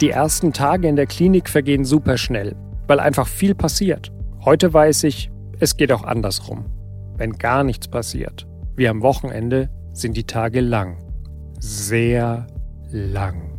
Die 0.00 0.10
ersten 0.10 0.52
Tage 0.52 0.86
in 0.86 0.94
der 0.94 1.06
Klinik 1.06 1.48
vergehen 1.48 1.84
super 1.84 2.18
schnell, 2.18 2.54
weil 2.86 3.00
einfach 3.00 3.26
viel 3.26 3.56
passiert. 3.56 4.12
Heute 4.44 4.72
weiß 4.72 5.02
ich, 5.02 5.28
es 5.58 5.76
geht 5.76 5.90
auch 5.90 6.04
andersrum. 6.04 6.66
Wenn 7.16 7.32
gar 7.32 7.64
nichts 7.64 7.88
passiert, 7.88 8.46
wie 8.76 8.86
am 8.86 9.02
Wochenende, 9.02 9.70
sind 9.92 10.16
die 10.16 10.22
Tage 10.22 10.60
lang. 10.60 10.98
Sehr 11.58 12.46
lang. 12.92 13.58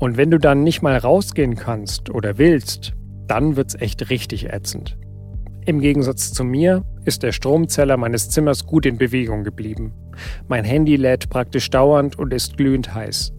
Und 0.00 0.16
wenn 0.16 0.32
du 0.32 0.38
dann 0.38 0.64
nicht 0.64 0.82
mal 0.82 0.96
rausgehen 0.96 1.54
kannst 1.54 2.10
oder 2.10 2.38
willst, 2.38 2.94
dann 3.28 3.54
wird's 3.54 3.76
echt 3.76 4.10
richtig 4.10 4.52
ätzend. 4.52 4.98
Im 5.66 5.80
Gegensatz 5.80 6.32
zu 6.32 6.42
mir 6.42 6.82
ist 7.04 7.22
der 7.22 7.30
Stromzeller 7.30 7.96
meines 7.96 8.28
Zimmers 8.28 8.66
gut 8.66 8.86
in 8.86 8.98
Bewegung 8.98 9.44
geblieben. 9.44 9.92
Mein 10.48 10.64
Handy 10.64 10.96
lädt 10.96 11.30
praktisch 11.30 11.70
dauernd 11.70 12.18
und 12.18 12.32
ist 12.32 12.56
glühend 12.56 12.92
heiß. 12.92 13.32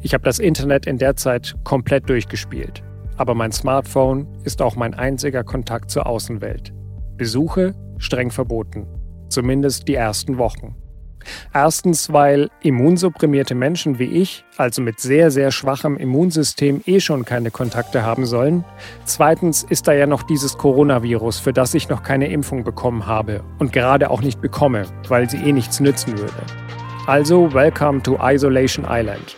Ich 0.00 0.14
habe 0.14 0.24
das 0.24 0.38
Internet 0.38 0.86
in 0.86 0.98
der 0.98 1.16
Zeit 1.16 1.54
komplett 1.64 2.08
durchgespielt. 2.08 2.82
Aber 3.16 3.34
mein 3.34 3.52
Smartphone 3.52 4.28
ist 4.44 4.60
auch 4.60 4.76
mein 4.76 4.94
einziger 4.94 5.42
Kontakt 5.42 5.90
zur 5.90 6.06
Außenwelt. 6.06 6.72
Besuche 7.16 7.74
streng 7.98 8.30
verboten. 8.30 8.86
Zumindest 9.28 9.88
die 9.88 9.94
ersten 9.94 10.38
Wochen. 10.38 10.76
Erstens, 11.52 12.12
weil 12.12 12.50
immunsupprimierte 12.62 13.54
Menschen 13.54 13.98
wie 13.98 14.04
ich, 14.04 14.44
also 14.56 14.82
mit 14.82 15.00
sehr, 15.00 15.30
sehr 15.30 15.50
schwachem 15.50 15.96
Immunsystem, 15.96 16.82
eh 16.86 17.00
schon 17.00 17.24
keine 17.24 17.50
Kontakte 17.50 18.04
haben 18.04 18.26
sollen. 18.26 18.64
Zweitens 19.04 19.64
ist 19.64 19.88
da 19.88 19.92
ja 19.92 20.06
noch 20.06 20.22
dieses 20.22 20.58
Coronavirus, 20.58 21.40
für 21.40 21.52
das 21.52 21.74
ich 21.74 21.88
noch 21.88 22.02
keine 22.02 22.28
Impfung 22.28 22.64
bekommen 22.64 23.06
habe 23.06 23.42
und 23.58 23.72
gerade 23.72 24.10
auch 24.10 24.22
nicht 24.22 24.40
bekomme, 24.40 24.84
weil 25.08 25.28
sie 25.28 25.38
eh 25.38 25.52
nichts 25.52 25.80
nützen 25.80 26.18
würde. 26.18 26.32
Also, 27.06 27.52
welcome 27.52 28.02
to 28.02 28.18
Isolation 28.20 28.84
Island. 28.88 29.36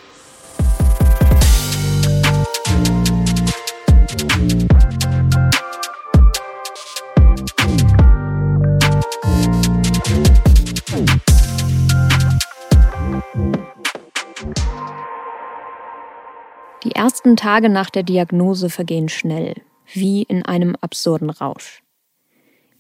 Ersten 17.08 17.38
Tage 17.38 17.70
nach 17.70 17.88
der 17.88 18.02
Diagnose 18.02 18.68
vergehen 18.68 19.08
schnell, 19.08 19.54
wie 19.94 20.24
in 20.24 20.44
einem 20.44 20.76
absurden 20.82 21.30
Rausch. 21.30 21.82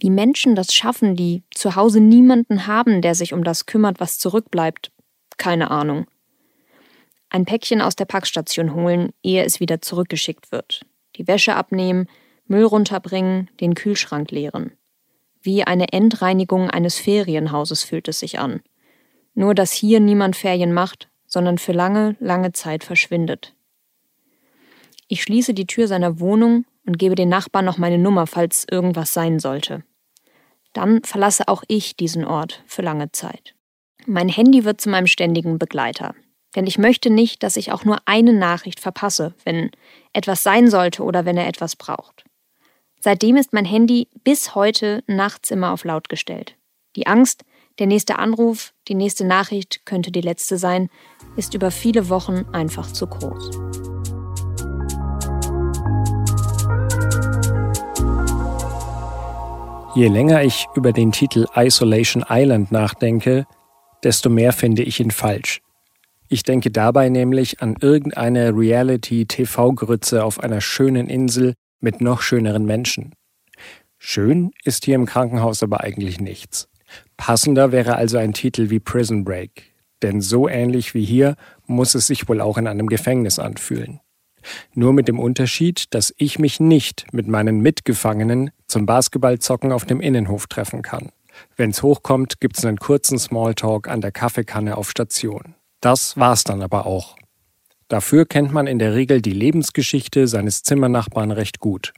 Wie 0.00 0.10
Menschen 0.10 0.54
das 0.54 0.74
schaffen, 0.74 1.16
die 1.16 1.44
zu 1.50 1.76
Hause 1.76 2.00
niemanden 2.00 2.66
haben, 2.66 3.00
der 3.00 3.14
sich 3.14 3.32
um 3.32 3.42
das 3.42 3.64
kümmert, 3.64 4.00
was 4.00 4.18
zurückbleibt, 4.18 4.92
keine 5.38 5.70
Ahnung. 5.70 6.04
Ein 7.30 7.46
Päckchen 7.46 7.80
aus 7.80 7.96
der 7.96 8.04
Packstation 8.04 8.74
holen, 8.74 9.14
ehe 9.22 9.44
es 9.44 9.60
wieder 9.60 9.80
zurückgeschickt 9.80 10.52
wird. 10.52 10.82
Die 11.16 11.26
Wäsche 11.26 11.56
abnehmen, 11.56 12.06
Müll 12.46 12.64
runterbringen, 12.64 13.48
den 13.62 13.72
Kühlschrank 13.72 14.30
leeren. 14.30 14.72
Wie 15.40 15.64
eine 15.64 15.90
Endreinigung 15.90 16.68
eines 16.68 16.98
Ferienhauses 16.98 17.82
fühlt 17.82 18.08
es 18.08 18.18
sich 18.18 18.38
an. 18.38 18.60
Nur 19.32 19.54
dass 19.54 19.72
hier 19.72 20.00
niemand 20.00 20.36
Ferien 20.36 20.74
macht, 20.74 21.08
sondern 21.24 21.56
für 21.56 21.72
lange, 21.72 22.14
lange 22.20 22.52
Zeit 22.52 22.84
verschwindet. 22.84 23.54
Ich 25.08 25.22
schließe 25.22 25.54
die 25.54 25.66
Tür 25.66 25.88
seiner 25.88 26.20
Wohnung 26.20 26.66
und 26.86 26.98
gebe 26.98 27.14
den 27.14 27.30
Nachbarn 27.30 27.64
noch 27.64 27.78
meine 27.78 27.98
Nummer, 27.98 28.26
falls 28.26 28.66
irgendwas 28.70 29.12
sein 29.12 29.38
sollte. 29.38 29.82
Dann 30.74 31.02
verlasse 31.02 31.48
auch 31.48 31.64
ich 31.66 31.96
diesen 31.96 32.24
Ort 32.24 32.62
für 32.66 32.82
lange 32.82 33.10
Zeit. 33.12 33.54
Mein 34.06 34.28
Handy 34.28 34.64
wird 34.64 34.80
zu 34.80 34.90
meinem 34.90 35.06
ständigen 35.06 35.58
Begleiter. 35.58 36.14
Denn 36.56 36.66
ich 36.66 36.78
möchte 36.78 37.10
nicht, 37.10 37.42
dass 37.42 37.56
ich 37.56 37.72
auch 37.72 37.84
nur 37.84 37.98
eine 38.06 38.32
Nachricht 38.32 38.80
verpasse, 38.80 39.34
wenn 39.44 39.70
etwas 40.12 40.42
sein 40.42 40.70
sollte 40.70 41.02
oder 41.02 41.24
wenn 41.24 41.36
er 41.36 41.46
etwas 41.46 41.76
braucht. 41.76 42.24
Seitdem 43.00 43.36
ist 43.36 43.52
mein 43.52 43.64
Handy 43.64 44.08
bis 44.24 44.54
heute 44.54 45.02
nachts 45.06 45.50
immer 45.50 45.72
auf 45.72 45.84
laut 45.84 46.08
gestellt. 46.08 46.56
Die 46.96 47.06
Angst, 47.06 47.44
der 47.78 47.86
nächste 47.86 48.18
Anruf, 48.18 48.72
die 48.88 48.94
nächste 48.94 49.24
Nachricht 49.24 49.84
könnte 49.84 50.10
die 50.10 50.20
letzte 50.20 50.58
sein, 50.58 50.90
ist 51.36 51.54
über 51.54 51.70
viele 51.70 52.08
Wochen 52.08 52.46
einfach 52.52 52.90
zu 52.92 53.06
groß. 53.06 53.87
Je 59.98 60.06
länger 60.06 60.44
ich 60.44 60.68
über 60.76 60.92
den 60.92 61.10
Titel 61.10 61.46
Isolation 61.56 62.24
Island 62.28 62.70
nachdenke, 62.70 63.48
desto 64.04 64.30
mehr 64.30 64.52
finde 64.52 64.84
ich 64.84 65.00
ihn 65.00 65.10
falsch. 65.10 65.60
Ich 66.28 66.44
denke 66.44 66.70
dabei 66.70 67.08
nämlich 67.08 67.62
an 67.62 67.74
irgendeine 67.80 68.56
Reality-TV-Grütze 68.56 70.22
auf 70.22 70.38
einer 70.38 70.60
schönen 70.60 71.08
Insel 71.08 71.54
mit 71.80 72.00
noch 72.00 72.22
schöneren 72.22 72.64
Menschen. 72.64 73.12
Schön 73.98 74.52
ist 74.62 74.84
hier 74.84 74.94
im 74.94 75.04
Krankenhaus 75.04 75.64
aber 75.64 75.80
eigentlich 75.80 76.20
nichts. 76.20 76.68
Passender 77.16 77.72
wäre 77.72 77.96
also 77.96 78.18
ein 78.18 78.34
Titel 78.34 78.70
wie 78.70 78.78
Prison 78.78 79.24
Break, 79.24 79.74
denn 80.02 80.20
so 80.20 80.48
ähnlich 80.48 80.94
wie 80.94 81.04
hier 81.04 81.34
muss 81.66 81.96
es 81.96 82.06
sich 82.06 82.28
wohl 82.28 82.40
auch 82.40 82.56
in 82.56 82.68
einem 82.68 82.86
Gefängnis 82.86 83.40
anfühlen. 83.40 83.98
Nur 84.74 84.92
mit 84.92 85.08
dem 85.08 85.18
Unterschied, 85.18 85.92
dass 85.94 86.14
ich 86.16 86.38
mich 86.38 86.60
nicht 86.60 87.06
mit 87.12 87.28
meinen 87.28 87.60
Mitgefangenen 87.60 88.50
zum 88.66 88.86
Basketballzocken 88.86 89.72
auf 89.72 89.84
dem 89.84 90.00
Innenhof 90.00 90.46
treffen 90.46 90.82
kann. 90.82 91.10
Wenn's 91.56 91.82
hochkommt, 91.82 92.40
gibt's 92.40 92.64
einen 92.64 92.78
kurzen 92.78 93.18
Smalltalk 93.18 93.88
an 93.88 94.00
der 94.00 94.12
Kaffeekanne 94.12 94.76
auf 94.76 94.90
Station. 94.90 95.54
Das 95.80 96.16
war's 96.16 96.44
dann 96.44 96.62
aber 96.62 96.86
auch. 96.86 97.16
Dafür 97.88 98.26
kennt 98.26 98.52
man 98.52 98.66
in 98.66 98.78
der 98.78 98.94
Regel 98.94 99.22
die 99.22 99.32
Lebensgeschichte 99.32 100.28
seines 100.28 100.62
Zimmernachbarn 100.62 101.30
recht 101.30 101.58
gut. 101.58 101.94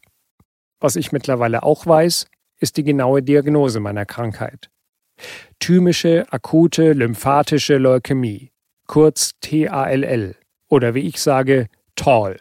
Was 0.79 0.97
ich 0.97 1.13
mittlerweile 1.13 1.63
auch 1.63 1.87
weiß, 1.87 2.27
ist 2.61 2.77
die 2.77 2.85
genaue 2.85 3.23
Diagnose 3.23 3.81
meiner 3.81 4.07
Krankheit. 4.07 4.71
Thymische 5.59 6.27
akute 6.31 6.93
lymphatische 6.93 7.77
Leukämie, 7.77 8.53
kurz 8.87 9.33
TALL, 9.41 10.37
oder 10.69 10.95
wie 10.95 11.01
ich 11.01 11.21
sage, 11.21 11.69
tall. 12.01 12.41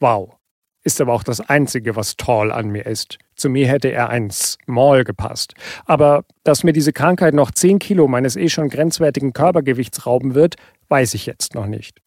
Wow. 0.00 0.36
Ist 0.82 1.00
aber 1.00 1.14
auch 1.14 1.22
das 1.22 1.40
Einzige, 1.40 1.96
was 1.96 2.16
tall 2.16 2.52
an 2.52 2.68
mir 2.68 2.84
ist. 2.86 3.18
Zu 3.36 3.48
mir 3.48 3.66
hätte 3.66 3.90
er 3.90 4.10
ein 4.10 4.30
small 4.30 5.04
gepasst. 5.04 5.54
Aber 5.86 6.24
dass 6.42 6.62
mir 6.62 6.72
diese 6.72 6.92
Krankheit 6.92 7.32
noch 7.32 7.50
10 7.50 7.78
Kilo 7.78 8.06
meines 8.06 8.36
eh 8.36 8.48
schon 8.48 8.68
grenzwertigen 8.68 9.32
Körpergewichts 9.32 10.06
rauben 10.06 10.34
wird, 10.34 10.56
weiß 10.88 11.14
ich 11.14 11.26
jetzt 11.26 11.54
noch 11.54 11.66
nicht. 11.66 12.00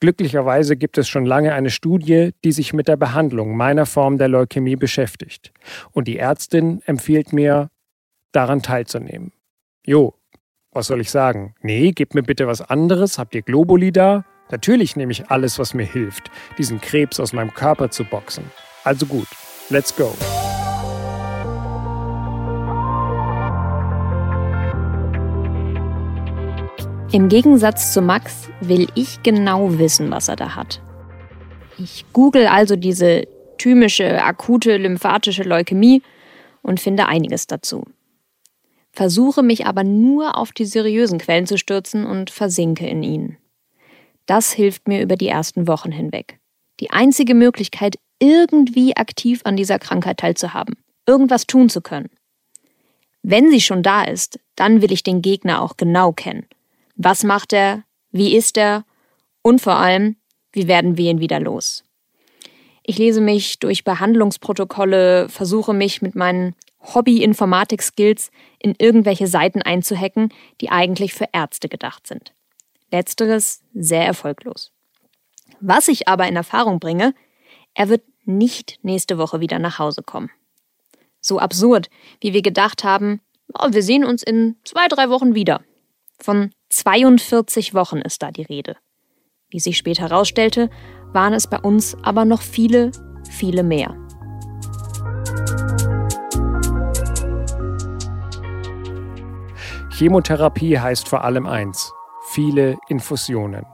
Glücklicherweise 0.00 0.76
gibt 0.76 0.96
es 0.96 1.08
schon 1.08 1.26
lange 1.26 1.52
eine 1.54 1.70
Studie, 1.70 2.30
die 2.44 2.52
sich 2.52 2.72
mit 2.72 2.88
der 2.88 2.96
Behandlung 2.96 3.56
meiner 3.56 3.84
Form 3.84 4.16
der 4.16 4.28
Leukämie 4.28 4.76
beschäftigt. 4.76 5.52
Und 5.92 6.08
die 6.08 6.18
Ärztin 6.18 6.82
empfiehlt 6.86 7.32
mir, 7.32 7.68
daran 8.32 8.62
teilzunehmen. 8.62 9.32
Jo, 9.84 10.14
was 10.70 10.86
soll 10.86 11.00
ich 11.00 11.10
sagen? 11.10 11.54
Nee, 11.62 11.92
gib 11.92 12.14
mir 12.14 12.22
bitte 12.22 12.46
was 12.46 12.60
anderes. 12.60 13.18
Habt 13.18 13.34
ihr 13.34 13.42
Globuli 13.42 13.90
da? 13.90 14.24
Natürlich 14.50 14.96
nehme 14.96 15.12
ich 15.12 15.30
alles, 15.30 15.58
was 15.58 15.74
mir 15.74 15.84
hilft, 15.84 16.30
diesen 16.56 16.80
Krebs 16.80 17.20
aus 17.20 17.32
meinem 17.32 17.52
Körper 17.52 17.90
zu 17.90 18.04
boxen. 18.04 18.44
Also 18.84 19.06
gut, 19.06 19.28
let's 19.68 19.94
go. 19.94 20.14
Im 27.10 27.28
Gegensatz 27.28 27.92
zu 27.92 28.02
Max 28.02 28.48
will 28.60 28.88
ich 28.94 29.22
genau 29.22 29.78
wissen, 29.78 30.10
was 30.10 30.28
er 30.28 30.36
da 30.36 30.54
hat. 30.54 30.82
Ich 31.78 32.04
google 32.12 32.46
also 32.46 32.76
diese 32.76 33.26
thymische, 33.56 34.22
akute 34.22 34.76
lymphatische 34.76 35.42
Leukämie 35.42 36.02
und 36.62 36.80
finde 36.80 37.06
einiges 37.06 37.46
dazu. 37.46 37.84
Versuche 38.92 39.42
mich 39.42 39.66
aber 39.66 39.84
nur 39.84 40.36
auf 40.36 40.52
die 40.52 40.64
seriösen 40.64 41.18
Quellen 41.18 41.46
zu 41.46 41.56
stürzen 41.56 42.04
und 42.04 42.30
versinke 42.30 42.86
in 42.86 43.02
ihnen. 43.02 43.38
Das 44.28 44.52
hilft 44.52 44.86
mir 44.86 45.00
über 45.00 45.16
die 45.16 45.26
ersten 45.26 45.66
Wochen 45.66 45.90
hinweg. 45.90 46.38
Die 46.80 46.90
einzige 46.90 47.34
Möglichkeit, 47.34 47.96
irgendwie 48.20 48.94
aktiv 48.94 49.40
an 49.44 49.56
dieser 49.56 49.78
Krankheit 49.78 50.18
teilzuhaben, 50.18 50.76
irgendwas 51.06 51.46
tun 51.46 51.70
zu 51.70 51.80
können. 51.80 52.10
Wenn 53.22 53.50
sie 53.50 53.62
schon 53.62 53.82
da 53.82 54.04
ist, 54.04 54.38
dann 54.54 54.82
will 54.82 54.92
ich 54.92 55.02
den 55.02 55.22
Gegner 55.22 55.62
auch 55.62 55.78
genau 55.78 56.12
kennen. 56.12 56.46
Was 56.94 57.24
macht 57.24 57.54
er? 57.54 57.84
Wie 58.10 58.36
ist 58.36 58.58
er? 58.58 58.84
Und 59.40 59.62
vor 59.62 59.76
allem, 59.76 60.16
wie 60.52 60.68
werden 60.68 60.98
wir 60.98 61.10
ihn 61.10 61.20
wieder 61.20 61.40
los? 61.40 61.84
Ich 62.82 62.98
lese 62.98 63.22
mich 63.22 63.60
durch 63.60 63.82
Behandlungsprotokolle, 63.82 65.30
versuche 65.30 65.72
mich 65.72 66.02
mit 66.02 66.14
meinen 66.14 66.54
Hobby-Informatik-Skills 66.82 68.30
in 68.58 68.74
irgendwelche 68.78 69.26
Seiten 69.26 69.62
einzuhacken, 69.62 70.34
die 70.60 70.68
eigentlich 70.68 71.14
für 71.14 71.28
Ärzte 71.32 71.70
gedacht 71.70 72.06
sind. 72.06 72.34
Letzteres 72.90 73.62
sehr 73.74 74.04
erfolglos. 74.04 74.72
Was 75.60 75.88
ich 75.88 76.08
aber 76.08 76.26
in 76.28 76.36
Erfahrung 76.36 76.80
bringe, 76.80 77.14
er 77.74 77.88
wird 77.88 78.02
nicht 78.24 78.78
nächste 78.82 79.18
Woche 79.18 79.40
wieder 79.40 79.58
nach 79.58 79.78
Hause 79.78 80.02
kommen. 80.02 80.30
So 81.20 81.38
absurd, 81.38 81.90
wie 82.20 82.32
wir 82.32 82.42
gedacht 82.42 82.84
haben, 82.84 83.20
oh, 83.54 83.68
wir 83.70 83.82
sehen 83.82 84.04
uns 84.04 84.22
in 84.22 84.56
zwei, 84.64 84.88
drei 84.88 85.10
Wochen 85.10 85.34
wieder. 85.34 85.62
Von 86.20 86.52
42 86.70 87.74
Wochen 87.74 87.98
ist 87.98 88.22
da 88.22 88.30
die 88.30 88.42
Rede. 88.42 88.76
Wie 89.50 89.60
sich 89.60 89.78
später 89.78 90.02
herausstellte, 90.02 90.70
waren 91.12 91.32
es 91.32 91.46
bei 91.46 91.58
uns 91.58 91.96
aber 92.02 92.24
noch 92.24 92.42
viele, 92.42 92.92
viele 93.30 93.62
mehr. 93.62 93.96
Chemotherapie 99.90 100.78
heißt 100.78 101.08
vor 101.08 101.24
allem 101.24 101.46
eins, 101.46 101.92
viele 102.28 102.76
Infusionen. 102.88 103.64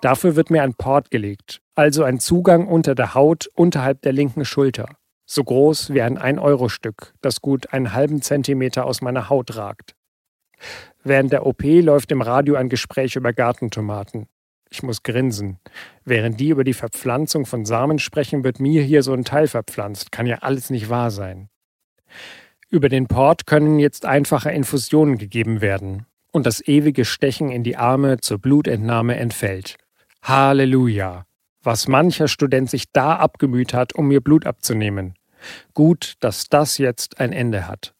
Dafür 0.00 0.36
wird 0.36 0.50
mir 0.50 0.62
ein 0.62 0.74
Port 0.74 1.10
gelegt, 1.10 1.60
also 1.74 2.04
ein 2.04 2.20
Zugang 2.20 2.66
unter 2.66 2.94
der 2.94 3.14
Haut 3.14 3.48
unterhalb 3.54 4.02
der 4.02 4.12
linken 4.12 4.44
Schulter, 4.44 4.88
so 5.26 5.44
groß 5.44 5.92
wie 5.92 6.02
ein 6.02 6.18
1-Euro-Stück, 6.18 7.14
das 7.20 7.40
gut 7.40 7.72
einen 7.72 7.92
halben 7.92 8.22
Zentimeter 8.22 8.86
aus 8.86 9.00
meiner 9.00 9.28
Haut 9.28 9.56
ragt. 9.56 9.94
Während 11.04 11.32
der 11.32 11.46
OP 11.46 11.62
läuft 11.62 12.10
im 12.12 12.22
Radio 12.22 12.56
ein 12.56 12.68
Gespräch 12.68 13.16
über 13.16 13.32
Gartentomaten. 13.32 14.26
Ich 14.70 14.82
muss 14.82 15.02
grinsen. 15.02 15.58
Während 16.04 16.40
die 16.40 16.48
über 16.48 16.64
die 16.64 16.74
Verpflanzung 16.74 17.46
von 17.46 17.64
Samen 17.64 17.98
sprechen, 17.98 18.44
wird 18.44 18.60
mir 18.60 18.82
hier 18.82 19.02
so 19.02 19.14
ein 19.14 19.24
Teil 19.24 19.48
verpflanzt. 19.48 20.12
Kann 20.12 20.26
ja 20.26 20.38
alles 20.38 20.68
nicht 20.68 20.90
wahr 20.90 21.10
sein. 21.10 21.48
Über 22.68 22.90
den 22.90 23.06
Port 23.06 23.46
können 23.46 23.78
jetzt 23.78 24.04
einfache 24.04 24.50
Infusionen 24.50 25.16
gegeben 25.16 25.62
werden 25.62 26.06
und 26.38 26.46
das 26.46 26.60
ewige 26.68 27.04
Stechen 27.04 27.50
in 27.50 27.64
die 27.64 27.76
Arme 27.76 28.20
zur 28.20 28.38
Blutentnahme 28.38 29.16
entfällt. 29.16 29.74
Halleluja! 30.22 31.24
Was 31.64 31.88
mancher 31.88 32.28
Student 32.28 32.70
sich 32.70 32.92
da 32.92 33.16
abgemüht 33.16 33.74
hat, 33.74 33.92
um 33.96 34.06
mir 34.06 34.20
Blut 34.20 34.46
abzunehmen. 34.46 35.14
Gut, 35.74 36.14
dass 36.20 36.48
das 36.48 36.78
jetzt 36.78 37.18
ein 37.18 37.32
Ende 37.32 37.66
hat. 37.66 37.92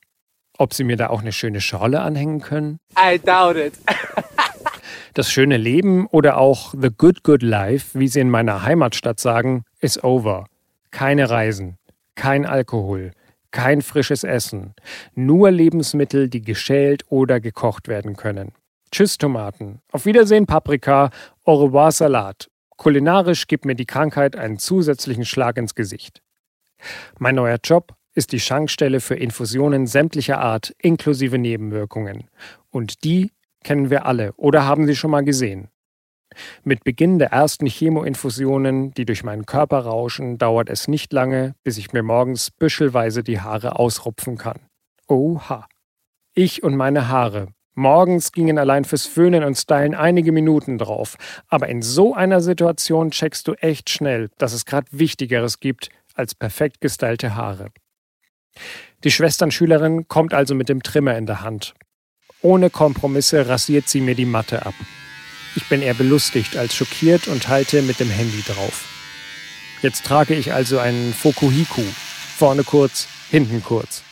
Ob 0.57 0.73
Sie 0.73 0.85
mir 0.85 0.97
da 0.97 1.09
auch 1.09 1.21
eine 1.21 1.33
schöne 1.33 1.61
Schorle 1.61 2.01
anhängen 2.01 2.41
können? 2.41 2.79
I 2.97 3.19
doubt 3.19 3.57
it. 3.57 3.73
das 5.15 5.33
schöne 5.33 5.57
Leben 5.57 6.07
oder 6.07 6.37
auch 6.37 6.73
the 6.81 6.91
good 6.97 7.25
good 7.25 7.43
life, 7.43 7.99
wie 7.99 8.07
Sie 8.07 8.21
in 8.21 8.31
meiner 8.31 8.63
Heimatstadt 8.63 9.19
sagen, 9.19 9.65
is 9.81 10.01
over. 10.05 10.47
Keine 10.93 11.29
Reisen, 11.29 11.77
kein 12.15 12.47
Alkohol, 12.47 13.11
kein 13.51 13.83
frisches 13.83 14.25
Essen, 14.25 14.75
nur 15.15 15.51
Lebensmittel, 15.51 16.29
die 16.29 16.43
geschält 16.43 17.05
oder 17.09 17.41
gekocht 17.41 17.89
werden 17.89 18.17
können. 18.17 18.53
Tschüss 18.91 19.19
Tomaten, 19.19 19.81
auf 19.93 20.07
Wiedersehen 20.07 20.47
Paprika, 20.47 21.11
au 21.45 21.65
revoir 21.65 21.93
Salat. 21.93 22.49
Kulinarisch 22.77 23.47
gibt 23.47 23.65
mir 23.65 23.75
die 23.75 23.87
Krankheit 23.87 24.37
einen 24.37 24.59
zusätzlichen 24.59 25.25
Schlag 25.25 25.57
ins 25.59 25.75
Gesicht. 25.75 26.23
Mein 27.19 27.35
neuer 27.35 27.59
Job 27.63 27.95
ist 28.15 28.33
die 28.33 28.41
Schankstelle 28.41 29.01
für 29.01 29.17
Infusionen 29.17 29.87
sämtlicher 29.87 30.39
Art 30.39 30.75
inklusive 30.79 31.39
Nebenwirkungen. 31.39 32.29
Und 32.71 33.05
die 33.05 33.33
kennen 33.63 33.91
wir 33.91 34.07
alle 34.07 34.33
oder 34.35 34.65
haben 34.65 34.87
sie 34.87 34.97
schon 34.97 35.11
mal 35.11 35.25
gesehen. 35.25 35.69
Mit 36.65 36.85
Beginn 36.85 37.19
der 37.19 37.33
ersten 37.33 37.67
Chemoinfusionen, 37.67 38.93
die 38.95 39.05
durch 39.05 39.25
meinen 39.25 39.47
Körper 39.47 39.81
rauschen, 39.81 40.39
dauert 40.39 40.71
es 40.71 40.89
nicht 40.89 41.13
lange, 41.13 41.55
bis 41.65 41.79
ich 41.79 41.93
mir 41.93 42.03
morgens 42.03 42.51
büschelweise 42.51 43.23
die 43.23 43.41
Haare 43.41 43.79
ausrupfen 43.79 44.37
kann. 44.37 44.61
Oha. 45.07 45.67
Ich 46.35 46.63
und 46.63 46.77
meine 46.77 47.09
Haare. 47.09 47.49
Morgens 47.75 48.33
gingen 48.33 48.59
allein 48.59 48.85
fürs 48.85 49.07
Föhnen 49.07 49.45
und 49.45 49.55
Stylen 49.55 49.95
einige 49.95 50.33
Minuten 50.33 50.79
drauf. 50.79 51.17
Aber 51.47 51.69
in 51.69 51.81
so 51.81 52.15
einer 52.15 52.41
Situation 52.41 53.13
checkst 53.13 53.47
du 53.47 53.55
echt 53.55 53.89
schnell, 53.89 54.31
dass 54.39 54.53
es 54.53 54.65
gerade 54.65 54.89
Wichtigeres 54.91 55.61
gibt 55.61 55.89
als 56.15 56.35
perfekt 56.35 56.81
gestylte 56.81 57.37
Haare. 57.37 57.69
Die 59.05 59.13
Schwesternschülerin 59.13 60.09
kommt 60.09 60.35
also 60.35 60.57
mit 60.57 60.69
dem 60.69 60.83
Trimmer 60.83 61.17
in 61.17 61.27
der 61.27 61.43
Hand. 61.43 61.75
Ohne 62.43 62.71
Kompromisse 62.71 63.49
rasiert 63.49 63.89
sie 63.89 64.01
mir 64.01 64.15
die 64.15 64.25
Matte 64.25 64.67
ab. 64.67 64.75
Ich 65.57 65.69
bin 65.69 65.83
eher 65.83 65.95
belustigt 65.95 66.57
als 66.57 66.75
schockiert 66.75 67.29
und 67.29 67.49
halte 67.49 67.83
mit 67.83 68.01
dem 68.01 68.11
Handy 68.11 68.43
drauf. 68.43 68.85
Jetzt 69.83 70.05
trage 70.05 70.35
ich 70.35 70.53
also 70.53 70.79
einen 70.79 71.15
Fokuhiku. 71.15 71.83
Vorne 71.83 72.65
kurz, 72.65 73.09
hinten 73.31 73.63
kurz. 73.63 74.03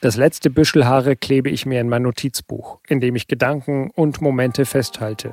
Das 0.00 0.16
letzte 0.16 0.50
Büschel 0.50 0.86
Haare 0.86 1.16
klebe 1.16 1.50
ich 1.50 1.66
mir 1.66 1.80
in 1.80 1.88
mein 1.88 2.02
Notizbuch, 2.02 2.78
in 2.88 3.00
dem 3.00 3.16
ich 3.16 3.26
Gedanken 3.26 3.90
und 3.90 4.20
Momente 4.20 4.64
festhalte. 4.64 5.32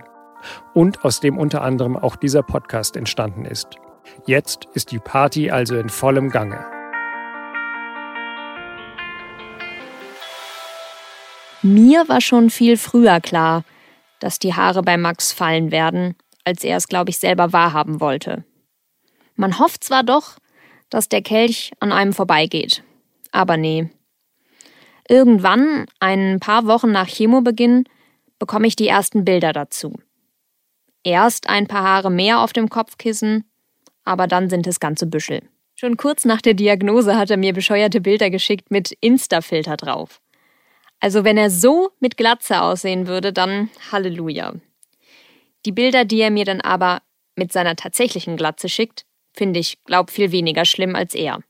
Und 0.73 1.05
aus 1.05 1.19
dem 1.19 1.37
unter 1.37 1.61
anderem 1.61 1.95
auch 1.95 2.15
dieser 2.15 2.43
Podcast 2.43 2.95
entstanden 2.95 3.45
ist. 3.45 3.67
Jetzt 4.25 4.67
ist 4.73 4.91
die 4.91 4.99
Party 4.99 5.51
also 5.51 5.77
in 5.77 5.89
vollem 5.89 6.29
Gange. 6.29 6.65
Mir 11.61 12.09
war 12.09 12.19
schon 12.19 12.49
viel 12.49 12.75
früher 12.75 13.21
klar, 13.21 13.63
dass 14.23 14.39
die 14.39 14.53
Haare 14.53 14.83
bei 14.83 14.95
Max 14.95 15.33
fallen 15.33 15.69
werden, 15.69 16.15
als 16.45 16.63
er 16.63 16.77
es, 16.77 16.87
glaube 16.87 17.09
ich, 17.09 17.17
selber 17.17 17.51
wahrhaben 17.51 17.99
wollte. 17.99 18.45
Man 19.35 19.59
hofft 19.59 19.83
zwar 19.83 20.01
doch, 20.01 20.37
dass 20.89 21.09
der 21.09 21.21
Kelch 21.21 21.73
an 21.81 21.91
einem 21.91 22.13
vorbeigeht, 22.13 22.83
aber 23.33 23.57
nee. 23.57 23.89
Irgendwann, 25.09 25.87
ein 25.99 26.39
paar 26.39 26.67
Wochen 26.67 26.93
nach 26.93 27.09
Chemobeginn, 27.09 27.83
bekomme 28.39 28.65
ich 28.65 28.77
die 28.77 28.87
ersten 28.87 29.25
Bilder 29.25 29.51
dazu. 29.51 29.99
Erst 31.03 31.49
ein 31.49 31.67
paar 31.67 31.83
Haare 31.83 32.09
mehr 32.09 32.39
auf 32.39 32.53
dem 32.53 32.69
Kopfkissen, 32.69 33.43
aber 34.05 34.27
dann 34.27 34.49
sind 34.49 34.67
es 34.67 34.79
ganze 34.79 35.05
Büschel. 35.05 35.41
Schon 35.75 35.97
kurz 35.97 36.23
nach 36.23 36.41
der 36.41 36.53
Diagnose 36.53 37.17
hat 37.17 37.29
er 37.29 37.35
mir 37.35 37.51
bescheuerte 37.51 37.99
Bilder 37.99 38.29
geschickt 38.29 38.71
mit 38.71 38.93
Insta-Filter 39.01 39.75
drauf. 39.75 40.21
Also 41.03 41.25
wenn 41.25 41.35
er 41.35 41.49
so 41.49 41.91
mit 41.99 42.15
Glatze 42.15 42.61
aussehen 42.61 43.07
würde, 43.07 43.33
dann 43.33 43.69
Halleluja. 43.91 44.53
Die 45.65 45.73
Bilder, 45.73 46.05
die 46.05 46.21
er 46.21 46.31
mir 46.31 46.45
dann 46.45 46.61
aber 46.61 47.01
mit 47.35 47.51
seiner 47.51 47.75
tatsächlichen 47.75 48.37
Glatze 48.37 48.69
schickt, 48.69 49.05
finde 49.33 49.59
ich, 49.59 49.83
glaub, 49.83 50.11
viel 50.11 50.31
weniger 50.31 50.63
schlimm 50.63 50.95
als 50.95 51.13
er. 51.13 51.43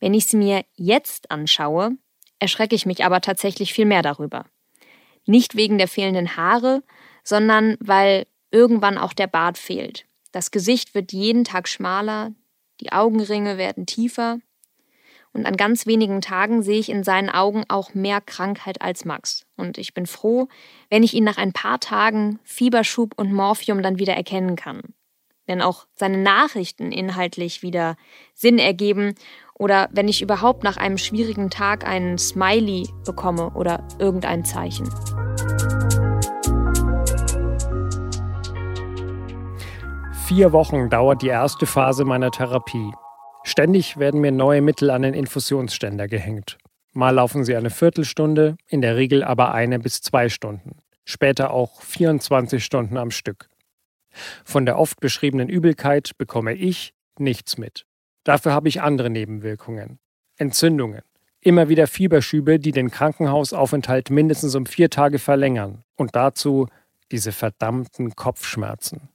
Wenn 0.00 0.14
ich 0.14 0.24
sie 0.24 0.38
mir 0.38 0.64
jetzt 0.76 1.30
anschaue, 1.30 1.98
erschrecke 2.38 2.74
ich 2.74 2.86
mich 2.86 3.04
aber 3.04 3.20
tatsächlich 3.20 3.74
viel 3.74 3.84
mehr 3.84 4.00
darüber. 4.00 4.46
Nicht 5.26 5.54
wegen 5.54 5.76
der 5.76 5.86
fehlenden 5.86 6.38
Haare, 6.38 6.82
sondern 7.24 7.76
weil 7.80 8.26
irgendwann 8.50 8.96
auch 8.96 9.12
der 9.12 9.26
Bart 9.26 9.58
fehlt. 9.58 10.06
Das 10.32 10.50
Gesicht 10.50 10.94
wird 10.94 11.12
jeden 11.12 11.44
Tag 11.44 11.68
schmaler, 11.68 12.32
die 12.80 12.92
Augenringe 12.92 13.58
werden 13.58 13.84
tiefer 13.84 14.38
und 15.32 15.46
an 15.46 15.56
ganz 15.56 15.86
wenigen 15.86 16.20
Tagen 16.20 16.62
sehe 16.62 16.78
ich 16.78 16.88
in 16.88 17.04
seinen 17.04 17.30
Augen 17.30 17.64
auch 17.68 17.94
mehr 17.94 18.20
Krankheit 18.20 18.82
als 18.82 19.04
Max. 19.04 19.46
Und 19.56 19.78
ich 19.78 19.94
bin 19.94 20.06
froh, 20.06 20.48
wenn 20.90 21.02
ich 21.02 21.14
ihn 21.14 21.24
nach 21.24 21.38
ein 21.38 21.52
paar 21.52 21.80
Tagen 21.80 22.38
Fieberschub 22.44 23.12
und 23.16 23.32
Morphium 23.32 23.82
dann 23.82 23.98
wieder 23.98 24.14
erkennen 24.14 24.56
kann. 24.56 24.82
Wenn 25.46 25.62
auch 25.62 25.86
seine 25.94 26.18
Nachrichten 26.18 26.92
inhaltlich 26.92 27.62
wieder 27.62 27.96
Sinn 28.34 28.58
ergeben 28.58 29.14
oder 29.54 29.88
wenn 29.92 30.08
ich 30.08 30.22
überhaupt 30.22 30.62
nach 30.62 30.76
einem 30.76 30.98
schwierigen 30.98 31.50
Tag 31.50 31.86
einen 31.86 32.18
Smiley 32.18 32.88
bekomme 33.04 33.50
oder 33.54 33.86
irgendein 33.98 34.44
Zeichen. 34.44 34.88
Vier 40.26 40.52
Wochen 40.52 40.90
dauert 40.90 41.22
die 41.22 41.28
erste 41.28 41.64
Phase 41.64 42.04
meiner 42.04 42.30
Therapie. 42.30 42.92
Ständig 43.48 43.96
werden 43.96 44.20
mir 44.20 44.30
neue 44.30 44.60
Mittel 44.60 44.90
an 44.90 45.00
den 45.00 45.14
Infusionsständer 45.14 46.06
gehängt. 46.06 46.58
Mal 46.92 47.14
laufen 47.14 47.44
sie 47.44 47.56
eine 47.56 47.70
Viertelstunde, 47.70 48.58
in 48.66 48.82
der 48.82 48.96
Regel 48.96 49.24
aber 49.24 49.54
eine 49.54 49.78
bis 49.78 50.02
zwei 50.02 50.28
Stunden. 50.28 50.76
Später 51.06 51.50
auch 51.50 51.80
24 51.80 52.62
Stunden 52.62 52.98
am 52.98 53.10
Stück. 53.10 53.48
Von 54.44 54.66
der 54.66 54.78
oft 54.78 55.00
beschriebenen 55.00 55.48
Übelkeit 55.48 56.10
bekomme 56.18 56.52
ich 56.52 56.92
nichts 57.18 57.56
mit. 57.56 57.86
Dafür 58.22 58.52
habe 58.52 58.68
ich 58.68 58.82
andere 58.82 59.08
Nebenwirkungen. 59.08 59.98
Entzündungen. 60.36 61.00
Immer 61.40 61.70
wieder 61.70 61.86
Fieberschübe, 61.86 62.58
die 62.58 62.72
den 62.72 62.90
Krankenhausaufenthalt 62.90 64.10
mindestens 64.10 64.56
um 64.56 64.66
vier 64.66 64.90
Tage 64.90 65.18
verlängern. 65.18 65.84
Und 65.96 66.16
dazu 66.16 66.66
diese 67.10 67.32
verdammten 67.32 68.14
Kopfschmerzen. 68.14 69.08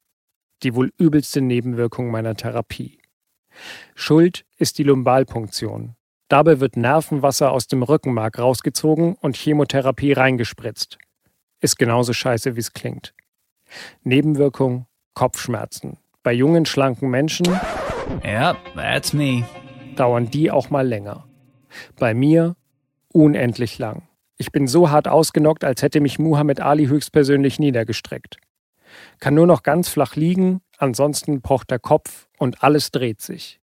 Die 0.64 0.74
wohl 0.74 0.92
übelste 0.98 1.40
Nebenwirkung 1.40 2.10
meiner 2.10 2.34
Therapie. 2.34 2.98
Schuld 3.96 4.46
ist 4.58 4.78
die 4.78 4.84
Lumbalpunktion. 4.84 5.96
Dabei 6.28 6.60
wird 6.60 6.78
Nervenwasser 6.78 7.52
aus 7.52 7.68
dem 7.68 7.84
Rückenmark 7.84 8.40
rausgezogen 8.40 9.16
und 9.16 9.38
Chemotherapie 9.38 10.14
reingespritzt. 10.14 10.98
Ist 11.62 11.78
genauso 11.78 12.14
scheiße, 12.14 12.56
wie 12.56 12.60
es 12.60 12.74
klingt. 12.74 13.14
Nebenwirkung 14.04 14.88
Kopfschmerzen. 15.14 15.98
Bei 16.24 16.34
jungen, 16.34 16.66
schlanken 16.66 17.10
Menschen 17.10 17.48
yep, 18.24 18.58
that's 18.76 19.14
me. 19.14 19.46
dauern 19.96 20.30
die 20.30 20.50
auch 20.52 20.70
mal 20.70 20.88
länger. 20.88 21.26
Bei 22.00 22.14
mir 22.14 22.56
unendlich 23.10 23.78
lang. 23.78 24.08
Ich 24.38 24.52
bin 24.52 24.68
so 24.68 24.90
hart 24.90 25.08
ausgenockt, 25.08 25.64
als 25.64 25.84
hätte 25.84 26.02
mich 26.02 26.20
Muhammad 26.20 26.60
Ali 26.60 26.88
höchstpersönlich 26.88 27.60
niedergestreckt. 27.60 28.38
Kann 29.20 29.36
nur 29.36 29.48
noch 29.48 29.64
ganz 29.64 29.88
flach 29.88 30.16
liegen, 30.16 30.62
ansonsten 30.78 31.42
pocht 31.42 31.72
der 31.72 31.80
Kopf 31.80 32.28
und 32.38 32.64
alles 32.64 32.92
dreht 32.92 33.22
sich. 33.22 33.60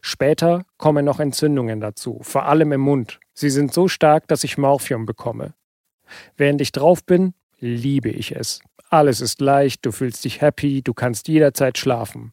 Später 0.00 0.64
kommen 0.78 1.04
noch 1.04 1.20
Entzündungen 1.20 1.80
dazu, 1.80 2.18
vor 2.22 2.46
allem 2.46 2.72
im 2.72 2.80
Mund. 2.80 3.20
Sie 3.34 3.50
sind 3.50 3.72
so 3.72 3.88
stark, 3.88 4.26
dass 4.28 4.44
ich 4.44 4.58
Morphium 4.58 5.06
bekomme. 5.06 5.54
Während 6.36 6.60
ich 6.60 6.72
drauf 6.72 7.04
bin, 7.04 7.34
liebe 7.58 8.10
ich 8.10 8.34
es. 8.34 8.60
alles 8.88 9.20
ist 9.20 9.40
leicht, 9.40 9.86
du 9.86 9.92
fühlst 9.92 10.24
dich 10.24 10.40
happy, 10.40 10.82
du 10.82 10.94
kannst 10.94 11.28
jederzeit 11.28 11.78
schlafen. 11.78 12.32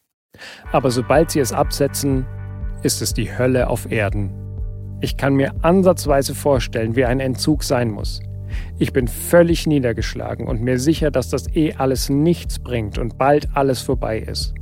Aber 0.71 0.89
sobald 0.89 1.29
sie 1.29 1.39
es 1.39 1.53
absetzen, 1.53 2.25
ist 2.81 3.01
es 3.01 3.13
die 3.13 3.37
Hölle 3.37 3.69
auf 3.69 3.91
Erden. 3.91 4.31
Ich 4.99 5.17
kann 5.17 5.35
mir 5.35 5.53
ansatzweise 5.61 6.33
vorstellen, 6.33 6.95
wie 6.95 7.05
ein 7.05 7.19
Entzug 7.19 7.63
sein 7.63 7.91
muss. 7.91 8.21
Ich 8.79 8.93
bin 8.93 9.07
völlig 9.07 9.67
niedergeschlagen 9.67 10.47
und 10.47 10.61
mir 10.61 10.79
sicher, 10.79 11.11
dass 11.11 11.29
das 11.29 11.53
eh 11.55 11.73
alles 11.73 12.09
nichts 12.09 12.59
bringt 12.59 12.97
und 12.97 13.17
bald 13.17 13.47
alles 13.53 13.81
vorbei 13.81 14.19
ist. 14.19 14.53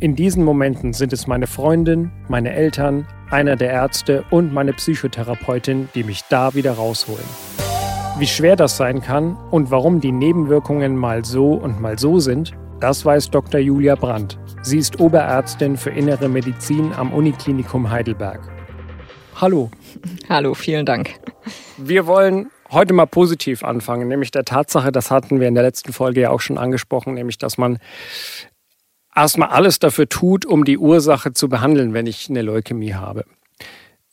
In 0.00 0.16
diesen 0.16 0.44
Momenten 0.44 0.92
sind 0.92 1.12
es 1.12 1.26
meine 1.26 1.46
Freundin, 1.46 2.10
meine 2.28 2.52
Eltern, 2.52 3.06
einer 3.30 3.56
der 3.56 3.70
Ärzte 3.70 4.24
und 4.30 4.52
meine 4.52 4.72
Psychotherapeutin, 4.72 5.88
die 5.94 6.04
mich 6.04 6.22
da 6.28 6.54
wieder 6.54 6.72
rausholen. 6.72 7.24
Wie 8.18 8.26
schwer 8.26 8.56
das 8.56 8.76
sein 8.76 9.00
kann 9.00 9.36
und 9.50 9.70
warum 9.70 10.00
die 10.00 10.12
Nebenwirkungen 10.12 10.96
mal 10.96 11.24
so 11.24 11.54
und 11.54 11.80
mal 11.80 11.98
so 11.98 12.18
sind, 12.18 12.52
das 12.80 13.04
weiß 13.04 13.30
Dr. 13.30 13.60
Julia 13.60 13.94
Brandt. 13.94 14.38
Sie 14.62 14.78
ist 14.78 15.00
Oberärztin 15.00 15.76
für 15.76 15.90
Innere 15.90 16.28
Medizin 16.28 16.92
am 16.92 17.12
Uniklinikum 17.12 17.90
Heidelberg. 17.90 18.40
Hallo. 19.36 19.70
Hallo, 20.28 20.54
vielen 20.54 20.84
Dank. 20.84 21.14
Wir 21.78 22.06
wollen 22.06 22.50
heute 22.70 22.92
mal 22.94 23.06
positiv 23.06 23.64
anfangen, 23.64 24.08
nämlich 24.08 24.30
der 24.30 24.44
Tatsache, 24.44 24.92
das 24.92 25.10
hatten 25.10 25.40
wir 25.40 25.48
in 25.48 25.54
der 25.54 25.64
letzten 25.64 25.92
Folge 25.92 26.22
ja 26.22 26.30
auch 26.30 26.40
schon 26.40 26.58
angesprochen, 26.58 27.14
nämlich 27.14 27.38
dass 27.38 27.58
man 27.58 27.78
erstmal 29.14 29.48
alles 29.48 29.78
dafür 29.78 30.08
tut, 30.08 30.46
um 30.46 30.64
die 30.64 30.78
Ursache 30.78 31.32
zu 31.32 31.48
behandeln, 31.48 31.94
wenn 31.94 32.06
ich 32.06 32.30
eine 32.30 32.42
Leukämie 32.42 32.94
habe. 32.94 33.24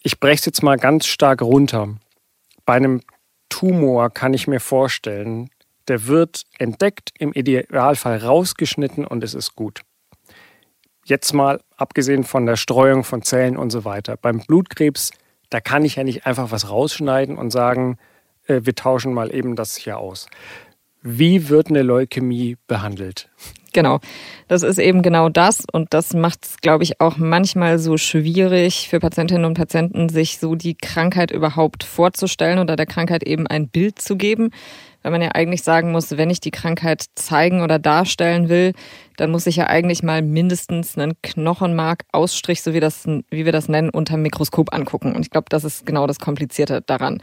Ich 0.01 0.19
breche 0.19 0.39
es 0.39 0.45
jetzt 0.45 0.63
mal 0.63 0.77
ganz 0.77 1.05
stark 1.05 1.41
runter. 1.41 1.89
Bei 2.65 2.73
einem 2.73 3.01
Tumor 3.49 4.09
kann 4.09 4.33
ich 4.33 4.47
mir 4.47 4.59
vorstellen, 4.59 5.49
der 5.87 6.07
wird 6.07 6.43
entdeckt, 6.57 7.11
im 7.17 7.31
Idealfall 7.33 8.17
rausgeschnitten 8.17 9.05
und 9.05 9.23
es 9.23 9.33
ist 9.33 9.55
gut. 9.55 9.81
Jetzt 11.05 11.33
mal 11.33 11.61
abgesehen 11.77 12.25
von 12.25 12.45
der 12.45 12.57
Streuung 12.57 13.05
von 13.05 13.21
Zellen 13.21 13.55
und 13.55 13.69
so 13.69 13.85
weiter. 13.85 14.17
Beim 14.17 14.39
Blutkrebs, 14.39 15.11
da 15.49 15.61
kann 15.61 15.85
ich 15.85 15.95
ja 15.95 16.03
nicht 16.03 16.25
einfach 16.25 16.51
was 16.51 16.69
rausschneiden 16.69 17.37
und 17.37 17.51
sagen, 17.51 17.97
äh, 18.47 18.61
wir 18.63 18.75
tauschen 18.75 19.13
mal 19.13 19.33
eben 19.33 19.55
das 19.55 19.75
hier 19.75 19.97
aus. 19.97 20.27
Wie 21.01 21.49
wird 21.49 21.69
eine 21.69 21.83
Leukämie 21.83 22.57
behandelt? 22.67 23.29
Genau, 23.73 23.99
das 24.47 24.63
ist 24.63 24.79
eben 24.79 25.03
genau 25.03 25.29
das 25.29 25.63
und 25.71 25.93
das 25.93 26.13
macht 26.13 26.45
es, 26.45 26.57
glaube 26.57 26.83
ich, 26.83 26.99
auch 26.99 27.17
manchmal 27.17 27.77
so 27.77 27.97
schwierig 27.97 28.89
für 28.89 28.99
Patientinnen 28.99 29.45
und 29.45 29.53
Patienten, 29.53 30.09
sich 30.09 30.39
so 30.39 30.55
die 30.55 30.75
Krankheit 30.75 31.29
überhaupt 31.29 31.83
vorzustellen 31.83 32.57
oder 32.57 32.75
der 32.75 32.87
Krankheit 32.87 33.21
eben 33.21 33.45
ein 33.45 33.69
Bild 33.69 34.01
zu 34.01 34.15
geben. 34.15 34.49
Weil 35.03 35.11
man 35.11 35.21
ja 35.21 35.29
eigentlich 35.35 35.61
sagen 35.61 35.91
muss, 35.91 36.17
wenn 36.17 36.31
ich 36.31 36.39
die 36.39 36.51
Krankheit 36.51 37.05
zeigen 37.13 37.61
oder 37.61 37.77
darstellen 37.77 38.49
will, 38.49 38.73
dann 39.15 39.29
muss 39.29 39.45
ich 39.45 39.57
ja 39.57 39.67
eigentlich 39.67 40.01
mal 40.01 40.23
mindestens 40.23 40.97
einen 40.97 41.13
Knochenmark-Ausstrich, 41.21 42.63
so 42.63 42.73
wie, 42.73 42.79
das, 42.79 43.05
wie 43.05 43.45
wir 43.45 43.51
das 43.51 43.69
nennen, 43.69 43.91
unter 43.91 44.17
Mikroskop 44.17 44.73
angucken. 44.73 45.15
Und 45.15 45.21
ich 45.21 45.29
glaube, 45.29 45.47
das 45.49 45.63
ist 45.63 45.85
genau 45.85 46.07
das 46.07 46.19
Komplizierte 46.19 46.81
daran. 46.81 47.21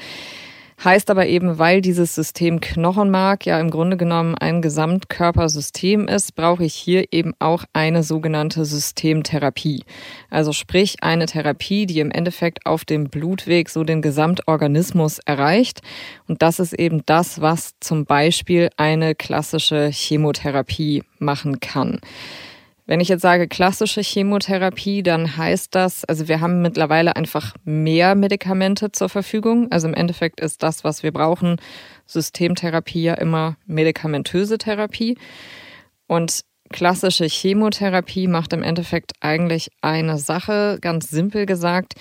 Heißt 0.85 1.09
aber 1.09 1.27
eben, 1.27 1.59
weil 1.59 1.81
dieses 1.81 2.15
System 2.15 2.61
Knochenmark 2.61 3.47
ja 3.47 3.59
im 3.59 3.71
Grunde 3.71 3.97
genommen 3.97 4.35
ein 4.35 4.61
Gesamtkörpersystem 4.61 6.09
ist, 6.09 6.35
brauche 6.35 6.63
ich 6.63 6.75
hier 6.75 7.07
eben 7.11 7.33
auch 7.39 7.65
eine 7.73 8.03
sogenannte 8.03 8.67
Systemtherapie. 8.67 9.85
Also 10.29 10.53
sprich 10.53 10.97
eine 11.03 11.25
Therapie, 11.25 11.87
die 11.87 12.01
im 12.01 12.11
Endeffekt 12.11 12.67
auf 12.67 12.85
dem 12.85 13.09
Blutweg 13.09 13.71
so 13.71 13.83
den 13.83 14.03
Gesamtorganismus 14.03 15.21
erreicht. 15.21 15.81
Und 16.29 16.43
das 16.43 16.59
ist 16.59 16.75
eben 16.75 17.03
das, 17.07 17.41
was 17.41 17.73
zum 17.81 18.05
Beispiel 18.05 18.69
eine 18.77 19.15
klassische 19.15 19.89
Chemotherapie 19.91 21.03
machen 21.19 21.61
kann. 21.61 22.01
Wenn 22.87 23.01
ich 23.01 23.09
jetzt 23.09 23.23
sage 23.23 23.49
klassische 23.49 24.03
Chemotherapie, 24.03 25.03
dann 25.03 25.39
heißt 25.39 25.75
das, 25.75 26.05
also 26.05 26.29
wir 26.29 26.43
haben 26.43 26.61
mittlerweile 26.61 27.17
einfach 27.17 27.55
mehr 27.65 28.15
Medikamente 28.15 28.93
zur 28.93 29.09
Verfügung. 29.09 29.73
Also 29.73 29.89
im 29.89 29.95
Endeffekt 29.95 30.39
ist 30.41 30.63
das, 30.63 30.85
was 30.85 31.03
wir 31.03 31.11
brauchen, 31.11 31.57
Systemtherapie 32.05 33.03
ja 33.03 33.15
immer 33.15 33.57
medikamentöse 33.65 34.59
Therapie. 34.59 35.17
Und 36.07 36.41
klassische 36.71 37.25
Chemotherapie 37.25 38.27
macht 38.27 38.53
im 38.53 38.63
Endeffekt 38.63 39.13
eigentlich 39.21 39.71
eine 39.81 40.19
Sache, 40.19 40.77
ganz 40.83 41.09
simpel 41.09 41.47
gesagt, 41.47 41.95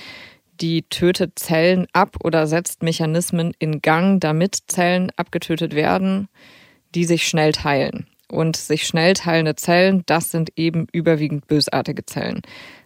die 0.59 0.83
tötet 0.89 1.39
Zellen 1.39 1.87
ab 1.93 2.17
oder 2.25 2.45
setzt 2.45 2.83
Mechanismen 2.83 3.53
in 3.57 3.81
Gang, 3.81 4.19
damit 4.19 4.57
Zellen 4.67 5.11
abgetötet 5.15 5.75
werden, 5.75 6.27
die 6.93 7.05
sich 7.05 7.25
schnell 7.25 7.53
teilen 7.53 8.07
und 8.33 8.57
sich 8.57 8.85
schnell 8.85 9.13
teilende 9.13 9.55
Zellen, 9.55 10.03
das 10.05 10.31
sind 10.31 10.51
eben 10.55 10.87
überwiegend 10.91 11.47
bösartige 11.47 12.05
Zellen. 12.05 12.41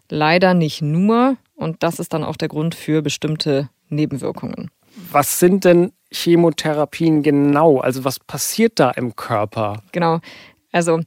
Leider 0.10 0.54
nicht 0.54 0.82
nur 0.82 1.38
und 1.56 1.84
das 1.84 2.00
ist 2.00 2.13
dann 2.13 2.24
auch 2.24 2.38
der 2.38 2.48
Grund 2.48 2.75
für 2.75 3.01
bestimmte 3.01 3.70
Nebenwirkungen. 3.89 4.70
Was 5.12 5.39
sind 5.39 5.66
denn 5.66 5.92
Chemotherapien 6.12 7.24
genau? 7.24 7.80
Also 7.80 8.04
was 8.04 8.20
passiert 8.20 8.80
da 8.80 8.92
im 8.92 9.16
Körper? 9.16 9.82
Genau. 9.92 10.20
Also 10.72 11.01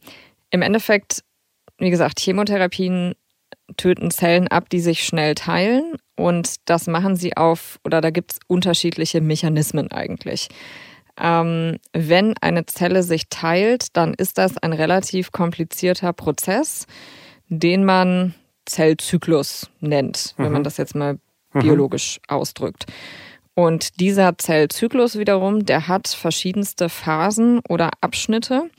im 0.51 0.63
Endeffekt, 0.63 1.23
wie 1.79 1.91
gesagt, 1.91 2.21
Chemotherapien 2.21 3.15
töten 3.77 4.11
Zellen 4.11 4.49
ab, 4.49 4.69
die 4.69 4.81
sich 4.81 5.05
schnell 5.05 5.35
teilen. 5.35 5.97
Und 6.17 6.57
das 6.67 6.87
machen 6.87 7.17
sie 7.17 7.37
auf, 7.37 7.79
oder 7.85 8.01
da 8.01 8.11
gibt 8.11 8.33
es 8.33 8.39
unterschiedliche 8.47 9.21
Mechanismen 9.21 9.91
eigentlich. 9.91 10.49
Ähm, 11.21 11.79
wenn 11.93 12.37
eine 12.39 12.67
Zelle 12.67 13.03
sich 13.03 13.29
teilt, 13.29 13.97
dann 13.97 14.15
ist 14.15 14.39
das 14.39 14.57
ein 14.57 14.73
relativ 14.73 15.33
komplizierter 15.33 16.13
Prozess, 16.13 16.87
den 17.49 17.85
man 17.85 18.35
Zellzyklus 18.65 19.71
nennt, 19.81 20.35
mhm. 20.37 20.45
wenn 20.45 20.53
man 20.53 20.63
mhm. 20.63 20.65
das 20.65 20.77
jetzt 20.77 20.95
mal 20.95 21.19
mhm. 21.53 21.61
biologisch 21.61 22.21
ausdrückt. 22.29 22.87
Und 23.55 24.01
dieser 24.01 24.39
Zellzyklus 24.39 25.19
wiederum, 25.19 25.67
der 25.67 25.89
hat 25.89 26.09
verschiedenste 26.09 26.89
Phasen 26.89 27.61
oder 27.69 27.91
Abschnitte. 28.01 28.71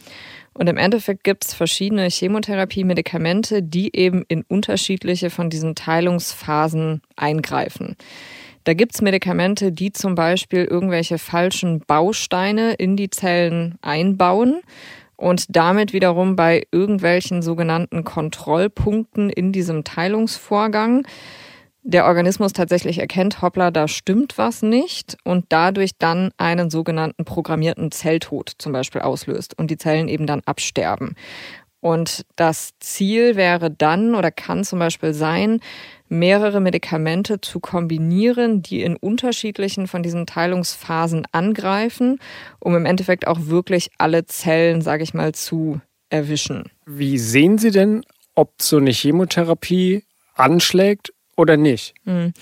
Und 0.53 0.67
im 0.67 0.77
Endeffekt 0.77 1.24
gibt 1.24 1.45
es 1.45 1.53
verschiedene 1.53 2.10
Chemotherapie-Medikamente, 2.10 3.62
die 3.62 3.95
eben 3.95 4.24
in 4.27 4.43
unterschiedliche 4.43 5.29
von 5.29 5.50
diesen 5.50 5.75
Teilungsphasen 5.75 7.01
eingreifen. 7.15 7.95
Da 8.63 8.74
gibt's 8.74 9.01
Medikamente, 9.01 9.72
die 9.72 9.91
zum 9.91 10.15
Beispiel 10.15 10.65
irgendwelche 10.65 11.18
falschen 11.18 11.80
Bausteine 11.80 12.74
in 12.74 12.96
die 12.96 13.10
Zellen 13.10 13.75
einbauen 13.82 14.62
und 15.15 15.56
damit 15.56 15.94
wiederum 15.94 16.36
bei 16.36 16.63
irgendwelchen 16.72 17.41
sogenannten 17.41 18.03
Kontrollpunkten 18.03 19.30
in 19.30 19.51
diesem 19.51 19.84
Teilungsvorgang 19.84 21.06
der 21.84 22.06
Organismus 22.06 22.53
tatsächlich 22.53 23.00
erkennt, 23.00 23.41
hoppla, 23.41 23.72
da 23.72 23.88
stimmt 23.88 24.38
was 24.38 24.62
nicht 24.62 25.18
und 25.24 25.46
dadurch 25.50 25.91
dann 25.98 26.32
einen 26.38 26.70
sogenannten 26.70 27.25
programmierten 27.25 27.91
Zelltod 27.91 28.51
zum 28.60 28.72
Beispiel 28.72 29.01
auslöst 29.01 29.58
und 29.58 29.72
die 29.72 29.77
Zellen 29.77 30.08
eben 30.08 30.27
dann 30.27 30.41
absterben. 30.46 31.15
Und 31.82 32.26
das 32.36 32.72
Ziel 32.80 33.36
wäre 33.36 33.72
dann 33.72 34.16
oder 34.16 34.32
kann 34.32 34.64
zum 34.64 34.80
Beispiel 34.80 35.14
sein, 35.14 35.60
mehrere 36.08 36.62
Medikamente 36.62 37.42
zu 37.42 37.60
kombinieren, 37.60 38.62
die 38.62 38.84
in 38.84 38.96
unterschiedlichen 38.96 39.88
von 39.88 40.04
diesen 40.04 40.26
Teilungsphasen 40.26 41.26
angreifen, 41.32 42.20
um 42.60 42.76
im 42.76 42.86
Endeffekt 42.86 43.26
auch 43.28 43.40
wirklich 43.48 43.90
alle 43.98 44.26
Zellen, 44.26 44.82
sage 44.82 45.04
ich 45.04 45.14
mal, 45.14 45.34
zu 45.34 45.82
erwischen. 46.10 46.66
Wie 46.86 47.18
sehen 47.18 47.58
Sie 47.58 47.72
denn, 47.72 48.04
ob 48.36 48.62
so 48.62 48.78
eine 48.78 48.92
Chemotherapie 48.92 50.04
anschlägt 50.36 51.14
oder 51.36 51.58
nicht? 51.58 51.96
Hm. 52.06 52.34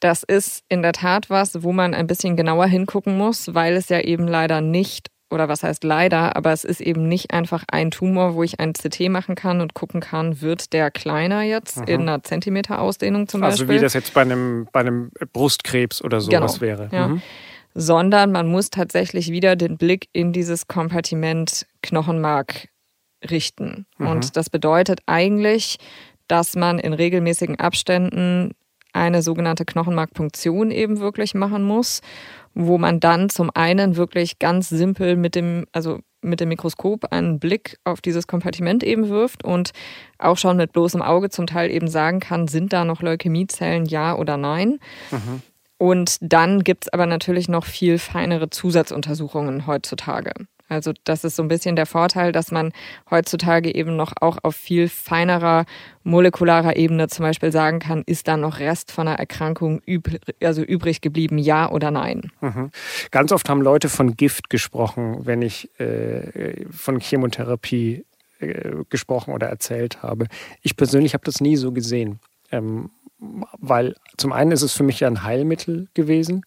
Das 0.00 0.22
ist 0.22 0.64
in 0.68 0.82
der 0.82 0.92
Tat 0.92 1.30
was, 1.30 1.62
wo 1.62 1.72
man 1.72 1.94
ein 1.94 2.06
bisschen 2.06 2.36
genauer 2.36 2.66
hingucken 2.66 3.16
muss, 3.16 3.54
weil 3.54 3.74
es 3.74 3.88
ja 3.88 4.00
eben 4.00 4.26
leider 4.26 4.60
nicht 4.60 5.08
oder 5.30 5.48
was 5.48 5.62
heißt 5.62 5.84
leider, 5.84 6.36
aber 6.36 6.52
es 6.52 6.64
ist 6.64 6.80
eben 6.80 7.08
nicht 7.08 7.32
einfach 7.32 7.64
ein 7.70 7.90
Tumor, 7.90 8.34
wo 8.34 8.42
ich 8.42 8.60
ein 8.60 8.72
CT 8.72 9.08
machen 9.08 9.34
kann 9.34 9.60
und 9.60 9.74
gucken 9.74 10.00
kann, 10.00 10.40
wird 10.40 10.72
der 10.72 10.90
kleiner 10.90 11.42
jetzt 11.42 11.78
Aha. 11.78 11.86
in 11.86 12.02
einer 12.02 12.22
Zentimeter-Ausdehnung 12.22 13.26
zum 13.28 13.42
also 13.42 13.64
Beispiel. 13.64 13.74
Also 13.74 13.80
wie 13.80 13.84
das 13.84 13.94
jetzt 13.94 14.14
bei 14.14 14.22
einem, 14.22 14.68
bei 14.72 14.80
einem 14.80 15.10
Brustkrebs 15.32 16.02
oder 16.02 16.20
sowas 16.20 16.54
genau. 16.54 16.60
wäre. 16.60 16.88
Ja. 16.92 17.08
Mhm. 17.08 17.22
Sondern 17.74 18.30
man 18.30 18.46
muss 18.46 18.70
tatsächlich 18.70 19.32
wieder 19.32 19.56
den 19.56 19.76
Blick 19.76 20.08
in 20.12 20.32
dieses 20.32 20.68
Kompartiment 20.68 21.66
Knochenmark 21.82 22.68
richten. 23.28 23.86
Mhm. 23.98 24.06
Und 24.06 24.36
das 24.36 24.50
bedeutet 24.50 25.00
eigentlich, 25.06 25.78
dass 26.28 26.54
man 26.54 26.78
in 26.78 26.92
regelmäßigen 26.92 27.58
Abständen 27.58 28.52
eine 28.94 29.22
sogenannte 29.22 29.64
Knochenmarkpunktion 29.64 30.70
eben 30.70 31.00
wirklich 31.00 31.34
machen 31.34 31.62
muss 31.64 32.00
wo 32.54 32.78
man 32.78 33.00
dann 33.00 33.28
zum 33.28 33.50
einen 33.54 33.96
wirklich 33.96 34.38
ganz 34.38 34.68
simpel 34.68 35.16
mit 35.16 35.34
dem, 35.34 35.66
also 35.72 35.98
mit 36.22 36.40
dem 36.40 36.48
Mikroskop 36.48 37.12
einen 37.12 37.38
Blick 37.38 37.78
auf 37.84 38.00
dieses 38.00 38.26
Kompartiment 38.26 38.82
eben 38.82 39.08
wirft 39.08 39.44
und 39.44 39.72
auch 40.18 40.38
schon 40.38 40.56
mit 40.56 40.72
bloßem 40.72 41.02
Auge 41.02 41.30
zum 41.30 41.46
Teil 41.46 41.70
eben 41.70 41.88
sagen 41.88 42.20
kann, 42.20 42.48
sind 42.48 42.72
da 42.72 42.84
noch 42.84 43.02
Leukämiezellen, 43.02 43.84
ja 43.86 44.16
oder 44.16 44.36
nein. 44.36 44.78
Mhm. 45.10 45.42
Und 45.76 46.16
dann 46.20 46.62
gibt 46.62 46.84
es 46.84 46.92
aber 46.92 47.06
natürlich 47.06 47.48
noch 47.48 47.66
viel 47.66 47.98
feinere 47.98 48.48
Zusatzuntersuchungen 48.48 49.66
heutzutage. 49.66 50.32
Also 50.68 50.92
das 51.04 51.24
ist 51.24 51.36
so 51.36 51.42
ein 51.42 51.48
bisschen 51.48 51.76
der 51.76 51.86
Vorteil, 51.86 52.32
dass 52.32 52.50
man 52.50 52.72
heutzutage 53.10 53.74
eben 53.74 53.96
noch 53.96 54.12
auch 54.20 54.38
auf 54.42 54.56
viel 54.56 54.88
feinerer 54.88 55.66
molekularer 56.02 56.76
Ebene 56.76 57.08
zum 57.08 57.24
Beispiel 57.24 57.52
sagen 57.52 57.80
kann, 57.80 58.02
ist 58.06 58.28
da 58.28 58.36
noch 58.36 58.58
Rest 58.60 58.90
von 58.90 59.08
einer 59.08 59.18
Erkrankung 59.18 59.82
üb 59.86 60.18
also 60.42 60.62
übrig 60.62 61.00
geblieben, 61.00 61.38
ja 61.38 61.70
oder 61.70 61.90
nein. 61.90 62.30
Mhm. 62.40 62.70
Ganz 63.10 63.32
oft 63.32 63.48
haben 63.48 63.60
Leute 63.60 63.88
von 63.88 64.16
Gift 64.16 64.50
gesprochen, 64.50 65.26
wenn 65.26 65.42
ich 65.42 65.68
äh, 65.80 66.64
von 66.70 66.98
Chemotherapie 66.98 68.04
äh, 68.40 68.84
gesprochen 68.88 69.34
oder 69.34 69.48
erzählt 69.48 70.02
habe. 70.02 70.26
Ich 70.62 70.76
persönlich 70.76 71.14
habe 71.14 71.24
das 71.24 71.40
nie 71.40 71.56
so 71.56 71.72
gesehen, 71.72 72.20
ähm, 72.50 72.90
weil 73.18 73.94
zum 74.16 74.32
einen 74.32 74.52
ist 74.52 74.62
es 74.62 74.72
für 74.72 74.82
mich 74.82 75.00
ja 75.00 75.08
ein 75.08 75.22
Heilmittel 75.22 75.88
gewesen 75.94 76.44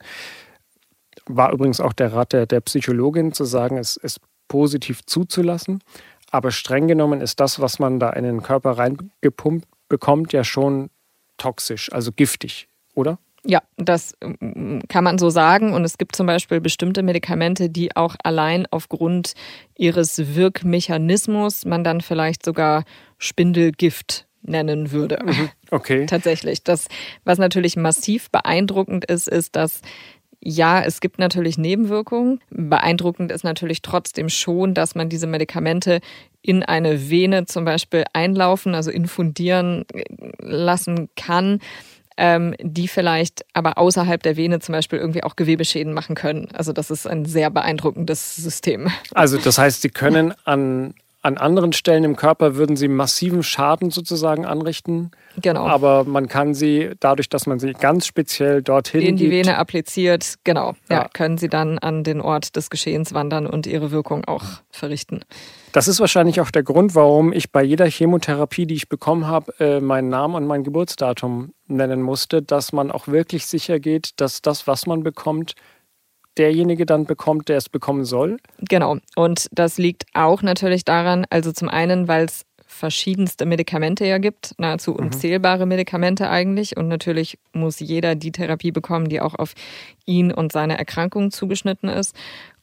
war 1.28 1.52
übrigens 1.52 1.80
auch 1.80 1.94
der 1.94 2.14
Rat 2.14 2.34
der, 2.34 2.46
der 2.46 2.62
Psychologin 2.62 3.34
zu 3.34 3.46
sagen, 3.46 3.78
es 3.78 3.98
ist 3.98 4.20
positiv 4.48 5.06
zuzulassen. 5.06 5.84
Aber 6.32 6.52
streng 6.52 6.88
genommen 6.88 7.22
ist 7.22 7.40
das, 7.40 7.60
was 7.60 7.80
man 7.80 8.00
da 8.00 8.10
in 8.12 8.24
den 8.24 8.44
Körper 8.44 8.72
reingepumpt 8.72 9.68
bekommt, 9.88 10.34
ja 10.34 10.44
schon 10.44 10.90
toxisch, 11.38 11.92
also 11.94 12.12
giftig, 12.12 12.68
oder? 12.96 13.20
Ja, 13.46 13.62
das 13.78 14.16
mm, 14.22 14.80
kann 14.90 15.04
man 15.04 15.18
so 15.18 15.30
sagen. 15.30 15.74
Und 15.74 15.86
es 15.86 15.98
gibt 15.98 16.16
zum 16.16 16.28
Beispiel 16.28 16.60
bestimmte 16.60 17.02
Medikamente, 17.04 17.70
die 17.70 17.96
auch 17.96 18.16
allein 18.24 18.66
aufgrund 18.72 19.34
ihres 19.78 20.36
Wirkmechanismus 20.36 21.64
man 21.66 21.84
dann 21.84 22.02
vielleicht 22.02 22.44
sogar 22.44 22.84
Spindelgift 23.18 24.28
nennen 24.42 24.92
würde. 24.92 25.20
Mhm. 25.24 25.50
Okay. 25.72 26.06
Tatsächlich. 26.10 26.64
Das, 26.64 26.88
was 27.24 27.38
natürlich 27.38 27.78
massiv 27.78 28.30
beeindruckend 28.32 29.06
ist, 29.06 29.28
ist, 29.28 29.56
dass 29.56 29.82
ja, 30.40 30.82
es 30.82 31.02
gibt 31.02 31.20
natürlich 31.20 31.58
Nebenwirkungen. 31.58 32.40
Beeindruckend 32.50 33.32
ist 33.32 33.44
natürlich 33.44 33.82
trotzdem 33.82 34.30
schon, 34.30 34.74
dass 34.74 34.96
man 34.96 35.10
diese 35.10 35.28
Medikamente 35.28 36.00
in 36.42 36.64
eine 36.64 37.10
Vene 37.10 37.46
zum 37.46 37.66
Beispiel 37.66 38.06
einlaufen, 38.14 38.76
also 38.76 38.92
infundieren 38.92 39.86
lassen 40.40 41.10
kann 41.16 41.60
ähm, 42.18 42.56
die 42.60 42.88
vielleicht 42.88 43.46
aber 43.54 43.78
außerhalb 43.78 44.22
der 44.22 44.36
Vene 44.36 44.60
zum 44.60 44.74
Beispiel 44.74 45.00
irgendwie 45.00 45.24
auch 45.24 45.36
Gewebeschäden 45.36 45.94
machen 45.94 46.16
können. 46.16 46.50
Also 46.54 46.74
das 46.74 46.90
ist 46.90 47.08
ein 47.08 47.26
sehr 47.26 47.50
beeindruckendes 47.52 48.36
System. 48.36 48.90
Also 49.14 49.38
das 49.38 49.58
heißt, 49.58 49.84
sie 49.84 49.90
können 49.90 50.34
an 50.44 50.96
an 51.22 51.38
anderen 51.38 51.74
Stellen 51.74 52.04
im 52.04 52.16
Körper 52.16 52.56
würden 52.56 52.78
sie 52.78 52.88
massiven 52.88 53.44
Schaden 53.44 53.90
sozusagen 53.90 54.46
anrichten. 54.46 55.12
Genau. 55.42 55.68
Aber 55.68 56.04
man 56.04 56.28
kann 56.28 56.54
sie, 56.54 56.92
dadurch, 57.00 57.28
dass 57.28 57.48
man 57.48 57.60
sie 57.60 57.74
ganz 57.74 58.06
speziell 58.06 58.62
dorthin 58.62 59.02
in 59.02 59.18
die 59.18 59.32
Vene 59.32 59.58
appliziert, 59.58 60.36
genau, 60.44 60.74
ja. 60.90 61.02
ja, 61.02 61.10
können 61.12 61.38
sie 61.38 61.50
dann 61.50 61.80
an 61.80 62.04
den 62.04 62.22
Ort 62.22 62.56
des 62.56 62.70
Geschehens 62.70 63.14
wandern 63.14 63.48
und 63.48 63.68
ihre 63.68 63.92
Wirkung 63.92 64.26
auch 64.26 64.44
verrichten. 64.70 65.22
Das 65.74 65.88
ist 65.88 66.00
wahrscheinlich 66.00 66.40
auch 66.40 66.52
der 66.52 66.64
Grund, 66.64 66.96
warum 66.96 67.34
ich 67.34 67.52
bei 67.52 67.62
jeder 67.62 67.88
Chemotherapie, 67.88 68.66
die 68.66 68.76
ich 68.76 68.90
bekommen 68.90 69.28
habe, 69.28 69.54
äh, 69.60 69.80
meinen 69.80 70.10
Namen 70.10 70.36
und 70.36 70.48
mein 70.48 70.64
Geburtsdatum 70.64 71.54
nennen 71.68 72.02
musste, 72.02 72.42
dass 72.42 72.72
man 72.74 72.92
auch 72.92 73.08
wirklich 73.08 73.46
sicher 73.46 73.80
geht, 73.80 74.12
dass 74.22 74.42
das, 74.42 74.68
was 74.68 74.86
man 74.86 75.04
bekommt, 75.04 75.54
derjenige 76.38 76.86
dann 76.86 77.06
bekommt, 77.06 77.50
der 77.50 77.58
es 77.58 77.70
bekommen 77.70 78.06
soll? 78.06 78.38
Genau. 78.60 78.98
Und 79.16 79.48
das 79.52 79.78
liegt 79.78 80.06
auch 80.14 80.42
natürlich 80.42 80.86
daran, 80.86 81.26
also 81.30 81.52
zum 81.52 81.70
einen, 81.70 82.08
weil 82.08 82.26
es 82.26 82.46
verschiedenste 82.68 83.46
Medikamente 83.46 84.06
ja 84.06 84.20
gibt, 84.20 84.54
nahezu 84.58 84.92
mhm. 84.92 84.98
unzählbare 85.08 85.66
Medikamente 85.66 86.30
eigentlich. 86.30 86.78
Und 86.78 86.88
natürlich 86.88 87.40
muss 87.54 87.80
jeder 87.80 88.16
die 88.16 88.32
Therapie 88.32 88.72
bekommen, 88.72 89.10
die 89.10 89.22
auch 89.22 89.36
auf 89.36 89.54
ihn 90.06 90.32
und 90.32 90.52
seine 90.52 90.78
Erkrankung 90.78 91.32
zugeschnitten 91.32 91.90
ist. 91.90 92.16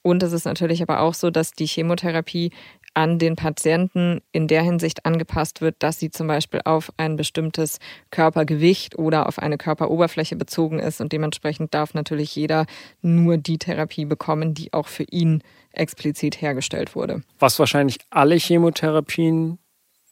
Und 0.02 0.22
es 0.22 0.32
ist 0.32 0.44
natürlich 0.44 0.82
aber 0.82 1.00
auch 1.00 1.14
so, 1.14 1.30
dass 1.30 1.52
die 1.52 1.66
Chemotherapie 1.66 2.50
an 2.94 3.18
den 3.18 3.36
Patienten 3.36 4.22
in 4.32 4.48
der 4.48 4.62
Hinsicht 4.62 5.04
angepasst 5.04 5.60
wird, 5.60 5.76
dass 5.80 5.98
sie 5.98 6.10
zum 6.10 6.28
Beispiel 6.28 6.60
auf 6.64 6.92
ein 6.96 7.16
bestimmtes 7.16 7.78
Körpergewicht 8.10 8.96
oder 8.98 9.28
auf 9.28 9.38
eine 9.38 9.58
Körperoberfläche 9.58 10.36
bezogen 10.36 10.78
ist. 10.78 11.00
Und 11.00 11.12
dementsprechend 11.12 11.74
darf 11.74 11.94
natürlich 11.94 12.34
jeder 12.34 12.66
nur 13.02 13.36
die 13.36 13.58
Therapie 13.58 14.04
bekommen, 14.04 14.54
die 14.54 14.72
auch 14.72 14.88
für 14.88 15.04
ihn 15.04 15.42
explizit 15.72 16.40
hergestellt 16.40 16.94
wurde. 16.94 17.22
Was 17.38 17.58
wahrscheinlich 17.58 17.98
alle 18.10 18.36
Chemotherapien, 18.36 19.58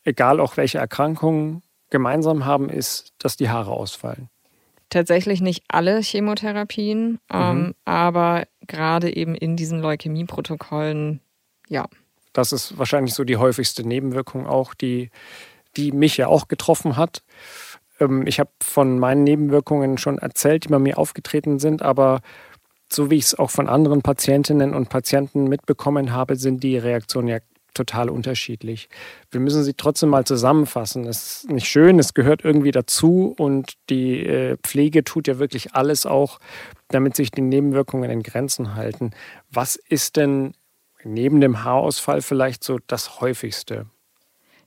egal 0.05 0.41
auch 0.41 0.57
welche 0.57 0.79
Erkrankungen, 0.79 1.63
gemeinsam 1.91 2.45
haben, 2.45 2.69
ist, 2.69 3.13
dass 3.19 3.37
die 3.37 3.49
Haare 3.51 3.71
ausfallen. 3.71 4.29
Tatsächlich 4.89 5.41
nicht 5.41 5.65
alle 5.69 6.03
Chemotherapien, 6.03 7.13
mhm. 7.13 7.19
ähm, 7.31 7.75
aber 7.85 8.45
gerade 8.67 9.15
eben 9.15 9.35
in 9.35 9.57
diesen 9.57 9.81
Leukämieprotokollen, 9.81 11.21
ja. 11.69 11.87
Das 12.33 12.53
ist 12.53 12.79
wahrscheinlich 12.79 13.15
so 13.15 13.25
die 13.25 13.37
häufigste 13.37 13.87
Nebenwirkung 13.87 14.47
auch, 14.47 14.75
die, 14.75 15.11
die 15.77 15.93
mich 15.93 16.17
ja 16.17 16.29
auch 16.29 16.49
getroffen 16.49 16.97
hat. 16.97 17.23
Ähm, 18.01 18.27
ich 18.27 18.41
habe 18.41 18.51
von 18.63 18.99
meinen 18.99 19.25
Nebenwirkungen 19.25 19.99
schon 19.99 20.19
erzählt, 20.19 20.65
die 20.65 20.69
bei 20.69 20.79
mir 20.79 20.99
aufgetreten 20.99 21.59
sind, 21.59 21.83
aber 21.83 22.21
so 22.91 23.11
wie 23.11 23.17
ich 23.17 23.25
es 23.25 23.39
auch 23.39 23.51
von 23.51 23.69
anderen 23.69 24.03
Patientinnen 24.03 24.75
und 24.75 24.89
Patienten 24.89 25.45
mitbekommen 25.45 26.13
habe, 26.13 26.37
sind 26.37 26.63
die 26.63 26.77
Reaktionen 26.77 27.29
ja 27.29 27.39
total 27.75 28.11
unterschiedlich. 28.11 28.89
Wir 29.31 29.41
müssen 29.41 29.65
sie 29.65 29.75
trotzdem 29.75 30.11
mal 30.11 30.25
zusammenfassen. 30.25 31.07
Es 31.07 31.45
ist 31.45 31.51
nicht 31.51 31.67
schön, 31.67 31.99
es 31.99 32.13
gehört 32.13 32.45
irgendwie 32.45 32.71
dazu 32.71 33.35
und 33.39 33.75
die 33.89 34.27
äh, 34.27 34.57
Pflege 34.63 35.05
tut 35.05 35.27
ja 35.27 35.39
wirklich 35.39 35.75
alles 35.75 36.05
auch, 36.05 36.39
damit 36.89 37.17
sich 37.17 37.31
die 37.31 37.41
Nebenwirkungen 37.41 38.11
in 38.11 38.23
Grenzen 38.23 38.75
halten. 38.75 39.13
Was 39.51 39.77
ist 39.77 40.17
denn 40.17 40.53
neben 41.05 41.41
dem 41.41 41.65
Haarausfall 41.65 42.23
vielleicht 42.23 42.65
so 42.65 42.79
das 42.87 43.21
häufigste? 43.21 43.87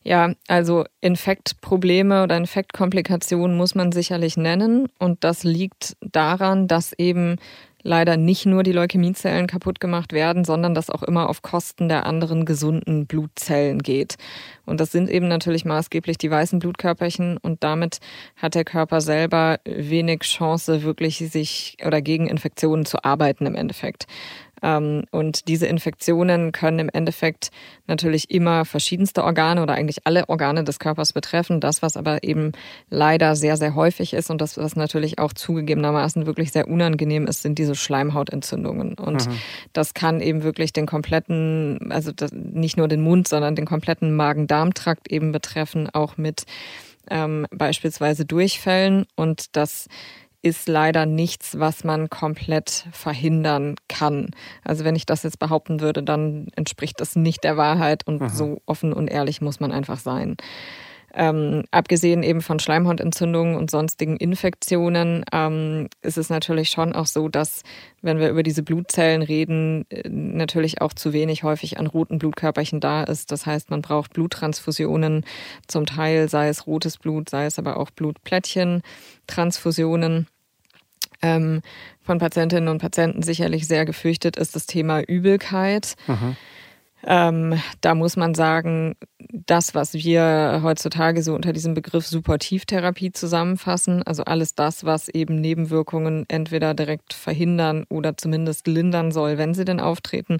Ja, 0.03 0.33
also 0.47 0.85
Infektprobleme 1.01 2.23
oder 2.23 2.37
Infektkomplikationen 2.37 3.57
muss 3.57 3.73
man 3.73 3.91
sicherlich 3.91 4.37
nennen. 4.37 4.87
Und 4.99 5.23
das 5.23 5.43
liegt 5.43 5.97
daran, 6.01 6.67
dass 6.67 6.93
eben 6.93 7.37
leider 7.85 8.17
nicht 8.17 8.47
nur 8.47 8.63
die 8.63 8.71
Leukämiezellen 8.71 9.45
kaputt 9.45 9.79
gemacht 9.79 10.11
werden, 10.11 10.43
sondern 10.43 10.73
das 10.73 10.89
auch 10.89 11.03
immer 11.03 11.29
auf 11.29 11.43
Kosten 11.43 11.87
der 11.87 12.07
anderen 12.07 12.45
gesunden 12.45 13.05
Blutzellen 13.05 13.79
geht. 13.79 14.15
Und 14.65 14.79
das 14.79 14.91
sind 14.91 15.07
eben 15.07 15.27
natürlich 15.27 15.65
maßgeblich 15.65 16.17
die 16.17 16.31
weißen 16.31 16.57
Blutkörperchen 16.57 17.37
und 17.37 17.63
damit 17.63 17.99
hat 18.35 18.55
der 18.55 18.63
Körper 18.63 19.01
selber 19.01 19.59
wenig 19.65 20.21
Chance, 20.21 20.81
wirklich 20.81 21.17
sich 21.17 21.77
oder 21.85 22.01
gegen 22.01 22.27
Infektionen 22.27 22.85
zu 22.85 23.03
arbeiten 23.03 23.45
im 23.45 23.53
Endeffekt. 23.53 24.07
Ähm, 24.65 25.03
und 25.11 25.47
diese 25.47 25.67
Infektionen 25.67 26.51
können 26.51 26.79
im 26.79 26.89
Endeffekt 26.89 27.51
natürlich 27.85 28.31
immer 28.31 28.65
verschiedenste 28.65 29.23
Organe 29.23 29.61
oder 29.61 29.75
eigentlich 29.75 30.07
alle 30.07 30.27
Organe 30.27 30.63
des 30.63 30.79
Körpers 30.79 31.13
betreffen. 31.13 31.59
Das, 31.59 31.83
was 31.83 31.95
aber 31.95 32.23
eben 32.23 32.51
leider 32.89 33.35
sehr, 33.35 33.57
sehr 33.57 33.75
häufig 33.75 34.13
ist 34.13 34.31
und 34.31 34.41
das, 34.41 34.57
was 34.57 34.75
natürlich 34.75 35.19
auch 35.19 35.33
zugegebenermaßen 35.33 36.25
wirklich 36.25 36.51
sehr 36.51 36.67
unangenehm 36.67 37.27
ist, 37.27 37.43
sind 37.43 37.59
diese 37.59 37.75
Schleimhautentzündungen. 37.75 38.95
Und 38.95 39.27
mhm. 39.27 39.37
das 39.73 39.93
kann 39.93 40.19
eben 40.19 40.41
wirklich 40.41 40.73
den 40.73 40.87
kompletten, 40.87 41.91
also 41.91 42.11
nicht 42.33 42.75
nur 42.75 42.87
den 42.87 43.01
Mund, 43.01 43.27
sondern 43.27 43.55
den 43.55 43.65
kompletten 43.65 44.15
Magen-Darm-Trakt 44.15 45.11
eben 45.11 45.31
betreffen, 45.31 45.89
auch 45.93 46.17
mit 46.17 46.45
ähm, 47.11 47.45
beispielsweise 47.51 48.25
Durchfällen. 48.25 49.05
Und 49.15 49.55
das 49.55 49.87
ist 50.45 50.67
leider 50.67 51.07
nichts, 51.07 51.57
was 51.57 51.83
man 51.83 52.07
komplett 52.07 52.85
verhindern 52.91 53.73
kann. 53.89 54.29
Also 54.63 54.85
wenn 54.85 54.95
ich 54.95 55.07
das 55.07 55.23
jetzt 55.23 55.39
behaupten 55.39 55.81
würde, 55.81 56.03
dann 56.03 56.49
entspricht 56.55 57.01
das 57.01 57.15
nicht 57.15 57.43
der 57.43 57.57
Wahrheit 57.57 58.05
und 58.05 58.21
Aha. 58.21 58.29
so 58.29 58.61
offen 58.67 58.93
und 58.93 59.07
ehrlich 59.07 59.41
muss 59.41 59.59
man 59.59 59.71
einfach 59.71 59.97
sein. 59.97 60.37
Ähm, 61.17 61.63
abgesehen 61.71 62.23
eben 62.23 62.41
von 62.41 62.59
Schleimhautentzündungen 62.59 63.55
und 63.55 63.71
sonstigen 63.71 64.17
Infektionen 64.17 65.23
ähm, 65.31 65.87
ist 66.01 66.17
es 66.17 66.29
natürlich 66.29 66.69
schon 66.69 66.93
auch 66.93 67.05
so, 67.05 67.29
dass 67.29 67.63
wenn 68.01 68.19
wir 68.19 68.29
über 68.29 68.43
diese 68.43 68.63
Blutzellen 68.63 69.21
reden, 69.21 69.85
äh, 69.89 70.07
natürlich 70.09 70.81
auch 70.81 70.91
zu 70.93 71.13
wenig 71.13 71.43
häufig 71.43 71.79
an 71.79 71.87
roten 71.87 72.19
Blutkörperchen 72.19 72.81
da 72.81 73.03
ist. 73.03 73.31
Das 73.31 73.45
heißt, 73.45 73.69
man 73.71 73.81
braucht 73.81 74.11
Bluttransfusionen, 74.13 75.25
zum 75.67 75.85
Teil 75.85 76.27
sei 76.27 76.49
es 76.49 76.67
rotes 76.67 76.97
Blut, 76.97 77.29
sei 77.29 77.45
es 77.45 77.57
aber 77.57 77.77
auch 77.77 77.91
Blutplättchen, 77.91 78.81
Transfusionen 79.25 80.27
ähm, 81.21 81.61
von 82.01 82.19
Patientinnen 82.19 82.69
und 82.69 82.79
Patienten 82.79 83.23
sicherlich 83.23 83.67
sehr 83.67 83.85
gefürchtet 83.85 84.37
ist 84.37 84.55
das 84.55 84.65
Thema 84.65 85.01
Übelkeit. 85.01 85.95
Mhm. 86.07 86.35
Ähm, 87.05 87.61
da 87.81 87.93
muss 87.93 88.17
man 88.17 88.33
sagen, 88.33 88.95
das, 89.31 89.75
was 89.75 89.93
wir 89.93 90.61
heutzutage 90.63 91.21
so 91.21 91.35
unter 91.35 91.53
diesem 91.53 91.73
Begriff 91.73 92.07
Supportivtherapie 92.07 93.11
zusammenfassen, 93.11 94.01
also 94.03 94.23
alles 94.23 94.55
das, 94.55 94.85
was 94.85 95.07
eben 95.09 95.35
Nebenwirkungen 95.35 96.25
entweder 96.27 96.73
direkt 96.73 97.13
verhindern 97.13 97.85
oder 97.89 98.17
zumindest 98.17 98.67
lindern 98.67 99.11
soll, 99.11 99.37
wenn 99.37 99.53
sie 99.53 99.65
denn 99.65 99.79
auftreten, 99.79 100.39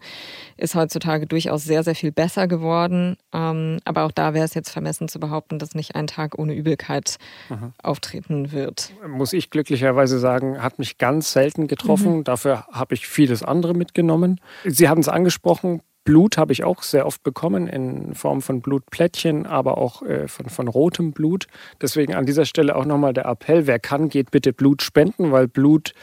ist 0.58 0.76
heutzutage 0.76 1.28
durchaus 1.28 1.64
sehr, 1.64 1.84
sehr 1.84 1.96
viel 1.96 2.12
besser 2.12 2.48
geworden. 2.48 3.18
Ähm, 3.32 3.80
aber 3.86 4.04
auch 4.04 4.12
da 4.12 4.34
wäre 4.34 4.46
es 4.46 4.56
jetzt 4.56 4.72
vermessen 4.72 5.08
zu 5.08 5.20
behaupten, 5.20 5.60
dass 5.60 5.76
nicht 5.76 5.96
ein 5.96 6.08
Tag 6.08 6.40
ohne 6.40 6.54
Übelkeit 6.54 7.18
mhm. 7.50 7.74
auftreten 7.82 8.52
wird. 8.52 8.92
Muss 9.08 9.34
ich 9.34 9.52
glücklicherweise 9.52 10.20
sagen, 10.20 10.64
hat 10.64 10.80
mich 10.80 10.98
ganz 10.98 11.32
selten 11.32 11.68
getroffen. 11.68 12.18
Mhm. 12.18 12.24
Dafür 12.24 12.66
habe 12.72 12.96
ich 12.96 13.08
vieles 13.08 13.44
andere 13.44 13.74
mitgenommen. 13.76 14.40
Sie 14.64 14.90
haben 14.90 15.02
es 15.02 15.10
angesprochen, 15.10 15.82
Blut 16.06 16.38
habe 16.38 16.54
ich 16.54 16.64
auch 16.64 16.84
sehr 16.84 17.06
oft 17.06 17.24
bekommen 17.24 17.68
in 17.68 18.14
Form 18.14 18.42
von 18.42 18.62
Blutplättchen, 18.62 19.46
aber 19.46 19.78
auch 19.78 20.04
äh, 20.04 20.28
von, 20.28 20.48
von 20.50 20.68
rotem 20.68 21.12
Blut. 21.12 21.48
Deswegen 21.82 22.16
an 22.16 22.26
dieser 22.26 22.46
Stelle 22.46 22.76
auch 22.76 22.86
nochmal 22.86 23.14
der 23.14 23.26
Appell, 23.26 23.68
wer 23.68 23.80
kann, 23.80 24.08
geht 24.08 24.32
bitte 24.32 24.54
Blut 24.54 24.84
spenden, 24.84 25.32
weil 25.32 25.48
Blut 25.48 25.94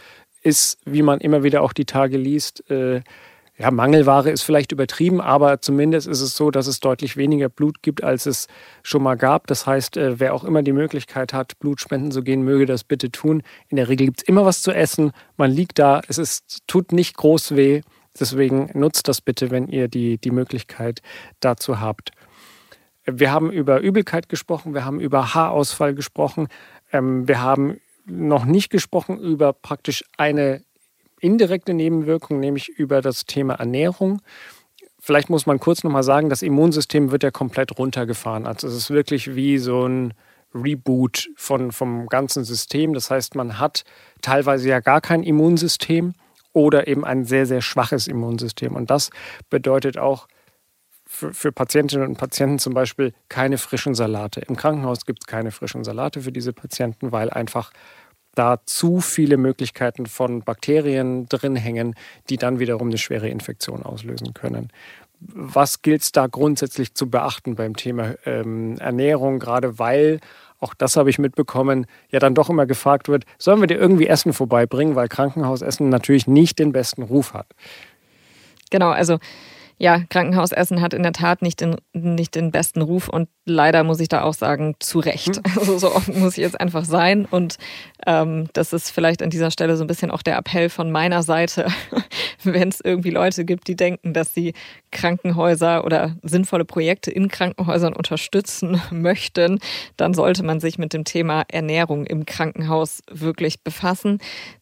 ist, 0.42 0.78
wie 0.84 1.02
man 1.02 1.20
immer 1.20 1.44
wieder 1.44 1.62
auch 1.62 1.72
die 1.72 1.84
Tage 1.84 2.18
liest, 2.18 2.68
äh, 2.68 3.00
ja, 3.58 3.70
Mangelware 3.70 4.30
ist 4.30 4.42
vielleicht 4.42 4.72
übertrieben, 4.72 5.20
aber 5.20 5.60
zumindest 5.60 6.08
ist 6.08 6.20
es 6.20 6.36
so, 6.36 6.50
dass 6.50 6.66
es 6.66 6.80
deutlich 6.80 7.16
weniger 7.16 7.48
Blut 7.48 7.82
gibt, 7.82 8.02
als 8.02 8.26
es 8.26 8.48
schon 8.82 9.02
mal 9.02 9.14
gab. 9.14 9.46
Das 9.46 9.66
heißt, 9.66 9.96
äh, 9.98 10.18
wer 10.18 10.34
auch 10.34 10.42
immer 10.42 10.62
die 10.62 10.72
Möglichkeit 10.72 11.32
hat, 11.32 11.58
Blutspenden 11.60 12.10
zu 12.10 12.22
gehen, 12.22 12.42
möge 12.42 12.66
das 12.66 12.82
bitte 12.82 13.12
tun. 13.12 13.42
In 13.68 13.76
der 13.76 13.88
Regel 13.88 14.06
gibt 14.06 14.22
es 14.22 14.28
immer 14.28 14.44
was 14.44 14.62
zu 14.62 14.72
essen. 14.72 15.12
Man 15.36 15.52
liegt 15.52 15.78
da, 15.78 16.00
es 16.08 16.18
ist, 16.18 16.66
tut 16.66 16.90
nicht 16.92 17.16
groß 17.16 17.54
weh. 17.54 17.82
Deswegen 18.18 18.70
nutzt 18.75 19.09
das 19.09 19.20
bitte, 19.20 19.51
wenn 19.51 19.68
ihr 19.68 19.88
die, 19.88 20.18
die 20.18 20.31
Möglichkeit 20.31 21.01
dazu 21.40 21.81
habt. 21.81 22.11
Wir 23.05 23.33
haben 23.33 23.51
über 23.51 23.81
Übelkeit 23.81 24.29
gesprochen, 24.29 24.75
wir 24.75 24.85
haben 24.85 25.01
über 25.01 25.35
Haarausfall 25.35 25.94
gesprochen, 25.94 26.48
ähm, 26.92 27.27
wir 27.27 27.40
haben 27.40 27.81
noch 28.05 28.44
nicht 28.44 28.70
gesprochen 28.70 29.18
über 29.18 29.53
praktisch 29.53 30.05
eine 30.16 30.62
indirekte 31.20 31.72
Nebenwirkung, 31.72 32.40
nämlich 32.40 32.68
über 32.68 33.01
das 33.01 33.25
Thema 33.25 33.55
Ernährung. 33.55 34.20
Vielleicht 34.98 35.31
muss 35.31 35.46
man 35.46 35.59
kurz 35.59 35.83
nochmal 35.83 36.03
sagen, 36.03 36.29
das 36.29 36.42
Immunsystem 36.42 37.11
wird 37.11 37.22
ja 37.22 37.31
komplett 37.31 37.79
runtergefahren. 37.79 38.46
Also 38.46 38.68
es 38.68 38.75
ist 38.75 38.90
wirklich 38.90 39.35
wie 39.35 39.59
so 39.59 39.87
ein 39.87 40.14
Reboot 40.55 41.31
von, 41.37 41.72
vom 41.72 42.07
ganzen 42.07 42.44
System. 42.44 42.92
Das 42.94 43.11
heißt, 43.11 43.35
man 43.35 43.59
hat 43.59 43.85
teilweise 44.20 44.68
ja 44.68 44.81
gar 44.81 45.01
kein 45.01 45.22
Immunsystem 45.22 46.14
oder 46.52 46.86
eben 46.86 47.04
ein 47.04 47.24
sehr, 47.24 47.46
sehr 47.46 47.62
schwaches 47.62 48.06
Immunsystem. 48.06 48.74
Und 48.74 48.90
das 48.90 49.10
bedeutet 49.50 49.98
auch 49.98 50.28
für, 51.06 51.34
für 51.34 51.52
Patientinnen 51.52 52.08
und 52.08 52.18
Patienten 52.18 52.58
zum 52.58 52.74
Beispiel 52.74 53.12
keine 53.28 53.58
frischen 53.58 53.94
Salate. 53.94 54.40
Im 54.40 54.56
Krankenhaus 54.56 55.04
gibt 55.04 55.20
es 55.22 55.26
keine 55.26 55.50
frischen 55.50 55.84
Salate 55.84 56.22
für 56.22 56.32
diese 56.32 56.52
Patienten, 56.52 57.12
weil 57.12 57.30
einfach 57.30 57.70
da 58.34 58.58
zu 58.64 59.00
viele 59.00 59.36
Möglichkeiten 59.36 60.06
von 60.06 60.42
Bakterien 60.42 61.28
drin 61.28 61.56
hängen, 61.56 61.94
die 62.28 62.36
dann 62.36 62.58
wiederum 62.58 62.88
eine 62.88 62.98
schwere 62.98 63.28
Infektion 63.28 63.82
auslösen 63.82 64.34
können. 64.34 64.70
Was 65.20 65.82
gilt 65.82 66.02
es 66.02 66.12
da 66.12 66.26
grundsätzlich 66.26 66.94
zu 66.94 67.08
beachten 67.08 67.54
beim 67.54 67.76
Thema 67.76 68.14
ähm, 68.26 68.76
Ernährung, 68.78 69.38
gerade 69.38 69.78
weil 69.78 70.20
auch 70.62 70.74
das 70.74 70.96
habe 70.96 71.10
ich 71.10 71.18
mitbekommen, 71.18 71.86
ja 72.10 72.20
dann 72.20 72.36
doch 72.36 72.48
immer 72.48 72.66
gefragt 72.66 73.08
wird, 73.08 73.24
sollen 73.36 73.60
wir 73.60 73.66
dir 73.66 73.78
irgendwie 73.78 74.06
Essen 74.06 74.32
vorbeibringen, 74.32 74.94
weil 74.94 75.08
Krankenhausessen 75.08 75.88
natürlich 75.88 76.28
nicht 76.28 76.60
den 76.60 76.72
besten 76.72 77.02
Ruf 77.02 77.34
hat. 77.34 77.46
Genau, 78.70 78.90
also 78.90 79.18
ja, 79.82 80.04
Krankenhausessen 80.10 80.80
hat 80.80 80.94
in 80.94 81.02
der 81.02 81.12
Tat 81.12 81.42
nicht 81.42 81.60
den, 81.60 81.74
nicht 81.92 82.36
den 82.36 82.52
besten 82.52 82.82
Ruf 82.82 83.08
und 83.08 83.28
leider 83.44 83.82
muss 83.82 83.98
ich 83.98 84.08
da 84.08 84.22
auch 84.22 84.32
sagen, 84.32 84.76
zu 84.78 85.00
Recht. 85.00 85.38
Hm. 85.38 85.42
Also 85.58 85.76
so 85.76 85.92
offen 85.92 86.20
muss 86.20 86.38
ich 86.38 86.44
jetzt 86.44 86.60
einfach 86.60 86.84
sein 86.84 87.26
und 87.28 87.56
ähm, 88.06 88.48
das 88.52 88.72
ist 88.72 88.90
vielleicht 88.90 89.24
an 89.24 89.30
dieser 89.30 89.50
Stelle 89.50 89.76
so 89.76 89.82
ein 89.82 89.88
bisschen 89.88 90.12
auch 90.12 90.22
der 90.22 90.38
Appell 90.38 90.68
von 90.68 90.92
meiner 90.92 91.24
Seite, 91.24 91.66
wenn 92.44 92.68
es 92.68 92.80
irgendwie 92.80 93.10
Leute 93.10 93.44
gibt, 93.44 93.66
die 93.66 93.74
denken, 93.74 94.12
dass 94.12 94.32
sie 94.32 94.54
Krankenhäuser 94.92 95.85
oder 95.85 96.16
sinnvolle 96.22 96.64
Projekte 96.64 97.11
in 97.11 97.28
Krankenhäusern 97.28 97.92
unterstützen 97.92 98.81
möchten, 98.90 99.59
dann 99.96 100.14
sollte 100.14 100.42
man 100.42 100.61
sich 100.61 100.78
mit 100.78 100.92
dem 100.92 101.05
Thema 101.05 101.44
Ernährung 101.48 102.07
im 102.07 102.24
Krankenhaus 102.24 103.02
wirklich 103.11 103.62
befassen, 103.62 104.18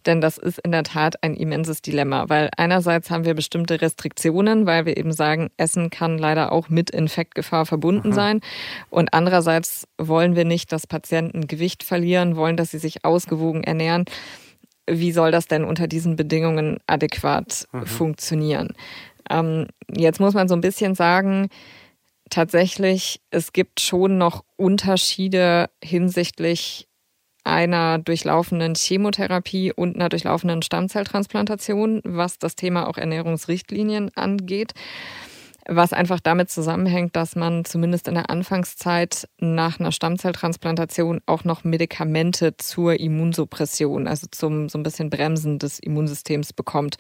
denn 0.06 0.20
das 0.20 0.38
ist 0.38 0.58
in 0.60 0.72
der 0.72 0.84
Tat 0.84 1.22
ein 1.22 1.34
immenses 1.34 1.82
Dilemma, 1.82 2.28
weil 2.28 2.50
einerseits 2.56 3.10
haben 3.10 3.24
wir 3.24 3.34
bestimmte 3.34 3.80
Restriktionen, 3.80 4.66
weil 4.66 4.86
wir 4.86 4.96
eben 4.96 5.12
sagen, 5.12 5.50
Essen 5.56 5.90
kann 5.90 6.18
leider 6.18 6.52
auch 6.52 6.68
mit 6.68 6.90
Infektgefahr 6.90 7.66
verbunden 7.66 8.08
mhm. 8.08 8.14
sein 8.14 8.40
und 8.88 9.12
andererseits 9.12 9.86
wollen 9.98 10.34
wir 10.36 10.44
nicht, 10.44 10.72
dass 10.72 10.86
Patienten 10.86 11.46
Gewicht 11.46 11.82
verlieren, 11.82 12.36
wollen, 12.36 12.56
dass 12.56 12.70
sie 12.70 12.78
sich 12.78 13.04
aus 13.04 13.20
ausgewogen 13.20 13.64
ernähren. 13.64 14.04
Wie 14.86 15.12
soll 15.12 15.30
das 15.30 15.46
denn 15.46 15.64
unter 15.64 15.86
diesen 15.86 16.16
Bedingungen 16.16 16.78
adäquat 16.86 17.68
mhm. 17.72 17.86
funktionieren? 17.86 18.74
Ähm, 19.30 19.68
jetzt 19.90 20.20
muss 20.20 20.34
man 20.34 20.48
so 20.48 20.54
ein 20.54 20.60
bisschen 20.60 20.94
sagen, 20.94 21.48
tatsächlich, 22.28 23.20
es 23.30 23.52
gibt 23.52 23.80
schon 23.80 24.18
noch 24.18 24.44
Unterschiede 24.56 25.70
hinsichtlich 25.82 26.88
einer 27.42 27.98
durchlaufenden 27.98 28.74
Chemotherapie 28.74 29.72
und 29.72 29.96
einer 29.96 30.10
durchlaufenden 30.10 30.62
Stammzelltransplantation, 30.62 32.02
was 32.04 32.38
das 32.38 32.54
Thema 32.54 32.86
auch 32.86 32.98
Ernährungsrichtlinien 32.98 34.10
angeht 34.14 34.74
was 35.72 35.92
einfach 35.92 36.18
damit 36.18 36.50
zusammenhängt, 36.50 37.14
dass 37.14 37.36
man 37.36 37.64
zumindest 37.64 38.08
in 38.08 38.14
der 38.14 38.28
Anfangszeit 38.28 39.28
nach 39.38 39.78
einer 39.78 39.92
Stammzelltransplantation 39.92 41.20
auch 41.26 41.44
noch 41.44 41.62
Medikamente 41.62 42.56
zur 42.56 42.98
Immunsuppression, 42.98 44.08
also 44.08 44.26
zum 44.32 44.68
so 44.68 44.78
ein 44.78 44.82
bisschen 44.82 45.10
Bremsen 45.10 45.60
des 45.60 45.78
Immunsystems 45.78 46.52
bekommt. 46.52 46.96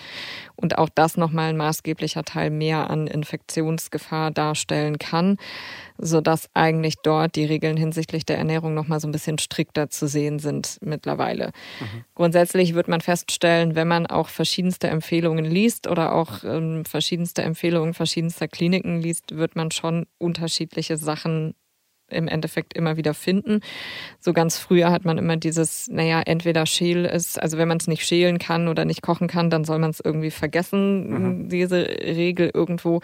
Und 0.54 0.78
auch 0.78 0.88
das 0.88 1.16
nochmal 1.16 1.50
ein 1.50 1.56
maßgeblicher 1.56 2.22
Teil 2.22 2.50
mehr 2.50 2.90
an 2.90 3.08
Infektionsgefahr 3.08 4.30
darstellen 4.30 4.98
kann, 4.98 5.36
sodass 6.00 6.48
eigentlich 6.54 6.96
dort 7.02 7.36
die 7.36 7.44
Regeln 7.44 7.76
hinsichtlich 7.76 8.24
der 8.24 8.38
Ernährung 8.38 8.74
nochmal 8.74 9.00
so 9.00 9.08
ein 9.08 9.12
bisschen 9.12 9.38
strikter 9.38 9.90
zu 9.90 10.08
sehen 10.08 10.38
sind 10.38 10.78
mittlerweile. 10.80 11.52
Mhm. 11.80 12.04
Grundsätzlich 12.14 12.74
wird 12.74 12.88
man 12.88 13.00
feststellen, 13.00 13.74
wenn 13.74 13.88
man 13.88 14.06
auch 14.06 14.28
verschiedenste 14.28 14.88
Empfehlungen 14.88 15.44
liest 15.44 15.86
oder 15.86 16.14
auch 16.14 16.44
ähm, 16.44 16.84
verschiedenste 16.84 17.42
Empfehlungen 17.42 17.94
verschiedenster 17.94 18.48
Kliniken 18.48 19.00
liest, 19.00 19.36
wird 19.36 19.56
man 19.56 19.70
schon 19.70 20.06
unterschiedliche 20.18 20.96
Sachen 20.96 21.54
im 22.10 22.28
Endeffekt 22.28 22.74
immer 22.74 22.96
wieder 22.96 23.14
finden. 23.14 23.60
So 24.18 24.32
ganz 24.32 24.58
früher 24.58 24.90
hat 24.90 25.04
man 25.04 25.18
immer 25.18 25.36
dieses, 25.36 25.88
naja, 25.88 26.22
entweder 26.22 26.66
schäl 26.66 27.04
ist, 27.04 27.40
also 27.40 27.58
wenn 27.58 27.68
man 27.68 27.78
es 27.78 27.86
nicht 27.86 28.04
schälen 28.04 28.38
kann 28.38 28.68
oder 28.68 28.84
nicht 28.84 29.02
kochen 29.02 29.28
kann, 29.28 29.50
dann 29.50 29.64
soll 29.64 29.78
man 29.78 29.90
es 29.90 30.00
irgendwie 30.00 30.30
vergessen, 30.30 31.10
mhm. 31.10 31.48
diese 31.48 31.86
Regel 31.86 32.50
irgendwo 32.52 33.00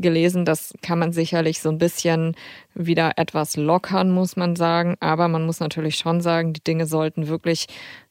gelesen. 0.00 0.44
Das 0.44 0.74
kann 0.82 0.98
man 0.98 1.12
sicherlich 1.12 1.60
so 1.60 1.68
ein 1.68 1.78
bisschen 1.78 2.36
wieder 2.74 3.12
etwas 3.16 3.56
lockern, 3.56 4.10
muss 4.10 4.36
man 4.36 4.56
sagen. 4.56 4.96
Aber 5.00 5.28
man 5.28 5.44
muss 5.44 5.60
natürlich 5.60 5.96
schon 5.96 6.20
sagen, 6.20 6.52
die 6.52 6.62
Dinge 6.62 6.86
sollten 6.86 7.28
wirklich 7.28 7.66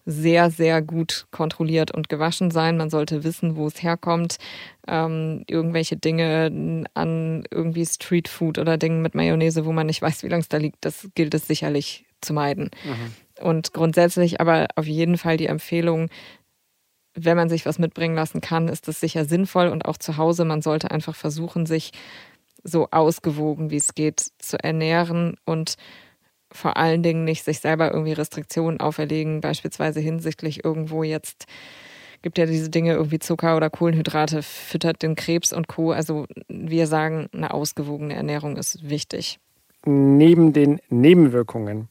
sehr, 0.10 0.50
sehr 0.50 0.82
gut 0.82 1.28
kontrolliert 1.32 1.92
und 1.92 2.08
gewaschen 2.08 2.50
sein. 2.50 2.78
Man 2.78 2.90
sollte 2.90 3.26
wissen, 3.26 3.58
wo 3.58 3.68
es 3.68 3.84
herkommt. 3.84 4.38
Ähm, 4.88 5.44
irgendwelche 5.48 5.98
Dinge 5.98 6.86
an 6.94 7.44
irgendwie 7.52 7.86
Streetfood 7.86 8.58
oder 8.58 8.78
Dingen 8.78 9.02
mit 9.02 9.16
Mayonnaise, 9.16 9.66
wo 9.66 9.74
man 9.74 9.86
nicht 9.86 10.02
weiß, 10.02 10.24
wie 10.24 10.30
lange 10.30 10.42
es 10.42 10.48
da 10.48 10.58
liegt, 10.58 10.78
das 10.86 11.10
gilt 11.14 11.34
es 11.34 11.46
sicherlich 11.46 12.06
zu 12.22 12.32
meiden. 12.32 12.72
Mhm. 12.86 13.44
Und 13.46 13.74
grundsätzlich 13.74 14.40
aber 14.40 14.68
auf 14.76 14.88
jeden 14.88 15.18
Fall 15.18 15.36
die 15.36 15.48
Empfehlung, 15.48 16.08
wenn 17.14 17.36
man 17.36 17.50
sich 17.50 17.66
was 17.66 17.78
mitbringen 17.78 18.16
lassen 18.16 18.40
kann, 18.40 18.70
ist 18.70 18.88
das 18.88 19.02
sicher 19.02 19.26
sinnvoll 19.26 19.68
und 19.68 19.86
auch 19.86 19.98
zu 19.98 20.16
Hause. 20.16 20.46
Man 20.46 20.62
sollte 20.62 20.90
einfach 20.90 21.16
versuchen, 21.16 21.66
sich 21.66 21.92
so 22.64 22.88
ausgewogen 22.92 23.72
wie 23.72 23.78
es 23.78 23.94
geht 23.94 24.26
zu 24.40 24.58
ernähren 24.64 25.36
und 25.46 25.76
vor 26.58 26.78
allen 26.78 27.04
Dingen 27.04 27.24
nicht 27.24 27.44
sich 27.44 27.60
selber 27.60 27.92
irgendwie 27.92 28.14
Restriktionen 28.14 28.80
auferlegen, 28.80 29.42
beispielsweise 29.42 30.00
hinsichtlich 30.00 30.66
irgendwo 30.66 31.04
jetzt 31.04 31.46
gibt 32.24 32.40
ja 32.40 32.48
diese 32.48 32.70
Dinge 32.70 32.94
irgendwie 32.94 33.20
Zucker 33.20 33.56
oder 33.56 33.70
Kohlenhydrate, 33.70 34.42
füttert 34.42 35.04
den 35.04 35.16
Krebs 35.16 35.54
und 35.54 35.68
Co. 35.68 35.92
Also 35.92 36.26
wir 36.48 36.88
sagen, 36.88 37.28
eine 37.32 37.54
ausgewogene 37.54 38.16
Ernährung 38.16 38.58
ist 38.58 38.90
wichtig. 38.90 39.40
Neben 39.86 40.52
den 40.52 40.82
Nebenwirkungen 40.90 41.90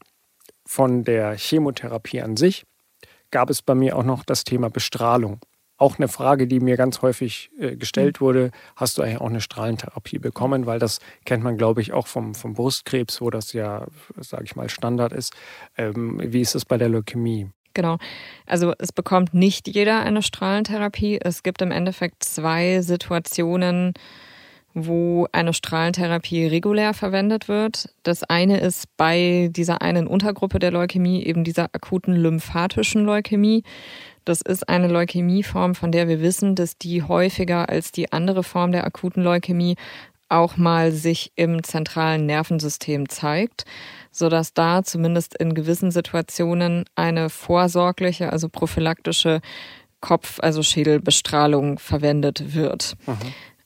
von 0.66 1.04
der 1.04 1.36
Chemotherapie 1.36 2.20
an 2.20 2.36
sich 2.36 2.64
gab 3.30 3.50
es 3.50 3.62
bei 3.62 3.74
mir 3.74 3.96
auch 3.96 4.02
noch 4.02 4.24
das 4.24 4.44
Thema 4.44 4.68
Bestrahlung 4.68 5.38
auch 5.78 5.98
eine 5.98 6.08
Frage, 6.08 6.46
die 6.46 6.60
mir 6.60 6.76
ganz 6.76 7.02
häufig 7.02 7.50
äh, 7.58 7.76
gestellt 7.76 8.20
mhm. 8.20 8.24
wurde. 8.24 8.50
Hast 8.76 8.98
du 8.98 9.02
eigentlich 9.02 9.20
auch 9.20 9.28
eine 9.28 9.40
Strahlentherapie 9.40 10.18
bekommen? 10.18 10.66
Weil 10.66 10.78
das 10.78 11.00
kennt 11.24 11.42
man, 11.42 11.56
glaube 11.56 11.80
ich, 11.80 11.92
auch 11.92 12.06
vom, 12.06 12.34
vom 12.34 12.54
Brustkrebs, 12.54 13.20
wo 13.20 13.30
das 13.30 13.52
ja, 13.52 13.86
sage 14.18 14.44
ich 14.44 14.56
mal, 14.56 14.68
Standard 14.68 15.12
ist. 15.12 15.34
Ähm, 15.76 16.20
wie 16.22 16.40
ist 16.40 16.54
es 16.54 16.64
bei 16.64 16.78
der 16.78 16.88
Leukämie? 16.88 17.50
Genau. 17.74 17.98
Also 18.46 18.72
es 18.78 18.90
bekommt 18.90 19.34
nicht 19.34 19.68
jeder 19.68 20.00
eine 20.00 20.22
Strahlentherapie. 20.22 21.18
Es 21.20 21.42
gibt 21.42 21.60
im 21.60 21.70
Endeffekt 21.70 22.24
zwei 22.24 22.80
Situationen, 22.80 23.92
wo 24.72 25.26
eine 25.32 25.52
Strahlentherapie 25.52 26.46
regulär 26.46 26.94
verwendet 26.94 27.48
wird. 27.48 27.90
Das 28.02 28.22
eine 28.22 28.60
ist 28.60 28.86
bei 28.96 29.50
dieser 29.52 29.82
einen 29.82 30.06
Untergruppe 30.06 30.58
der 30.58 30.70
Leukämie, 30.70 31.22
eben 31.22 31.44
dieser 31.44 31.64
akuten 31.74 32.14
lymphatischen 32.14 33.04
Leukämie. 33.04 33.62
Das 34.26 34.40
ist 34.42 34.68
eine 34.68 34.88
Leukämieform, 34.88 35.76
von 35.76 35.92
der 35.92 36.08
wir 36.08 36.20
wissen, 36.20 36.56
dass 36.56 36.76
die 36.76 37.04
häufiger 37.04 37.68
als 37.68 37.92
die 37.92 38.12
andere 38.12 38.42
Form 38.42 38.72
der 38.72 38.84
akuten 38.84 39.22
Leukämie 39.22 39.76
auch 40.28 40.56
mal 40.56 40.90
sich 40.90 41.30
im 41.36 41.62
zentralen 41.62 42.26
Nervensystem 42.26 43.08
zeigt, 43.08 43.64
sodass 44.10 44.52
da 44.52 44.82
zumindest 44.82 45.36
in 45.36 45.54
gewissen 45.54 45.92
Situationen 45.92 46.84
eine 46.96 47.30
vorsorgliche, 47.30 48.32
also 48.32 48.48
prophylaktische 48.48 49.40
Kopf-, 50.00 50.40
also 50.40 50.64
Schädelbestrahlung 50.64 51.78
verwendet 51.78 52.54
wird. 52.54 52.94
Mhm. 53.06 53.16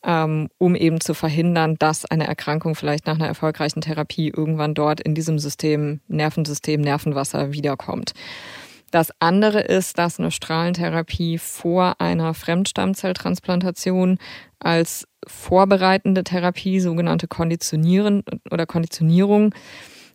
ähm, 0.03 0.49
um 0.59 0.75
eben 0.75 1.01
zu 1.01 1.15
verhindern, 1.15 1.77
dass 1.79 2.05
eine 2.05 2.27
Erkrankung 2.27 2.75
vielleicht 2.75 3.07
nach 3.07 3.17
einer 3.17 3.27
erfolgreichen 3.27 3.81
Therapie 3.81 4.29
irgendwann 4.29 4.75
dort 4.75 5.01
in 5.01 5.15
diesem 5.15 5.39
System, 5.39 6.01
Nervensystem, 6.09 6.83
Nervenwasser 6.83 7.53
wiederkommt. 7.53 8.13
Das 8.91 9.13
andere 9.21 9.61
ist, 9.61 9.99
dass 9.99 10.19
eine 10.19 10.31
Strahlentherapie 10.31 11.39
vor 11.39 12.01
einer 12.01 12.35
Fremdstammzelltransplantation 12.35 14.19
als 14.59 15.07
vorbereitende 15.27 16.25
Therapie, 16.25 16.81
sogenannte 16.81 17.29
Konditionieren 17.29 18.25
oder 18.51 18.67
Konditionierung, 18.67 19.55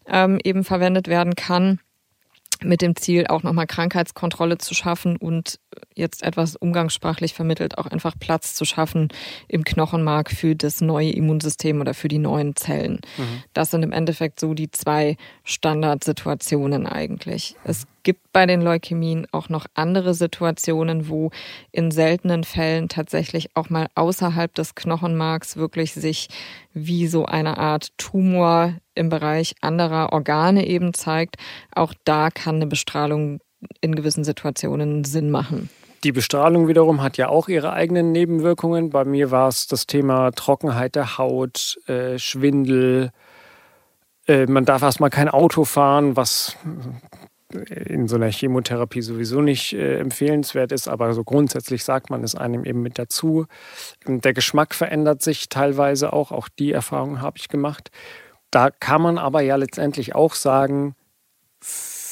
ähm, 0.08 0.40
eben 0.44 0.64
verwendet 0.64 1.08
werden 1.08 1.36
kann 1.36 1.80
mit 2.64 2.82
dem 2.82 2.96
Ziel, 2.96 3.28
auch 3.28 3.44
nochmal 3.44 3.68
Krankheitskontrolle 3.68 4.58
zu 4.58 4.74
schaffen 4.74 5.18
und 5.18 5.60
jetzt 5.94 6.24
etwas 6.24 6.56
umgangssprachlich 6.56 7.34
vermittelt, 7.34 7.78
auch 7.78 7.86
einfach 7.86 8.16
Platz 8.20 8.56
zu 8.56 8.66
schaffen 8.66 9.10
im 9.48 9.64
Knochenmark 9.64 10.32
für 10.32 10.56
das 10.56 10.82
neue 10.82 11.12
Immunsystem 11.12 11.82
oder 11.82 11.94
für 11.94 12.08
die 12.08 12.20
neuen 12.20 12.56
Zellen. 12.56 13.00
Mhm. 13.18 13.44
Das 13.54 13.72
sind 13.72 13.84
im 13.84 13.92
Endeffekt 13.92 14.40
so 14.40 14.54
die 14.54 14.72
zwei 14.72 15.18
Standardsituationen 15.44 16.88
eigentlich. 16.88 17.56
Mhm. 17.64 17.72
Es 17.72 17.88
gibt 18.04 18.32
bei 18.32 18.46
den 18.46 18.62
Leukämien 18.62 19.28
auch 19.32 19.50
noch 19.50 19.66
andere 19.74 20.14
Situationen, 20.14 21.10
wo 21.10 21.32
in 21.72 21.92
seltenen 21.92 22.44
Fällen 22.44 22.88
tatsächlich 22.88 23.56
auch 23.56 23.70
mal 23.70 23.88
außerhalb 23.96 24.54
des 24.54 24.76
Knochenmarks 24.76 25.58
wirklich 25.58 25.94
sich 25.94 26.30
wie 26.74 27.08
so 27.08 27.26
eine 27.26 27.58
Art 27.58 27.90
Tumor 27.98 28.76
im 28.94 29.10
Bereich 29.10 29.56
anderer 29.62 30.14
Organe 30.14 30.68
eben 30.68 30.94
zeigt. 30.94 31.38
Auch 31.74 31.94
da 32.06 32.30
kann 32.30 32.56
eine 32.56 32.68
Bestrahlung 32.68 33.40
in 33.82 33.96
gewissen 33.96 34.24
Situationen 34.24 35.04
Sinn 35.04 35.32
machen. 35.32 35.70
Die 36.04 36.12
Bestrahlung 36.12 36.68
wiederum 36.68 37.02
hat 37.02 37.18
ja 37.18 37.30
auch 37.30 37.48
ihre 37.48 37.74
eigenen 37.74 38.12
Nebenwirkungen. 38.12 38.92
Bei 38.92 39.06
mir 39.06 39.32
war 39.32 39.48
es 39.48 39.66
das 39.66 39.88
Thema 39.88 40.32
Trockenheit 40.32 40.96
der 40.96 41.18
Haut, 41.18 41.80
äh, 41.88 42.20
Schwindel. 42.20 43.12
Äh, 44.28 44.46
man 44.46 44.66
darf 44.66 44.84
erstmal 44.84 45.10
kein 45.10 45.30
Auto 45.30 45.66
fahren, 45.66 46.16
was 46.16 46.58
in 47.70 48.08
so 48.08 48.16
einer 48.16 48.32
Chemotherapie 48.32 49.02
sowieso 49.02 49.42
nicht 49.42 49.74
äh, 49.74 49.98
empfehlenswert 50.00 50.72
ist, 50.72 50.88
aber 50.88 51.14
so 51.14 51.24
grundsätzlich 51.24 51.84
sagt 51.84 52.10
man 52.10 52.24
es 52.24 52.36
einem 52.36 52.66
eben 52.66 52.82
mit 52.82 53.00
dazu. 53.00 53.46
Der 54.08 54.34
Geschmack 54.34 54.76
verändert 54.76 55.22
sich 55.22 55.50
teilweise 55.50 56.14
auch, 56.14 56.32
auch 56.32 56.50
die 56.50 56.72
Erfahrung 56.72 57.22
habe 57.22 57.38
ich 57.38 57.48
gemacht. 57.48 57.90
Da 58.52 58.70
kann 58.70 59.02
man 59.02 59.18
aber 59.18 59.42
ja 59.42 59.56
letztendlich 59.56 60.16
auch 60.16 60.34
sagen, 60.34 60.96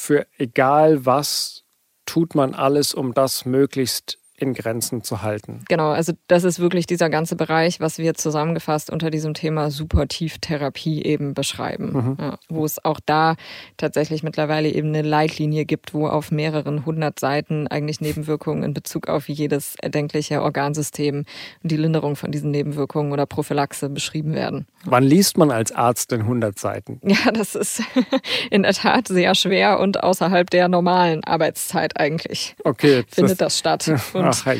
für 0.04 0.26
egal 0.36 1.06
was 1.06 1.64
tut 2.04 2.34
man 2.34 2.54
alles, 2.54 2.92
um 2.92 3.14
das 3.14 3.46
möglichst 3.46 4.18
in 4.36 4.52
Grenzen 4.52 5.02
zu 5.02 5.22
halten. 5.22 5.64
Genau, 5.68 5.90
also 5.90 6.12
das 6.26 6.44
ist 6.44 6.58
wirklich 6.58 6.86
dieser 6.86 7.08
ganze 7.08 7.36
Bereich, 7.36 7.78
was 7.80 7.98
wir 7.98 8.14
zusammengefasst 8.14 8.90
unter 8.90 9.10
diesem 9.10 9.34
Thema 9.34 9.70
Supportivtherapie 9.70 11.02
eben 11.02 11.34
beschreiben, 11.34 11.92
mhm. 11.92 12.16
ja, 12.18 12.38
wo 12.48 12.64
es 12.64 12.84
auch 12.84 12.98
da 13.04 13.36
tatsächlich 13.76 14.22
mittlerweile 14.22 14.68
eben 14.68 14.88
eine 14.88 15.02
Leitlinie 15.02 15.64
gibt, 15.64 15.94
wo 15.94 16.08
auf 16.08 16.32
mehreren 16.32 16.84
hundert 16.84 17.20
Seiten 17.20 17.68
eigentlich 17.68 18.00
Nebenwirkungen 18.00 18.64
in 18.64 18.74
Bezug 18.74 19.08
auf 19.08 19.28
jedes 19.28 19.76
erdenkliche 19.80 20.42
Organsystem 20.42 21.24
und 21.62 21.70
die 21.70 21.76
Linderung 21.76 22.16
von 22.16 22.32
diesen 22.32 22.50
Nebenwirkungen 22.50 23.12
oder 23.12 23.26
Prophylaxe 23.26 23.88
beschrieben 23.88 24.34
werden. 24.34 24.66
Wann 24.84 25.04
liest 25.04 25.38
man 25.38 25.50
als 25.50 25.72
Arzt 25.72 26.10
denn 26.10 26.22
100 26.22 26.58
Seiten? 26.58 27.00
Ja, 27.04 27.30
das 27.32 27.54
ist 27.54 27.82
in 28.50 28.62
der 28.62 28.72
Tat 28.72 29.08
sehr 29.08 29.34
schwer 29.34 29.78
und 29.78 30.02
außerhalb 30.02 30.50
der 30.50 30.68
normalen 30.68 31.22
Arbeitszeit 31.24 31.98
eigentlich. 31.98 32.56
Okay, 32.64 33.04
findet 33.08 33.40
das, 33.40 33.54
das 33.54 33.58
statt. 33.58 33.92
Und 34.24 34.42
Ach, 34.46 34.56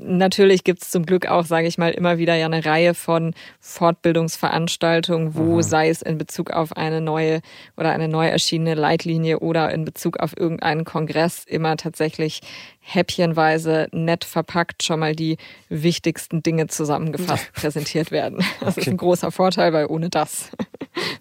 natürlich 0.00 0.64
gibt 0.64 0.82
es 0.82 0.90
zum 0.90 1.06
Glück 1.06 1.26
auch, 1.26 1.46
sage 1.46 1.66
ich 1.66 1.78
mal, 1.78 1.90
immer 1.90 2.18
wieder 2.18 2.34
ja 2.34 2.46
eine 2.46 2.64
Reihe 2.64 2.94
von 2.94 3.34
Fortbildungsveranstaltungen, 3.60 5.34
wo 5.34 5.56
mhm. 5.56 5.62
sei 5.62 5.88
es 5.88 6.02
in 6.02 6.18
Bezug 6.18 6.50
auf 6.50 6.76
eine 6.76 7.00
neue 7.00 7.40
oder 7.76 7.90
eine 7.90 8.08
neu 8.08 8.26
erschienene 8.26 8.74
Leitlinie 8.74 9.40
oder 9.40 9.72
in 9.72 9.84
Bezug 9.84 10.18
auf 10.18 10.36
irgendeinen 10.36 10.84
Kongress 10.84 11.44
immer 11.46 11.76
tatsächlich 11.76 12.40
häppchenweise 12.80 13.88
nett 13.92 14.24
verpackt 14.24 14.82
schon 14.84 15.00
mal 15.00 15.16
die 15.16 15.38
wichtigsten 15.68 16.42
Dinge 16.42 16.68
zusammengefasst 16.68 17.52
präsentiert 17.54 18.10
werden. 18.10 18.44
Das 18.60 18.76
okay. 18.76 18.80
ist 18.82 18.88
ein 18.88 18.96
großer 18.96 19.32
Vorteil, 19.32 19.72
weil 19.72 19.86
ohne 19.86 20.08
das 20.08 20.50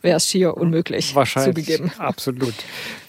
wäre 0.02 0.18
es 0.18 0.28
schier 0.28 0.58
unmöglich 0.58 1.16
Wahrscheinlich, 1.16 1.66
zugegeben. 1.66 1.92
Absolut. 1.98 2.54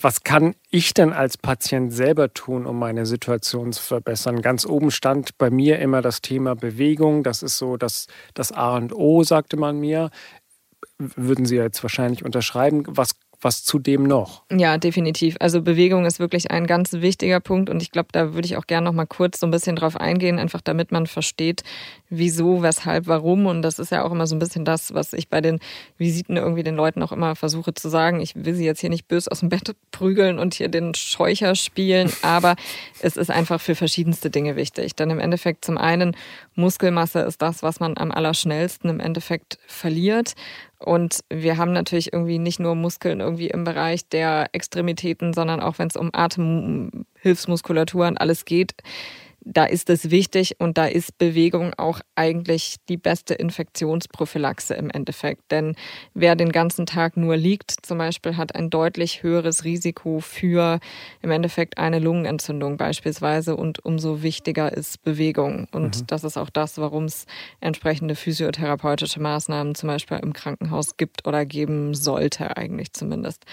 Was 0.00 0.22
kann 0.22 0.54
ich 0.70 0.94
denn 0.94 1.12
als 1.12 1.36
Patient 1.36 1.92
selber 1.92 2.32
tun, 2.32 2.66
um 2.66 2.78
meine 2.78 3.06
Situation 3.06 3.72
zu 3.72 3.82
verbessern? 3.82 4.42
Ganz 4.42 4.66
oben 4.66 4.90
stand 4.90 5.38
bei 5.38 5.50
mir 5.50 5.78
immer 5.78 6.02
das 6.02 6.22
Thema 6.22 6.54
Bewegung. 6.54 7.22
Das 7.22 7.42
ist 7.42 7.58
so 7.58 7.76
das, 7.76 8.06
das 8.34 8.52
A 8.52 8.76
und 8.76 8.94
O, 8.94 9.22
sagte 9.22 9.56
man 9.56 9.78
mir. 9.78 10.10
Würden 10.98 11.44
Sie 11.44 11.56
jetzt 11.56 11.82
wahrscheinlich 11.82 12.24
unterschreiben. 12.24 12.84
Was 12.86 13.10
was 13.40 13.64
zudem 13.64 14.04
noch? 14.04 14.42
Ja, 14.50 14.78
definitiv. 14.78 15.36
Also 15.40 15.62
Bewegung 15.62 16.06
ist 16.06 16.18
wirklich 16.18 16.50
ein 16.50 16.66
ganz 16.66 16.92
wichtiger 16.92 17.40
Punkt 17.40 17.70
und 17.70 17.82
ich 17.82 17.90
glaube, 17.90 18.08
da 18.12 18.34
würde 18.34 18.46
ich 18.46 18.56
auch 18.56 18.66
gerne 18.66 18.86
noch 18.86 18.92
mal 18.92 19.06
kurz 19.06 19.40
so 19.40 19.46
ein 19.46 19.50
bisschen 19.50 19.76
drauf 19.76 19.96
eingehen, 19.96 20.38
einfach 20.38 20.60
damit 20.60 20.92
man 20.92 21.06
versteht, 21.06 21.62
wieso, 22.08 22.62
weshalb, 22.62 23.06
warum 23.06 23.46
und 23.46 23.62
das 23.62 23.78
ist 23.78 23.92
ja 23.92 24.04
auch 24.04 24.12
immer 24.12 24.26
so 24.26 24.36
ein 24.36 24.38
bisschen 24.38 24.64
das, 24.64 24.94
was 24.94 25.12
ich 25.12 25.28
bei 25.28 25.40
den 25.40 25.60
Visiten 25.98 26.36
irgendwie 26.36 26.62
den 26.62 26.76
Leuten 26.76 27.02
auch 27.02 27.12
immer 27.12 27.36
versuche 27.36 27.74
zu 27.74 27.88
sagen. 27.88 28.20
Ich 28.20 28.34
will 28.36 28.54
sie 28.54 28.64
jetzt 28.64 28.80
hier 28.80 28.90
nicht 28.90 29.08
bös 29.08 29.28
aus 29.28 29.40
dem 29.40 29.48
Bett 29.48 29.74
prügeln 29.90 30.38
und 30.38 30.54
hier 30.54 30.68
den 30.68 30.94
Scheucher 30.94 31.54
spielen, 31.54 32.12
aber 32.22 32.56
es 33.00 33.16
ist 33.16 33.30
einfach 33.30 33.60
für 33.60 33.74
verschiedenste 33.74 34.30
Dinge 34.30 34.56
wichtig. 34.56 34.94
Denn 34.94 35.10
im 35.10 35.18
Endeffekt 35.18 35.64
zum 35.64 35.78
einen 35.78 36.16
Muskelmasse 36.54 37.20
ist 37.20 37.42
das, 37.42 37.62
was 37.62 37.80
man 37.80 37.96
am 37.96 38.10
allerschnellsten 38.10 38.88
im 38.88 39.00
Endeffekt 39.00 39.58
verliert 39.66 40.34
und 40.78 41.20
wir 41.30 41.56
haben 41.56 41.72
natürlich 41.72 42.12
irgendwie 42.12 42.38
nicht 42.38 42.60
nur 42.60 42.74
Muskeln 42.74 43.20
irgendwie 43.20 43.48
im 43.48 43.64
Bereich 43.64 44.08
der 44.08 44.48
Extremitäten, 44.52 45.32
sondern 45.32 45.60
auch 45.60 45.78
wenn 45.78 45.88
es 45.88 45.96
um 45.96 46.10
Atemhilfsmuskulatur 46.12 48.06
und 48.06 48.18
alles 48.18 48.44
geht, 48.44 48.74
da 49.48 49.64
ist 49.64 49.88
es 49.90 50.10
wichtig 50.10 50.56
und 50.58 50.76
da 50.76 50.86
ist 50.86 51.18
Bewegung 51.18 51.72
auch 51.76 52.00
eigentlich 52.16 52.76
die 52.88 52.96
beste 52.96 53.32
Infektionsprophylaxe 53.34 54.74
im 54.74 54.90
Endeffekt. 54.90 55.52
Denn 55.52 55.76
wer 56.14 56.34
den 56.34 56.50
ganzen 56.50 56.84
Tag 56.84 57.16
nur 57.16 57.36
liegt, 57.36 57.70
zum 57.70 57.98
Beispiel, 57.98 58.36
hat 58.36 58.56
ein 58.56 58.70
deutlich 58.70 59.22
höheres 59.22 59.62
Risiko 59.62 60.18
für 60.18 60.80
im 61.22 61.30
Endeffekt 61.30 61.78
eine 61.78 62.00
Lungenentzündung 62.00 62.76
beispielsweise 62.76 63.56
und 63.56 63.84
umso 63.84 64.22
wichtiger 64.22 64.72
ist 64.72 65.02
Bewegung. 65.04 65.68
Und 65.70 66.00
mhm. 66.00 66.06
das 66.08 66.24
ist 66.24 66.36
auch 66.36 66.50
das, 66.50 66.78
warum 66.78 67.04
es 67.04 67.24
entsprechende 67.60 68.16
physiotherapeutische 68.16 69.20
Maßnahmen 69.20 69.76
zum 69.76 69.86
Beispiel 69.86 70.18
im 70.18 70.32
Krankenhaus 70.32 70.96
gibt 70.96 71.26
oder 71.26 71.46
geben 71.46 71.94
sollte, 71.94 72.56
eigentlich 72.56 72.92
zumindest. 72.92 73.44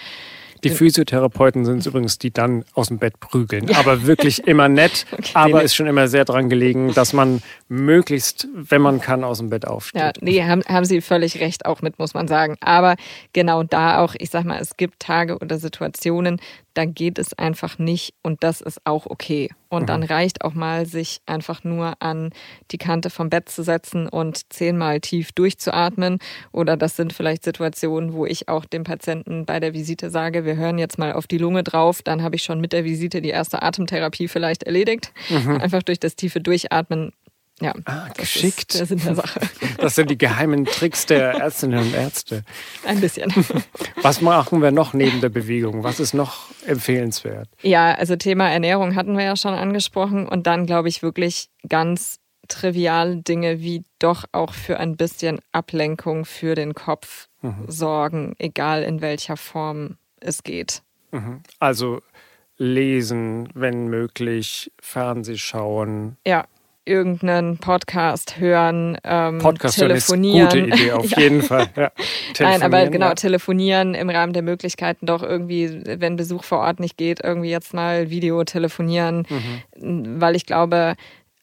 Die 0.64 0.70
Physiotherapeuten 0.70 1.64
sind 1.64 1.84
übrigens, 1.86 2.18
die 2.18 2.32
dann 2.32 2.64
aus 2.74 2.88
dem 2.88 2.98
Bett 2.98 3.20
prügeln. 3.20 3.72
Aber 3.74 4.06
wirklich 4.06 4.46
immer 4.46 4.68
nett. 4.68 5.06
okay. 5.12 5.30
Aber 5.34 5.62
ist 5.62 5.74
schon 5.74 5.86
immer 5.86 6.08
sehr 6.08 6.24
dran 6.24 6.48
gelegen, 6.48 6.92
dass 6.94 7.12
man 7.12 7.42
möglichst, 7.68 8.48
wenn 8.54 8.82
man 8.82 9.00
kann, 9.00 9.24
aus 9.24 9.38
dem 9.38 9.50
Bett 9.50 9.66
aufsteht. 9.66 10.00
Ja, 10.00 10.12
nee, 10.20 10.42
haben, 10.42 10.62
haben 10.66 10.84
Sie 10.84 11.00
völlig 11.00 11.40
recht 11.40 11.66
auch 11.66 11.82
mit, 11.82 11.98
muss 11.98 12.14
man 12.14 12.28
sagen. 12.28 12.56
Aber 12.60 12.96
genau 13.32 13.62
da 13.62 14.00
auch, 14.00 14.14
ich 14.18 14.30
sag 14.30 14.44
mal, 14.44 14.58
es 14.60 14.76
gibt 14.76 15.00
Tage 15.00 15.38
oder 15.38 15.58
Situationen, 15.58 16.40
da 16.74 16.84
geht 16.84 17.18
es 17.18 17.32
einfach 17.38 17.78
nicht 17.78 18.14
und 18.22 18.42
das 18.42 18.60
ist 18.60 18.80
auch 18.84 19.06
okay. 19.06 19.50
Und 19.74 19.82
mhm. 19.82 19.86
dann 19.86 20.02
reicht 20.02 20.42
auch 20.42 20.54
mal, 20.54 20.86
sich 20.86 21.20
einfach 21.26 21.64
nur 21.64 21.94
an 22.00 22.30
die 22.70 22.78
Kante 22.78 23.10
vom 23.10 23.30
Bett 23.30 23.48
zu 23.48 23.62
setzen 23.62 24.08
und 24.08 24.52
zehnmal 24.52 25.00
tief 25.00 25.32
durchzuatmen. 25.32 26.18
Oder 26.52 26.76
das 26.76 26.96
sind 26.96 27.12
vielleicht 27.12 27.44
Situationen, 27.44 28.12
wo 28.12 28.26
ich 28.26 28.48
auch 28.48 28.64
dem 28.64 28.84
Patienten 28.84 29.44
bei 29.44 29.60
der 29.60 29.74
Visite 29.74 30.10
sage, 30.10 30.44
wir 30.44 30.56
hören 30.56 30.78
jetzt 30.78 30.98
mal 30.98 31.12
auf 31.12 31.26
die 31.26 31.38
Lunge 31.38 31.62
drauf. 31.62 32.02
Dann 32.02 32.22
habe 32.22 32.36
ich 32.36 32.42
schon 32.42 32.60
mit 32.60 32.72
der 32.72 32.84
Visite 32.84 33.20
die 33.20 33.30
erste 33.30 33.62
Atemtherapie 33.62 34.28
vielleicht 34.28 34.62
erledigt. 34.62 35.12
Mhm. 35.28 35.58
Einfach 35.58 35.82
durch 35.82 36.00
das 36.00 36.16
tiefe 36.16 36.40
Durchatmen 36.40 37.12
ja, 37.60 37.72
ah, 37.84 38.08
geschickt. 38.16 38.80
Das 38.80 38.90
ist 38.90 39.04
Sache. 39.04 39.40
Das 39.78 39.94
sind 39.94 40.10
die 40.10 40.18
geheimen 40.18 40.64
Tricks 40.64 41.06
der 41.06 41.34
Ärztinnen 41.34 41.78
und 41.78 41.94
Ärzte. 41.94 42.42
Ein 42.86 43.00
bisschen. 43.00 43.32
Was 44.02 44.20
machen 44.20 44.62
wir 44.62 44.70
noch 44.70 44.92
neben 44.92 45.20
der 45.20 45.28
Bewegung? 45.28 45.84
Was 45.84 46.00
ist 46.00 46.14
noch 46.14 46.48
empfehlenswert? 46.66 47.48
Ja, 47.62 47.94
also 47.94 48.16
Thema 48.16 48.50
Ernährung 48.50 48.94
hatten 48.94 49.16
wir 49.16 49.24
ja 49.24 49.36
schon 49.36 49.54
angesprochen 49.54 50.26
und 50.26 50.46
dann 50.46 50.66
glaube 50.66 50.88
ich 50.88 51.02
wirklich 51.02 51.48
ganz 51.68 52.18
triviale 52.48 53.16
Dinge 53.16 53.60
wie 53.60 53.84
doch 53.98 54.24
auch 54.32 54.52
für 54.52 54.78
ein 54.78 54.96
bisschen 54.96 55.38
Ablenkung 55.52 56.24
für 56.24 56.54
den 56.54 56.74
Kopf 56.74 57.28
mhm. 57.42 57.64
sorgen, 57.68 58.34
egal 58.38 58.82
in 58.82 59.00
welcher 59.00 59.36
Form 59.36 59.96
es 60.20 60.42
geht. 60.42 60.82
Mhm. 61.12 61.42
Also 61.58 62.00
lesen, 62.56 63.48
wenn 63.54 63.88
möglich, 63.88 64.72
Fernseh 64.80 65.36
schauen. 65.36 66.16
Ja, 66.26 66.46
irgendeinen 66.84 67.58
Podcast 67.58 68.38
hören, 68.38 68.98
ähm, 69.04 69.38
Podcast 69.38 69.78
telefonieren. 69.78 70.48
Ist 70.48 70.54
gute 70.54 70.82
Idee, 70.82 70.92
auf 70.92 71.10
ja. 71.10 71.20
jeden 71.20 71.42
Fall. 71.42 71.68
Ja. 71.76 71.92
Nein, 72.38 72.62
aber 72.62 72.86
genau, 72.88 73.08
ja. 73.08 73.14
telefonieren 73.14 73.94
im 73.94 74.10
Rahmen 74.10 74.32
der 74.32 74.42
Möglichkeiten 74.42 75.06
doch 75.06 75.22
irgendwie, 75.22 75.82
wenn 75.84 76.16
Besuch 76.16 76.44
vor 76.44 76.58
Ort 76.58 76.80
nicht 76.80 76.96
geht, 76.96 77.20
irgendwie 77.22 77.50
jetzt 77.50 77.74
mal 77.74 78.10
Video 78.10 78.42
telefonieren, 78.44 79.26
mhm. 79.28 80.20
weil 80.20 80.36
ich 80.36 80.46
glaube, 80.46 80.94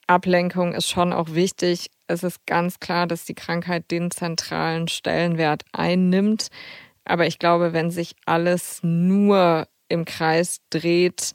Ablenkung 0.08 0.73
ist 0.73 0.89
schon 0.89 1.13
auch 1.13 1.34
wichtig. 1.34 1.89
es 2.08 2.23
ist 2.23 2.45
ganz 2.45 2.80
klar, 2.80 3.08
dass 3.08 3.25
die 3.25 3.36
Krankheit 3.36 3.89
den 3.89 4.12
zentralen 4.12 4.88
Stellenwert 4.88 5.63
einnimmt. 5.71 6.47
Aber 7.06 7.25
ich 7.25 7.39
glaube, 7.39 7.73
wenn 7.73 7.89
sich 7.89 8.15
alles 8.25 8.80
nur 8.84 9.67
im 9.88 10.06
Kreis 10.06 10.58
dreht, 10.69 11.34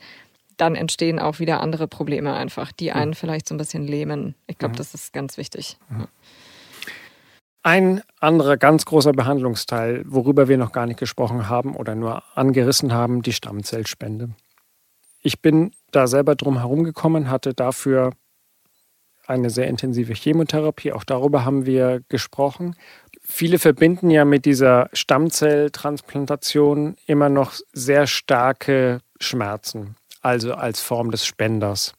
dann 0.57 0.75
entstehen 0.75 1.19
auch 1.19 1.39
wieder 1.39 1.61
andere 1.61 1.89
Probleme 1.89 2.35
einfach, 2.35 2.73
die 2.73 2.93
einen 2.93 3.15
vielleicht 3.15 3.49
so 3.49 3.55
ein 3.55 3.59
bisschen 3.59 3.87
lähmen. 3.87 4.35
Ich 4.47 4.59
glaube, 4.59 4.73
mhm. 4.73 4.79
das 4.79 4.95
ist 4.95 5.13
ganz 5.13 5.37
wichtig. 5.37 5.77
Mhm. 5.89 6.09
Ein 7.63 8.03
anderer 8.21 8.57
ganz 8.57 8.85
großer 8.85 9.13
Behandlungsteil, 9.13 10.05
worüber 10.07 10.47
wir 10.47 10.57
noch 10.57 10.71
gar 10.71 10.87
nicht 10.87 11.01
gesprochen 11.01 11.49
haben 11.49 11.75
oder 11.75 11.97
nur 11.97 12.23
angerissen 12.37 12.93
haben, 12.93 13.23
die 13.23 13.33
Stammzellspende. 13.33 14.31
Ich 15.21 15.43
bin 15.43 15.73
da 15.91 16.07
selber 16.07 16.37
drum 16.37 16.59
herumgekommen, 16.59 17.29
hatte 17.29 17.55
dafür 17.55 18.13
eine 19.27 19.51
sehr 19.51 19.67
intensive 19.67 20.15
Chemotherapie. 20.15 20.93
Auch 20.93 21.03
darüber 21.03 21.45
haben 21.45 21.67
wir 21.67 22.03
gesprochen. 22.09 22.77
Viele 23.21 23.59
verbinden 23.59 24.11
ja 24.11 24.25
mit 24.25 24.45
dieser 24.45 24.89
Stammzelltransplantation 24.93 26.95
immer 27.07 27.29
noch 27.29 27.55
sehr 27.73 28.07
starke 28.07 29.01
Schmerzen, 29.19 29.97
also 30.27 30.55
als 30.55 30.81
Form 30.81 31.13
des 31.13 31.25
Spenders. 31.25 31.95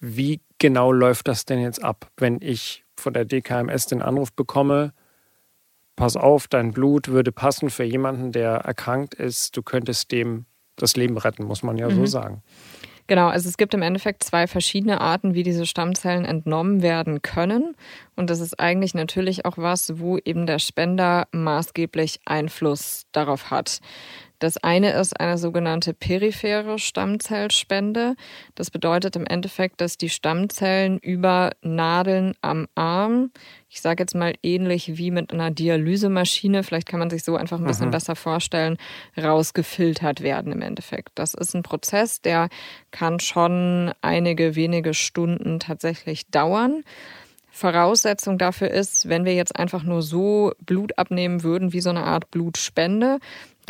Wie 0.00 0.40
genau 0.58 0.92
läuft 0.92 1.28
das 1.28 1.44
denn 1.44 1.60
jetzt 1.60 1.84
ab, 1.84 2.10
wenn 2.16 2.38
ich 2.40 2.84
von 2.96 3.12
der 3.12 3.26
DKMS 3.26 3.86
den 3.86 4.00
Anruf 4.00 4.32
bekomme, 4.32 4.94
pass 5.94 6.16
auf, 6.16 6.48
dein 6.48 6.72
Blut 6.72 7.08
würde 7.08 7.32
passen 7.32 7.68
für 7.68 7.84
jemanden, 7.84 8.32
der 8.32 8.52
erkrankt 8.52 9.12
ist, 9.14 9.58
du 9.58 9.62
könntest 9.62 10.10
dem 10.10 10.46
das 10.76 10.96
Leben 10.96 11.18
retten, 11.18 11.44
muss 11.44 11.62
man 11.62 11.76
ja 11.76 11.90
mhm. 11.90 11.96
so 11.96 12.06
sagen. 12.06 12.42
Genau, 13.06 13.28
also 13.28 13.48
es 13.48 13.58
gibt 13.58 13.74
im 13.74 13.82
Endeffekt 13.82 14.22
zwei 14.22 14.46
verschiedene 14.46 15.00
Arten, 15.00 15.34
wie 15.34 15.42
diese 15.42 15.66
Stammzellen 15.66 16.24
entnommen 16.24 16.80
werden 16.80 17.20
können. 17.20 17.74
Und 18.16 18.30
das 18.30 18.40
ist 18.40 18.58
eigentlich 18.58 18.94
natürlich 18.94 19.44
auch 19.44 19.58
was, 19.58 19.98
wo 19.98 20.16
eben 20.16 20.46
der 20.46 20.60
Spender 20.60 21.26
maßgeblich 21.32 22.20
Einfluss 22.24 23.06
darauf 23.12 23.50
hat. 23.50 23.80
Das 24.40 24.56
eine 24.56 24.92
ist 24.92 25.20
eine 25.20 25.38
sogenannte 25.38 25.94
periphere 25.94 26.78
Stammzellspende. 26.78 28.16
Das 28.54 28.70
bedeutet 28.70 29.14
im 29.14 29.26
Endeffekt, 29.26 29.80
dass 29.80 29.98
die 29.98 30.08
Stammzellen 30.08 30.98
über 30.98 31.52
Nadeln 31.62 32.34
am 32.40 32.66
Arm, 32.74 33.30
ich 33.68 33.82
sage 33.82 34.02
jetzt 34.02 34.14
mal 34.14 34.34
ähnlich 34.42 34.96
wie 34.96 35.10
mit 35.10 35.32
einer 35.32 35.50
Dialysemaschine, 35.50 36.64
vielleicht 36.64 36.88
kann 36.88 36.98
man 36.98 37.10
sich 37.10 37.22
so 37.22 37.36
einfach 37.36 37.58
ein 37.58 37.66
bisschen 37.66 37.86
mhm. 37.88 37.92
besser 37.92 38.16
vorstellen, 38.16 38.78
rausgefiltert 39.16 40.22
werden 40.22 40.52
im 40.52 40.62
Endeffekt. 40.62 41.10
Das 41.16 41.34
ist 41.34 41.54
ein 41.54 41.62
Prozess, 41.62 42.22
der 42.22 42.48
kann 42.90 43.20
schon 43.20 43.92
einige 44.00 44.56
wenige 44.56 44.94
Stunden 44.94 45.60
tatsächlich 45.60 46.26
dauern. 46.28 46.82
Voraussetzung 47.50 48.38
dafür 48.38 48.70
ist, 48.70 49.08
wenn 49.08 49.24
wir 49.24 49.34
jetzt 49.34 49.56
einfach 49.56 49.82
nur 49.82 50.02
so 50.02 50.52
Blut 50.64 50.96
abnehmen 50.96 51.42
würden, 51.42 51.72
wie 51.72 51.80
so 51.80 51.90
eine 51.90 52.04
Art 52.04 52.30
Blutspende, 52.30 53.18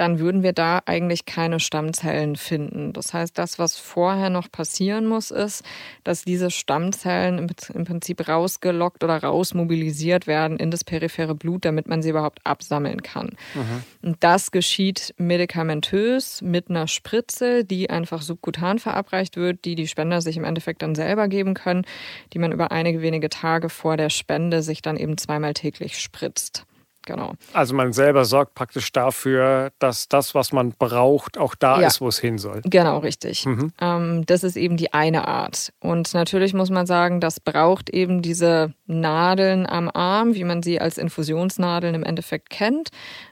dann 0.00 0.18
würden 0.18 0.42
wir 0.42 0.54
da 0.54 0.80
eigentlich 0.86 1.26
keine 1.26 1.60
Stammzellen 1.60 2.36
finden. 2.36 2.94
Das 2.94 3.12
heißt, 3.12 3.36
das, 3.36 3.58
was 3.58 3.76
vorher 3.76 4.30
noch 4.30 4.50
passieren 4.50 5.06
muss, 5.06 5.30
ist, 5.30 5.62
dass 6.04 6.24
diese 6.24 6.50
Stammzellen 6.50 7.50
im 7.74 7.84
Prinzip 7.84 8.26
rausgelockt 8.26 9.04
oder 9.04 9.22
rausmobilisiert 9.22 10.26
werden 10.26 10.56
in 10.56 10.70
das 10.70 10.84
periphere 10.84 11.34
Blut, 11.34 11.66
damit 11.66 11.86
man 11.86 12.00
sie 12.00 12.08
überhaupt 12.08 12.40
absammeln 12.44 13.02
kann. 13.02 13.36
Mhm. 13.54 13.82
Und 14.00 14.16
das 14.20 14.52
geschieht 14.52 15.14
medikamentös 15.18 16.40
mit 16.40 16.70
einer 16.70 16.88
Spritze, 16.88 17.66
die 17.66 17.90
einfach 17.90 18.22
subkutan 18.22 18.78
verabreicht 18.78 19.36
wird, 19.36 19.66
die 19.66 19.74
die 19.74 19.86
Spender 19.86 20.22
sich 20.22 20.38
im 20.38 20.44
Endeffekt 20.44 20.80
dann 20.80 20.94
selber 20.94 21.28
geben 21.28 21.52
können, 21.52 21.84
die 22.32 22.38
man 22.38 22.52
über 22.52 22.72
einige 22.72 23.02
wenige 23.02 23.28
Tage 23.28 23.68
vor 23.68 23.98
der 23.98 24.08
Spende 24.08 24.62
sich 24.62 24.80
dann 24.80 24.96
eben 24.96 25.18
zweimal 25.18 25.52
täglich 25.52 25.98
spritzt. 25.98 26.64
Genau. 27.06 27.32
Also 27.52 27.74
man 27.74 27.92
selber 27.92 28.24
sorgt 28.24 28.54
praktisch 28.54 28.92
dafür, 28.92 29.72
dass 29.78 30.08
das, 30.08 30.34
was 30.34 30.52
man 30.52 30.72
braucht, 30.72 31.38
auch 31.38 31.54
da 31.54 31.80
ja. 31.80 31.86
ist, 31.86 32.00
wo 32.00 32.08
es 32.08 32.18
hin 32.18 32.38
soll. 32.38 32.60
Genau, 32.64 32.98
richtig. 32.98 33.46
Mhm. 33.46 33.72
Ähm, 33.80 34.26
das 34.26 34.44
ist 34.44 34.56
eben 34.56 34.76
die 34.76 34.92
eine 34.92 35.26
Art. 35.26 35.72
Und 35.80 36.12
natürlich 36.12 36.52
muss 36.52 36.70
man 36.70 36.86
sagen, 36.86 37.20
das 37.20 37.40
braucht 37.40 37.90
eben 37.90 38.20
diese 38.20 38.74
Nadeln 38.86 39.66
am 39.66 39.90
Arm, 39.92 40.34
wie 40.34 40.44
man 40.44 40.62
sie 40.62 40.80
als 40.80 40.98
Infusionsnadeln 40.98 41.94
im 41.94 42.04
Endeffekt 42.04 42.50
kennt. 42.50 42.90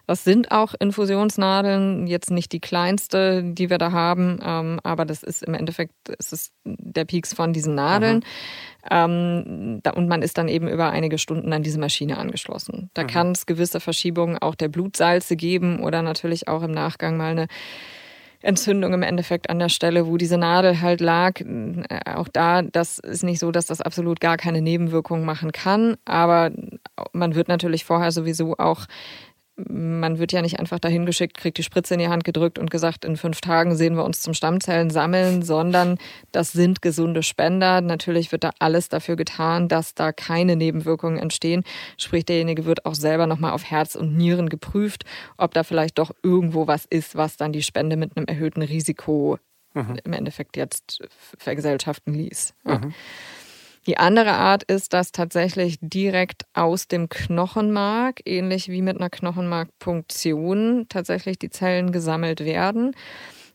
Das 0.09 0.25
sind 0.25 0.53
auch 0.53 0.73
Infusionsnadeln, 0.81 2.07
jetzt 2.07 2.31
nicht 2.31 2.53
die 2.53 2.61
kleinste, 2.61 3.43
die 3.45 3.69
wir 3.69 3.77
da 3.77 3.93
haben, 3.93 4.39
ähm, 4.43 4.81
aber 4.83 5.05
das 5.05 5.23
ist 5.23 5.43
im 5.43 5.53
Endeffekt 5.53 5.93
es 6.19 6.33
ist 6.33 6.55
der 6.65 7.05
Peaks 7.05 7.35
von 7.35 7.53
diesen 7.53 7.75
Nadeln. 7.75 8.25
Ähm, 8.91 9.81
da, 9.83 9.91
und 9.91 10.09
man 10.09 10.23
ist 10.23 10.39
dann 10.39 10.49
eben 10.49 10.67
über 10.67 10.89
einige 10.89 11.19
Stunden 11.19 11.53
an 11.53 11.63
diese 11.63 11.79
Maschine 11.79 12.17
angeschlossen. 12.17 12.89
Da 12.95 13.05
kann 13.05 13.33
es 13.33 13.45
gewisse 13.45 13.81
Verschiebungen 13.81 14.39
auch 14.39 14.55
der 14.55 14.69
Blutsalze 14.69 15.37
geben 15.37 15.81
oder 15.81 16.01
natürlich 16.01 16.49
auch 16.49 16.63
im 16.63 16.73
Nachgang 16.73 17.19
mal 17.19 17.33
eine 17.33 17.47
Entzündung 18.41 18.95
im 18.95 19.03
Endeffekt 19.03 19.51
an 19.51 19.59
der 19.59 19.69
Stelle, 19.69 20.07
wo 20.07 20.17
diese 20.17 20.39
Nadel 20.39 20.81
halt 20.81 21.01
lag. 21.01 21.41
Äh, 21.41 22.15
auch 22.15 22.29
da, 22.29 22.63
das 22.63 22.99
ist 22.99 23.25
nicht 23.25 23.41
so, 23.41 23.51
dass 23.51 23.67
das 23.67 23.81
absolut 23.83 24.21
gar 24.21 24.37
keine 24.37 24.63
Nebenwirkungen 24.63 25.25
machen 25.25 25.53
kann, 25.53 25.97
aber 26.05 26.51
man 27.13 27.35
wird 27.35 27.49
natürlich 27.49 27.85
vorher 27.85 28.13
sowieso 28.13 28.57
auch 28.57 28.87
man 29.69 30.19
wird 30.19 30.33
ja 30.33 30.43
nicht 30.43 30.61
einfach 30.61 30.79
dahin 30.79 31.05
geschickt, 31.05 31.37
kriegt 31.37 31.59
die 31.59 31.63
Spritze 31.63 31.95
in 31.95 32.01
die 32.01 32.09
Hand 32.09 32.25
gedrückt 32.25 32.59
und 32.59 32.71
gesagt, 32.71 33.05
in 33.05 33.17
fünf 33.17 33.41
Tagen 33.41 33.77
sehen 33.77 33.97
wir 33.97 34.05
uns 34.05 34.21
zum 34.21 34.35
Stammzellen 34.35 34.91
sammeln, 34.91 35.43
sondern 35.43 35.99
das 36.33 36.53
sind 36.53 36.81
gesunde 36.81 37.23
Spender. 37.23 37.81
Natürlich 37.81 38.31
wird 38.31 38.45
da 38.45 38.51
alles 38.59 38.89
dafür 38.89 39.17
getan, 39.17 39.69
dass 39.69 39.95
da 39.95 40.13
keine 40.13 40.55
Nebenwirkungen 40.55 41.19
entstehen. 41.19 41.65
Sprich, 41.97 42.25
derjenige 42.25 42.65
wird 42.65 42.87
auch 42.87 42.95
selber 42.95 43.27
nochmal 43.27 43.53
auf 43.53 43.65
Herz 43.65 43.97
und 43.97 44.17
Nieren 44.17 44.49
geprüft, 44.49 45.05
ob 45.37 45.55
da 45.55 45.65
vielleicht 45.65 45.99
doch 45.99 46.13
irgendwo 46.23 46.67
was 46.67 46.85
ist, 46.85 47.17
was 47.17 47.37
dann 47.37 47.53
die 47.53 47.63
Spende 47.63 47.97
mit 47.97 48.17
einem 48.17 48.27
erhöhten 48.27 48.63
Risiko 48.63 49.39
mhm. 49.75 49.97
im 50.05 50.13
Endeffekt 50.13 50.57
jetzt 50.57 51.01
vergesellschaften 51.37 52.15
ließ. 52.15 52.55
Ja. 52.65 52.81
Die 53.89 53.97
andere 53.97 54.33
Art 54.33 54.65
ist, 54.65 54.93
dass 54.93 55.13
tatsächlich 55.13 55.79
direkt 55.81 56.43
aus 56.53 56.89
dem 56.89 57.09
Knochenmark, 57.09 58.21
ähnlich 58.27 58.69
wie 58.69 58.83
mit 58.83 58.99
einer 58.99 59.09
Knochenmarkpunktion, 59.09 60.85
tatsächlich 60.91 61.39
die 61.39 61.49
Zellen 61.49 61.91
gesammelt 61.91 62.45
werden. 62.45 62.95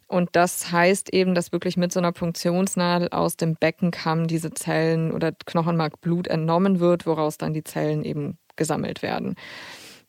Und 0.07 0.29
das 0.31 0.71
heißt 0.71 1.13
eben, 1.13 1.35
dass 1.35 1.51
wirklich 1.51 1.77
mit 1.77 1.93
so 1.93 1.99
einer 1.99 2.13
Punktionsnadel 2.13 3.09
aus 3.09 3.37
dem 3.37 3.53
Beckenkamm 3.53 4.25
diese 4.25 4.49
Zellen 4.49 5.11
oder 5.11 5.33
Knochenmarkblut 5.45 6.27
entnommen 6.27 6.79
wird, 6.79 7.05
woraus 7.05 7.37
dann 7.37 7.53
die 7.53 7.63
Zellen 7.63 8.03
eben 8.03 8.39
gesammelt 8.55 9.03
werden. 9.03 9.35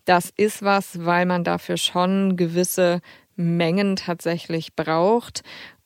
Das 0.07 0.33
ist 0.35 0.63
was, 0.63 1.05
weil 1.05 1.27
man 1.27 1.45
dafür 1.45 1.77
schon 1.77 2.39
gewisse 2.39 3.03
Mengen 3.37 3.97
tatsächlich 3.97 4.75
braucht 4.75 5.43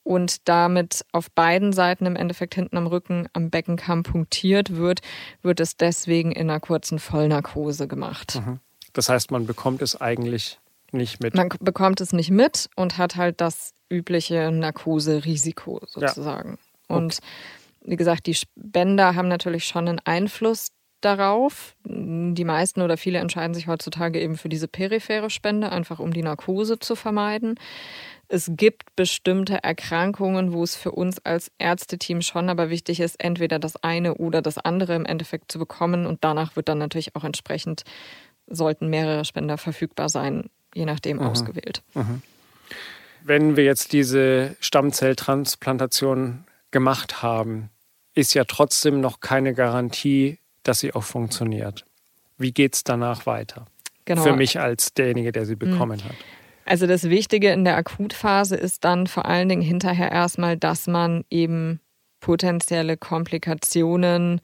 und 0.09 0.49
damit 0.49 1.05
auf 1.11 1.29
beiden 1.29 1.71
Seiten 1.71 2.07
im 2.07 2.15
Endeffekt 2.15 2.55
hinten 2.55 2.77
am 2.77 2.87
Rücken 2.87 3.27
am 3.33 3.51
Beckenkamm 3.51 4.01
punktiert 4.01 4.75
wird, 4.75 5.01
wird 5.43 5.59
es 5.59 5.77
deswegen 5.77 6.31
in 6.31 6.49
einer 6.49 6.59
kurzen 6.59 6.97
Vollnarkose 6.97 7.87
gemacht. 7.87 8.41
Mhm. 8.43 8.59
Das 8.93 9.07
heißt, 9.07 9.29
man 9.29 9.45
bekommt 9.45 9.83
es 9.83 10.01
eigentlich 10.01 10.59
nicht 10.91 11.21
mit. 11.21 11.35
Man 11.35 11.49
bekommt 11.59 12.01
es 12.01 12.11
nicht 12.11 12.31
mit 12.31 12.71
und 12.75 12.97
hat 12.97 13.17
halt 13.17 13.39
das 13.39 13.75
übliche 13.87 14.49
Narkoserisiko 14.51 15.81
sozusagen. 15.85 16.57
Ja. 16.89 16.95
Und 16.95 17.19
wie 17.83 17.95
gesagt, 17.95 18.25
die 18.25 18.33
Spender 18.33 19.13
haben 19.13 19.27
natürlich 19.27 19.65
schon 19.65 19.87
einen 19.87 19.99
Einfluss 20.05 20.69
darauf. 21.01 21.75
Die 21.85 22.43
meisten 22.45 22.81
oder 22.81 22.97
viele 22.97 23.19
entscheiden 23.19 23.53
sich 23.53 23.67
heutzutage 23.67 24.19
eben 24.19 24.37
für 24.37 24.49
diese 24.49 24.67
periphere 24.67 25.29
Spende, 25.29 25.71
einfach 25.71 25.99
um 25.99 26.13
die 26.13 26.23
Narkose 26.23 26.79
zu 26.79 26.95
vermeiden. 26.95 27.59
Es 28.31 28.51
gibt 28.53 28.95
bestimmte 28.95 29.63
Erkrankungen, 29.63 30.53
wo 30.53 30.63
es 30.63 30.75
für 30.75 30.91
uns 30.91 31.17
als 31.25 31.51
Ärzteteam 31.57 32.21
schon 32.21 32.49
aber 32.49 32.69
wichtig 32.69 32.99
ist, 32.99 33.15
entweder 33.19 33.57
das 33.57 33.75
eine 33.83 34.13
oder 34.13 34.43
das 34.43 34.59
andere 34.59 34.93
im 34.95 35.05
Endeffekt 35.05 35.51
zu 35.51 35.57
bekommen. 35.57 36.05
Und 36.05 36.23
danach 36.23 36.55
wird 36.55 36.69
dann 36.69 36.77
natürlich 36.77 37.15
auch 37.15 37.23
entsprechend, 37.23 37.83
sollten 38.45 38.87
mehrere 38.87 39.25
Spender 39.25 39.57
verfügbar 39.57 40.09
sein, 40.09 40.51
je 40.75 40.85
nachdem 40.85 41.17
mhm. 41.17 41.23
ausgewählt. 41.23 41.81
Mhm. 41.95 42.21
Wenn 43.23 43.57
wir 43.57 43.63
jetzt 43.63 43.93
diese 43.93 44.55
Stammzelltransplantation 44.59 46.45
gemacht 46.69 47.23
haben, 47.23 47.71
ist 48.13 48.35
ja 48.35 48.43
trotzdem 48.43 49.01
noch 49.01 49.21
keine 49.21 49.55
Garantie, 49.55 50.37
dass 50.61 50.81
sie 50.81 50.93
auch 50.93 51.03
funktioniert. 51.03 51.83
Wie 52.37 52.51
geht 52.51 52.75
es 52.75 52.83
danach 52.83 53.25
weiter? 53.25 53.65
Genau. 54.05 54.21
Für 54.21 54.35
mich 54.35 54.59
als 54.59 54.93
derjenige, 54.93 55.31
der 55.31 55.47
sie 55.47 55.55
bekommen 55.55 55.99
mhm. 55.99 56.09
hat. 56.09 56.15
Also 56.69 56.85
das 56.85 57.09
Wichtige 57.09 57.49
in 57.49 57.65
der 57.65 57.77
Akutphase 57.77 58.55
ist 58.55 58.85
dann 58.85 59.07
vor 59.07 59.25
allen 59.25 59.49
Dingen 59.49 59.63
hinterher 59.63 60.11
erstmal, 60.11 60.55
dass 60.55 60.85
man 60.85 61.23
eben 61.31 61.79
potenzielle 62.19 62.95
Komplikationen 62.95 64.39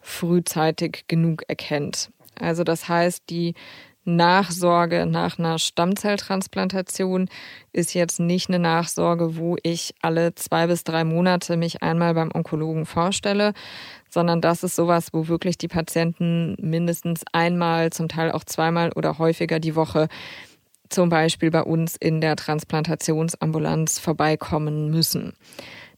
frühzeitig 0.00 1.04
genug 1.06 1.42
erkennt. 1.48 2.10
Also 2.40 2.64
das 2.64 2.88
heißt, 2.88 3.24
die 3.28 3.52
Nachsorge 4.06 5.04
nach 5.04 5.38
einer 5.38 5.58
Stammzelltransplantation 5.58 7.28
ist 7.74 7.92
jetzt 7.92 8.20
nicht 8.20 8.48
eine 8.48 8.58
Nachsorge, 8.58 9.36
wo 9.36 9.58
ich 9.62 9.94
alle 10.00 10.34
zwei 10.34 10.68
bis 10.68 10.82
drei 10.82 11.04
Monate 11.04 11.58
mich 11.58 11.82
einmal 11.82 12.14
beim 12.14 12.30
Onkologen 12.32 12.86
vorstelle, 12.86 13.52
sondern 14.08 14.40
das 14.40 14.62
ist 14.62 14.76
sowas, 14.76 15.08
wo 15.12 15.28
wirklich 15.28 15.58
die 15.58 15.68
Patienten 15.68 16.56
mindestens 16.58 17.22
einmal, 17.32 17.90
zum 17.90 18.08
Teil 18.08 18.32
auch 18.32 18.44
zweimal 18.44 18.92
oder 18.92 19.18
häufiger 19.18 19.60
die 19.60 19.76
Woche 19.76 20.08
zum 20.88 21.08
Beispiel 21.08 21.50
bei 21.50 21.62
uns 21.62 21.96
in 21.96 22.20
der 22.20 22.36
Transplantationsambulanz 22.36 23.98
vorbeikommen 23.98 24.90
müssen. 24.90 25.34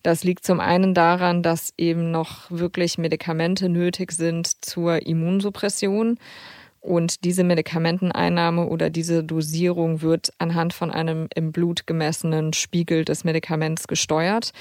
Das 0.02 0.24
liegt 0.24 0.44
zum 0.44 0.60
einen 0.60 0.94
daran, 0.94 1.42
dass 1.42 1.72
eben 1.76 2.10
noch 2.10 2.50
wirklich 2.50 2.98
Medikamente 2.98 3.68
nötig 3.68 4.12
sind 4.12 4.64
zur 4.64 5.04
Immunsuppression. 5.06 6.18
Und 6.80 7.24
diese 7.24 7.42
Medikamenteneinnahme 7.42 8.66
oder 8.66 8.88
diese 8.88 9.24
Dosierung 9.24 10.00
wird 10.00 10.32
anhand 10.38 10.72
von 10.72 10.90
einem 10.90 11.28
im 11.34 11.50
Blut 11.50 11.86
gemessenen 11.86 12.52
Spiegel 12.52 13.04
des 13.04 13.24
Medikaments 13.24 13.88
gesteuert. 13.88 14.52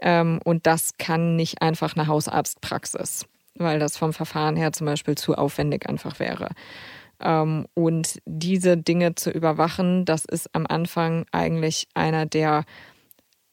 Ähm, 0.00 0.40
und 0.44 0.66
das 0.66 0.98
kann 0.98 1.36
nicht 1.36 1.62
einfach 1.62 1.96
eine 1.96 2.06
Hausarztpraxis, 2.06 3.24
weil 3.54 3.78
das 3.78 3.96
vom 3.96 4.12
Verfahren 4.12 4.56
her 4.56 4.72
zum 4.72 4.86
Beispiel 4.86 5.14
zu 5.16 5.34
aufwendig 5.34 5.88
einfach 5.88 6.20
wäre. 6.20 6.50
Ähm, 7.20 7.66
und 7.74 8.20
diese 8.24 8.76
Dinge 8.76 9.14
zu 9.14 9.30
überwachen, 9.30 10.04
das 10.04 10.24
ist 10.24 10.54
am 10.54 10.66
Anfang 10.66 11.26
eigentlich 11.32 11.88
einer 11.94 12.26
der, 12.26 12.64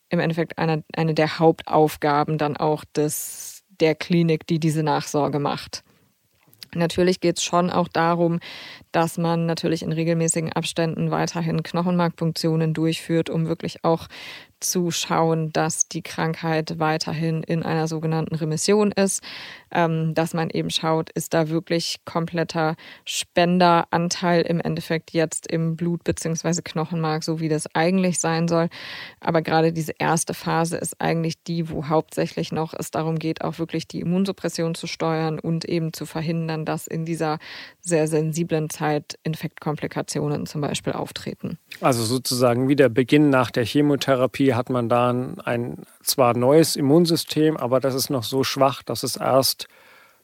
im 0.10 0.20
Endeffekt 0.20 0.58
eine, 0.58 0.84
eine 0.96 1.14
der 1.14 1.40
Hauptaufgaben 1.40 2.38
dann 2.38 2.58
auch 2.58 2.84
des, 2.86 3.64
der 3.80 3.96
Klinik, 3.96 4.48
die 4.48 4.60
diese 4.60 4.84
Nachsorge 4.84 5.40
macht. 5.40 5.84
Natürlich 6.76 7.20
geht 7.20 7.38
es 7.38 7.44
schon 7.44 7.70
auch 7.70 7.88
darum, 7.88 8.40
dass 8.94 9.18
man 9.18 9.46
natürlich 9.46 9.84
in 9.84 9.92
regelmäßigen 9.92 10.54
Abständen 10.54 11.12
weiterhin 11.12 11.64
Knochenmarkpunktionen 11.64 12.74
durchführt, 12.74 13.30
um 13.30 13.48
wirklich 13.48 13.84
auch 13.84 14.08
zu 14.64 14.92
schauen, 14.92 15.52
dass 15.52 15.88
die 15.88 16.02
Krankheit 16.02 16.80
weiterhin 16.80 17.44
in 17.44 17.64
einer 17.64 17.88
sogenannten 17.88 18.36
Remission 18.36 18.92
ist, 18.92 19.22
ähm, 19.72 20.14
dass 20.14 20.34
man 20.34 20.50
eben 20.50 20.70
schaut, 20.70 21.10
ist 21.12 21.34
da 21.34 21.50
wirklich 21.50 22.00
kompletter 22.06 22.76
Spenderanteil 23.06 24.44
im 24.44 24.60
Endeffekt 24.60 25.12
jetzt 25.12 25.48
im 25.48 25.76
Blut 25.76 26.04
beziehungsweise 26.04 26.64
Knochenmark, 26.64 27.24
so 27.24 27.40
wie 27.40 27.50
das 27.50 27.68
eigentlich 27.76 28.20
sein 28.20 28.48
soll. 28.48 28.70
Aber 29.20 29.42
gerade 29.42 29.74
diese 29.74 29.94
erste 30.00 30.34
Phase 30.34 30.78
ist 30.78 31.00
eigentlich 31.02 31.44
die, 31.44 31.70
wo 31.70 31.88
hauptsächlich 31.90 32.52
noch 32.52 32.74
es 32.78 32.92
darum 32.92 33.20
geht, 33.20 33.42
auch 33.42 33.60
wirklich 33.60 33.88
die 33.88 34.00
Immunsuppression 34.00 34.76
zu 34.76 34.88
steuern 34.88 35.40
und 35.40 35.66
eben 35.66 35.94
zu 35.94 36.06
verhindern, 36.06 36.66
dass 36.66 36.88
in 36.88 37.06
dieser 37.06 37.40
sehr 37.82 38.08
sensiblen 38.08 38.70
Zeit 38.70 38.83
Infektkomplikationen 39.24 40.46
zum 40.46 40.62
Beispiel 40.62 40.94
auftreten. 40.94 41.58
Also 41.82 42.04
sozusagen 42.04 42.68
wie 42.68 42.76
der 42.76 42.90
Beginn 42.90 43.30
nach 43.30 43.52
der 43.52 43.66
Chemotherapie 43.66 44.54
hat 44.54 44.70
man 44.70 44.90
da 44.90 45.10
ein 45.10 45.84
zwar 46.02 46.36
neues 46.36 46.76
Immunsystem, 46.76 47.58
aber 47.58 47.80
das 47.80 47.96
ist 47.96 48.10
noch 48.10 48.24
so 48.24 48.44
schwach, 48.44 48.84
dass 48.84 49.04
es 49.04 49.16
erst 49.16 49.68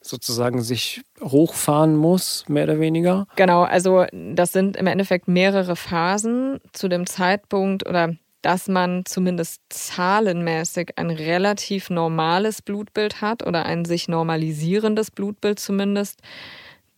sozusagen 0.02 0.62
sich 0.62 1.02
hochfahren 1.22 1.96
muss, 1.96 2.46
mehr 2.48 2.64
oder 2.64 2.80
weniger. 2.80 3.28
Genau, 3.36 3.64
also 3.64 4.06
das 4.14 4.54
sind 4.54 4.78
im 4.78 4.88
Endeffekt 4.88 5.28
mehrere 5.28 5.76
Phasen 5.76 6.60
zu 6.72 6.88
dem 6.88 7.06
Zeitpunkt 7.06 7.88
oder 7.88 8.16
dass 8.42 8.68
man 8.68 9.04
zumindest 9.06 9.62
zahlenmäßig 9.70 10.98
ein 10.98 11.10
relativ 11.10 11.90
normales 11.90 12.62
Blutbild 12.62 13.22
hat 13.22 13.46
oder 13.46 13.66
ein 13.66 13.84
sich 13.84 14.08
normalisierendes 14.08 15.12
Blutbild 15.12 15.60
zumindest 15.60 16.22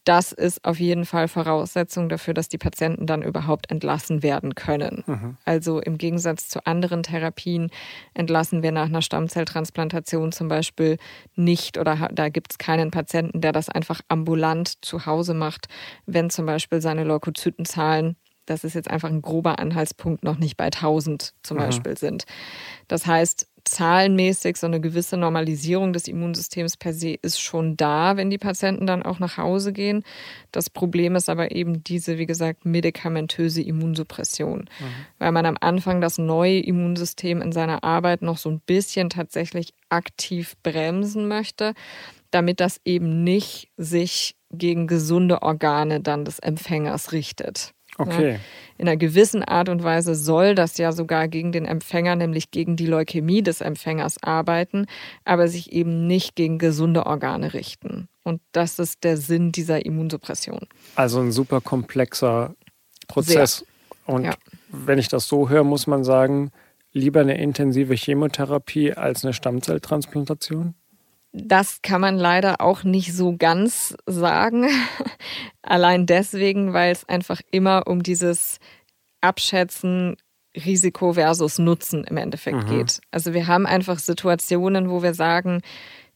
das 0.03 0.31
ist 0.31 0.65
auf 0.65 0.79
jeden 0.79 1.05
Fall 1.05 1.27
Voraussetzung 1.27 2.09
dafür, 2.09 2.33
dass 2.33 2.49
die 2.49 2.57
Patienten 2.57 3.05
dann 3.05 3.21
überhaupt 3.21 3.69
entlassen 3.69 4.23
werden 4.23 4.55
können. 4.55 5.03
Mhm. 5.05 5.37
Also 5.45 5.79
im 5.79 5.97
Gegensatz 5.97 6.49
zu 6.49 6.65
anderen 6.65 7.03
Therapien 7.03 7.69
entlassen 8.13 8.63
wir 8.63 8.71
nach 8.71 8.85
einer 8.85 9.01
Stammzelltransplantation 9.03 10.31
zum 10.31 10.47
Beispiel 10.47 10.97
nicht 11.35 11.77
oder 11.77 12.09
da 12.11 12.29
gibt 12.29 12.53
es 12.53 12.57
keinen 12.57 12.89
Patienten, 12.89 13.41
der 13.41 13.51
das 13.51 13.69
einfach 13.69 14.01
ambulant 14.07 14.83
zu 14.83 15.05
Hause 15.05 15.33
macht, 15.33 15.67
wenn 16.05 16.29
zum 16.29 16.45
Beispiel 16.45 16.81
seine 16.81 17.03
Leukozytenzahlen 17.03 18.15
das 18.47 18.63
ist 18.63 18.73
jetzt 18.73 18.89
einfach 18.89 19.09
ein 19.09 19.21
grober 19.21 19.59
Anhaltspunkt, 19.59 20.23
noch 20.23 20.37
nicht 20.37 20.57
bei 20.57 20.65
1000 20.65 21.33
zum 21.43 21.57
mhm. 21.57 21.61
Beispiel 21.61 21.97
sind. 21.97 22.25
Das 22.87 23.05
heißt, 23.05 23.47
zahlenmäßig 23.63 24.57
so 24.57 24.67
eine 24.67 24.81
gewisse 24.81 25.17
Normalisierung 25.17 25.93
des 25.93 26.07
Immunsystems 26.07 26.77
per 26.77 26.93
se 26.93 27.13
ist 27.21 27.39
schon 27.39 27.77
da, 27.77 28.17
wenn 28.17 28.29
die 28.29 28.37
Patienten 28.37 28.87
dann 28.87 29.03
auch 29.03 29.19
nach 29.19 29.37
Hause 29.37 29.73
gehen. 29.73 30.03
Das 30.51 30.69
Problem 30.69 31.15
ist 31.15 31.29
aber 31.29 31.51
eben 31.51 31.83
diese, 31.83 32.17
wie 32.17 32.25
gesagt, 32.25 32.65
medikamentöse 32.65 33.61
Immunsuppression, 33.61 34.61
mhm. 34.61 34.85
weil 35.19 35.31
man 35.31 35.45
am 35.45 35.57
Anfang 35.59 36.01
das 36.01 36.17
neue 36.17 36.59
Immunsystem 36.59 37.41
in 37.41 37.51
seiner 37.51 37.83
Arbeit 37.83 38.21
noch 38.21 38.37
so 38.37 38.49
ein 38.49 38.59
bisschen 38.59 39.09
tatsächlich 39.09 39.73
aktiv 39.89 40.55
bremsen 40.63 41.27
möchte, 41.27 41.73
damit 42.31 42.59
das 42.59 42.79
eben 42.85 43.23
nicht 43.23 43.69
sich 43.77 44.35
gegen 44.51 44.87
gesunde 44.87 45.41
Organe 45.41 46.01
dann 46.01 46.25
des 46.25 46.39
Empfängers 46.39 47.11
richtet. 47.11 47.73
Okay. 47.97 48.33
Ja, 48.33 48.39
in 48.77 48.87
einer 48.87 48.97
gewissen 48.97 49.43
Art 49.43 49.69
und 49.69 49.83
Weise 49.83 50.15
soll 50.15 50.55
das 50.55 50.77
ja 50.77 50.91
sogar 50.91 51.27
gegen 51.27 51.51
den 51.51 51.65
Empfänger, 51.65 52.15
nämlich 52.15 52.49
gegen 52.49 52.75
die 52.75 52.87
Leukämie 52.87 53.43
des 53.43 53.61
Empfängers 53.61 54.17
arbeiten, 54.23 54.87
aber 55.23 55.47
sich 55.47 55.71
eben 55.71 56.07
nicht 56.07 56.35
gegen 56.35 56.57
gesunde 56.57 57.05
Organe 57.05 57.53
richten. 57.53 58.07
Und 58.23 58.41
das 58.53 58.79
ist 58.79 59.03
der 59.03 59.17
Sinn 59.17 59.51
dieser 59.51 59.85
Immunsuppression. 59.85 60.67
Also 60.95 61.19
ein 61.19 61.31
super 61.31 61.61
komplexer 61.61 62.55
Prozess. 63.07 63.57
Sehr. 63.57 64.15
Und 64.15 64.23
ja. 64.25 64.33
wenn 64.69 64.97
ich 64.97 65.09
das 65.09 65.27
so 65.27 65.49
höre, 65.49 65.63
muss 65.63 65.85
man 65.85 66.03
sagen, 66.03 66.51
lieber 66.91 67.21
eine 67.21 67.39
intensive 67.39 67.93
Chemotherapie 67.93 68.93
als 68.93 69.23
eine 69.23 69.33
Stammzelltransplantation? 69.33 70.73
Das 71.33 71.81
kann 71.81 72.01
man 72.01 72.17
leider 72.17 72.59
auch 72.59 72.83
nicht 72.83 73.13
so 73.13 73.35
ganz 73.37 73.95
sagen. 74.05 74.67
Allein 75.61 76.05
deswegen, 76.05 76.73
weil 76.73 76.91
es 76.91 77.07
einfach 77.07 77.41
immer 77.51 77.87
um 77.87 78.03
dieses 78.03 78.59
Abschätzen 79.21 80.17
Risiko 80.55 81.13
versus 81.13 81.59
Nutzen 81.59 82.03
im 82.03 82.17
Endeffekt 82.17 82.67
mhm. 82.67 82.69
geht. 82.69 83.01
Also 83.11 83.33
wir 83.33 83.47
haben 83.47 83.65
einfach 83.65 83.99
Situationen, 83.99 84.89
wo 84.89 85.01
wir 85.01 85.13
sagen, 85.13 85.61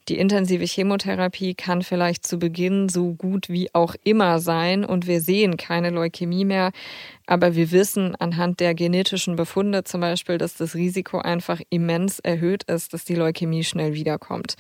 die 0.08 0.18
intensive 0.18 0.66
Chemotherapie 0.66 1.56
kann 1.56 1.82
vielleicht 1.82 2.28
zu 2.28 2.38
Beginn 2.38 2.90
so 2.90 3.14
gut 3.14 3.50
wie 3.50 3.74
auch 3.74 3.96
immer 4.04 4.40
sein 4.40 4.86
und 4.86 5.08
wir 5.08 5.20
sehen 5.20 5.58
keine 5.58 5.90
Leukämie 5.90 6.46
mehr. 6.46 6.72
Aber 7.28 7.56
wir 7.56 7.72
wissen 7.72 8.16
anhand 8.16 8.60
der 8.60 8.76
genetischen 8.76 9.36
Befunde 9.36 9.84
zum 9.84 10.02
Beispiel, 10.02 10.38
dass 10.38 10.56
das 10.56 10.76
Risiko 10.76 11.20
einfach 11.20 11.62
immens 11.70 12.20
erhöht 12.20 12.64
ist, 12.64 12.94
dass 12.94 13.06
die 13.06 13.16
Leukämie 13.16 13.64
schnell 13.64 13.94
wiederkommt. 13.94 14.56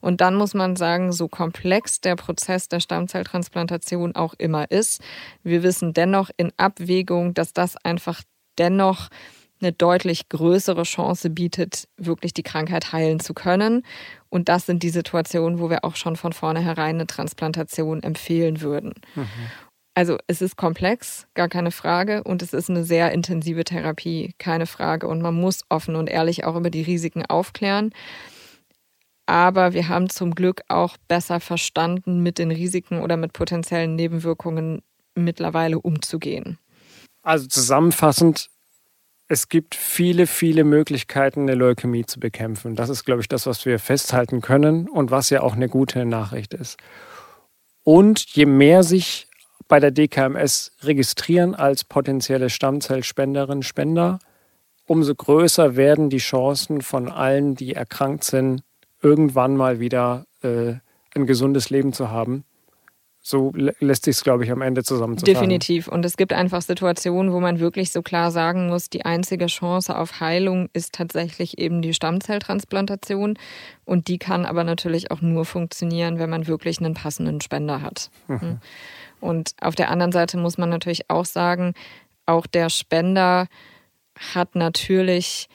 Und 0.00 0.20
dann 0.20 0.34
muss 0.34 0.54
man 0.54 0.76
sagen, 0.76 1.12
so 1.12 1.28
komplex 1.28 2.00
der 2.00 2.16
Prozess 2.16 2.68
der 2.68 2.80
Stammzelltransplantation 2.80 4.16
auch 4.16 4.34
immer 4.38 4.70
ist, 4.70 5.00
wir 5.42 5.62
wissen 5.62 5.92
dennoch 5.92 6.30
in 6.36 6.52
Abwägung, 6.56 7.34
dass 7.34 7.52
das 7.52 7.76
einfach 7.84 8.22
dennoch 8.58 9.08
eine 9.60 9.72
deutlich 9.72 10.28
größere 10.28 10.84
Chance 10.84 11.30
bietet, 11.30 11.88
wirklich 11.96 12.32
die 12.32 12.42
Krankheit 12.42 12.92
heilen 12.92 13.20
zu 13.20 13.34
können. 13.34 13.82
Und 14.28 14.48
das 14.48 14.66
sind 14.66 14.82
die 14.82 14.90
Situationen, 14.90 15.58
wo 15.58 15.70
wir 15.70 15.84
auch 15.84 15.96
schon 15.96 16.16
von 16.16 16.32
vornherein 16.32 16.96
eine 16.96 17.06
Transplantation 17.06 18.02
empfehlen 18.02 18.60
würden. 18.60 18.94
Mhm. 19.14 19.26
Also 19.98 20.16
es 20.28 20.42
ist 20.42 20.56
komplex, 20.56 21.26
gar 21.34 21.48
keine 21.48 21.72
Frage, 21.72 22.22
und 22.22 22.40
es 22.40 22.52
ist 22.52 22.70
eine 22.70 22.84
sehr 22.84 23.10
intensive 23.10 23.64
Therapie, 23.64 24.32
keine 24.38 24.66
Frage. 24.66 25.08
Und 25.08 25.20
man 25.22 25.34
muss 25.34 25.64
offen 25.70 25.96
und 25.96 26.08
ehrlich 26.08 26.44
auch 26.44 26.54
über 26.54 26.70
die 26.70 26.82
Risiken 26.82 27.26
aufklären. 27.26 27.90
Aber 29.26 29.72
wir 29.72 29.88
haben 29.88 30.08
zum 30.08 30.36
Glück 30.36 30.62
auch 30.68 30.96
besser 31.08 31.40
verstanden, 31.40 32.22
mit 32.22 32.38
den 32.38 32.52
Risiken 32.52 33.00
oder 33.00 33.16
mit 33.16 33.32
potenziellen 33.32 33.96
Nebenwirkungen 33.96 34.82
mittlerweile 35.16 35.80
umzugehen. 35.80 36.58
Also 37.24 37.48
zusammenfassend, 37.48 38.50
es 39.26 39.48
gibt 39.48 39.74
viele, 39.74 40.28
viele 40.28 40.62
Möglichkeiten, 40.62 41.40
eine 41.40 41.56
Leukämie 41.56 42.06
zu 42.06 42.20
bekämpfen. 42.20 42.76
Das 42.76 42.88
ist, 42.88 43.02
glaube 43.02 43.22
ich, 43.22 43.26
das, 43.26 43.46
was 43.46 43.66
wir 43.66 43.80
festhalten 43.80 44.42
können 44.42 44.88
und 44.88 45.10
was 45.10 45.28
ja 45.30 45.40
auch 45.40 45.56
eine 45.56 45.68
gute 45.68 46.04
Nachricht 46.04 46.54
ist. 46.54 46.78
Und 47.82 48.26
je 48.36 48.46
mehr 48.46 48.84
sich 48.84 49.27
bei 49.68 49.80
der 49.80 49.90
DKMS 49.90 50.72
registrieren 50.82 51.54
als 51.54 51.84
potenzielle 51.84 52.50
Stammzellspenderinnen, 52.50 53.62
Spender, 53.62 54.18
umso 54.86 55.14
größer 55.14 55.76
werden 55.76 56.10
die 56.10 56.18
Chancen 56.18 56.80
von 56.80 57.08
allen, 57.08 57.54
die 57.54 57.74
erkrankt 57.74 58.24
sind, 58.24 58.62
irgendwann 59.02 59.56
mal 59.56 59.78
wieder 59.78 60.24
äh, 60.42 60.74
ein 61.14 61.26
gesundes 61.26 61.70
Leben 61.70 61.92
zu 61.92 62.10
haben. 62.10 62.44
So 63.20 63.52
lässt 63.54 64.06
sich 64.06 64.16
es, 64.16 64.24
glaube 64.24 64.44
ich, 64.44 64.50
am 64.50 64.62
Ende 64.62 64.82
zusammenzufassen. 64.84 65.34
Definitiv. 65.34 65.86
Und 65.86 66.04
es 66.06 66.16
gibt 66.16 66.32
einfach 66.32 66.62
Situationen, 66.62 67.30
wo 67.30 67.40
man 67.40 67.60
wirklich 67.60 67.92
so 67.92 68.00
klar 68.00 68.30
sagen 68.30 68.68
muss, 68.68 68.88
die 68.88 69.04
einzige 69.04 69.46
Chance 69.46 69.98
auf 69.98 70.20
Heilung 70.20 70.70
ist 70.72 70.94
tatsächlich 70.94 71.58
eben 71.58 71.82
die 71.82 71.92
Stammzelltransplantation. 71.92 73.38
Und 73.84 74.08
die 74.08 74.16
kann 74.18 74.46
aber 74.46 74.64
natürlich 74.64 75.10
auch 75.10 75.20
nur 75.20 75.44
funktionieren, 75.44 76.18
wenn 76.18 76.30
man 76.30 76.46
wirklich 76.46 76.78
einen 76.78 76.94
passenden 76.94 77.42
Spender 77.42 77.82
hat. 77.82 78.10
Mhm. 78.28 78.60
Und 79.20 79.52
auf 79.60 79.74
der 79.74 79.90
anderen 79.90 80.12
Seite 80.12 80.36
muss 80.36 80.58
man 80.58 80.70
natürlich 80.70 81.10
auch 81.10 81.24
sagen, 81.24 81.74
auch 82.26 82.46
der 82.46 82.70
Spender 82.70 83.46
hat 84.34 84.54
natürlich 84.54 85.48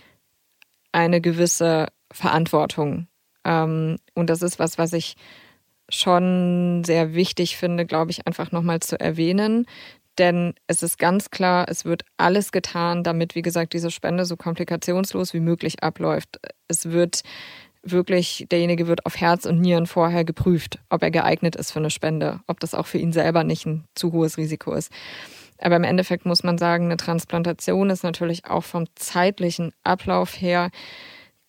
eine 0.92 1.22
gewisse 1.22 1.88
Verantwortung. 2.12 3.08
Ähm, 3.44 3.98
und 4.14 4.30
das 4.30 4.42
ist 4.42 4.60
was, 4.60 4.78
was 4.78 4.94
ich 4.94 5.16
schon 5.90 6.84
sehr 6.86 7.14
wichtig 7.14 7.58
finde, 7.58 7.86
glaube 7.86 8.12
ich, 8.12 8.26
einfach 8.26 8.52
nochmal 8.52 8.80
zu 8.80 9.00
erwähnen. 9.00 9.66
Denn 10.18 10.54
es 10.68 10.84
ist 10.84 11.00
ganz 11.00 11.32
klar, 11.32 11.66
es 11.68 11.86
wird 11.86 12.06
alles 12.18 12.52
getan, 12.52 13.04
damit, 13.04 13.36
wie 13.36 13.42
gesagt, 13.42 13.74
diese 13.74 13.90
Spende 13.90 14.26
so 14.26 14.38
komplikationslos 14.38 15.34
wie 15.34 15.40
möglich 15.40 15.82
abläuft. 15.82 16.40
Es 16.68 16.92
wird 16.92 17.24
wirklich, 17.84 18.48
derjenige 18.50 18.88
wird 18.88 19.06
auf 19.06 19.18
Herz 19.18 19.46
und 19.46 19.60
Nieren 19.60 19.88
vorher 19.88 20.24
geprüft, 20.24 20.80
ob 20.90 21.04
er 21.04 21.12
geeignet 21.12 21.56
ist 21.56 21.72
für 21.72 21.80
eine 21.80 21.90
Spende, 21.90 22.40
ob 22.48 22.60
das 22.60 22.74
auch 22.74 22.88
für 22.88 22.98
ihn 22.98 23.14
selber 23.14 23.44
nicht 23.44 23.66
ein 23.66 23.84
zu 23.94 24.12
hohes 24.12 24.38
Risiko 24.38 24.74
ist. 24.74 24.92
Aber 25.60 25.76
im 25.76 25.84
Endeffekt 25.84 26.26
muss 26.26 26.44
man 26.44 26.58
sagen, 26.58 26.86
eine 26.86 26.98
Transplantation 26.98 27.90
ist 27.90 28.04
natürlich 28.04 28.46
auch 28.46 28.64
vom 28.64 28.86
zeitlichen 28.96 29.72
Ablauf 29.84 30.42
her 30.42 30.72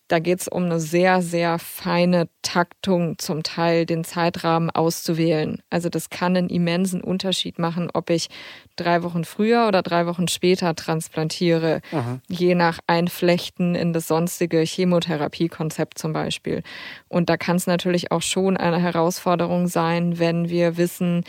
da 0.07 0.19
geht 0.19 0.41
es 0.41 0.47
um 0.47 0.65
eine 0.65 0.79
sehr, 0.79 1.21
sehr 1.21 1.57
feine 1.57 2.27
Taktung, 2.43 3.17
zum 3.17 3.41
Teil 3.41 3.85
den 3.85 4.03
Zeitrahmen 4.03 4.69
auszuwählen. 4.69 5.61
Also 5.71 5.89
das 5.89 6.09
kann 6.11 6.37
einen 6.37 6.49
immensen 6.49 7.01
Unterschied 7.01 7.57
machen, 7.57 7.89
ob 7.91 8.11
ich 8.11 8.29
drei 8.75 9.01
Wochen 9.01 9.23
früher 9.23 9.67
oder 9.67 9.81
drei 9.81 10.05
Wochen 10.05 10.27
später 10.27 10.75
transplantiere, 10.75 11.81
Aha. 11.91 12.19
je 12.27 12.53
nach 12.53 12.79
Einflechten 12.85 13.73
in 13.73 13.93
das 13.93 14.07
sonstige 14.07 14.59
Chemotherapiekonzept 14.59 15.97
zum 15.97 16.13
Beispiel. 16.13 16.61
Und 17.07 17.29
da 17.29 17.37
kann 17.37 17.55
es 17.55 17.65
natürlich 17.65 18.11
auch 18.11 18.21
schon 18.21 18.57
eine 18.57 18.79
Herausforderung 18.79 19.67
sein, 19.67 20.19
wenn 20.19 20.49
wir 20.49 20.77
wissen, 20.77 21.23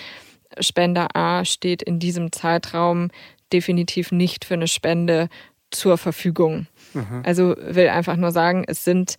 Spender 0.61 1.16
A 1.16 1.45
steht 1.45 1.83
in 1.83 1.99
diesem 1.99 2.31
Zeitraum 2.31 3.11
definitiv 3.53 4.12
nicht 4.12 4.45
für 4.45 4.55
eine 4.55 4.68
Spende 4.68 5.29
zur 5.70 5.99
Verfügung. 5.99 6.66
Mhm. 6.97 7.22
Also 7.24 7.55
will 7.59 7.88
einfach 7.88 8.16
nur 8.16 8.32
sagen, 8.32 8.64
es 8.66 8.84
sind 8.84 9.16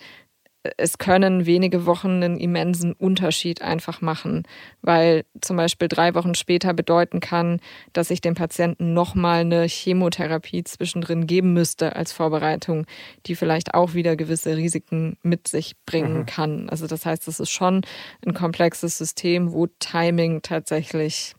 es 0.78 0.98
können 0.98 1.46
wenige 1.46 1.86
Wochen 1.86 2.24
einen 2.24 2.38
immensen 2.38 2.94
Unterschied 2.94 3.62
einfach 3.62 4.02
machen, 4.02 4.44
weil 4.82 5.24
zum 5.42 5.58
Beispiel 5.58 5.88
drei 5.88 6.16
Wochen 6.16 6.36
später 6.36 6.74
bedeuten 6.74 7.20
kann, 7.20 7.60
dass 7.94 8.10
ich 8.10 8.22
dem 8.22 8.36
Patienten 8.36 8.94
nochmal 8.94 9.42
eine 9.42 9.64
Chemotherapie 9.68 10.64
zwischendrin 10.64 11.28
geben 11.28 11.54
müsste 11.54 11.96
als 11.96 12.12
Vorbereitung, 12.12 12.86
die 13.26 13.36
vielleicht 13.36 13.74
auch 13.74 13.94
wieder 13.94 14.16
gewisse 14.16 14.58
Risiken 14.58 15.18
mit 15.22 15.48
sich 15.48 15.76
bringen 15.86 16.20
mhm. 16.20 16.26
kann. 16.26 16.70
Also 16.70 16.88
das 16.88 17.06
heißt, 17.06 17.28
es 17.28 17.40
ist 17.40 17.52
schon 17.52 17.82
ein 18.26 18.34
komplexes 18.34 18.98
System, 18.98 19.54
wo 19.54 19.68
Timing 19.80 20.42
tatsächlich 20.42 21.36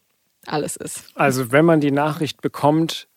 alles 0.47 0.77
ist. 0.77 1.11
Also 1.15 1.53
wenn 1.53 1.65
man 1.65 1.81
die 1.81 1.91
Nachricht 1.91 2.41
bekommt, 2.41 3.09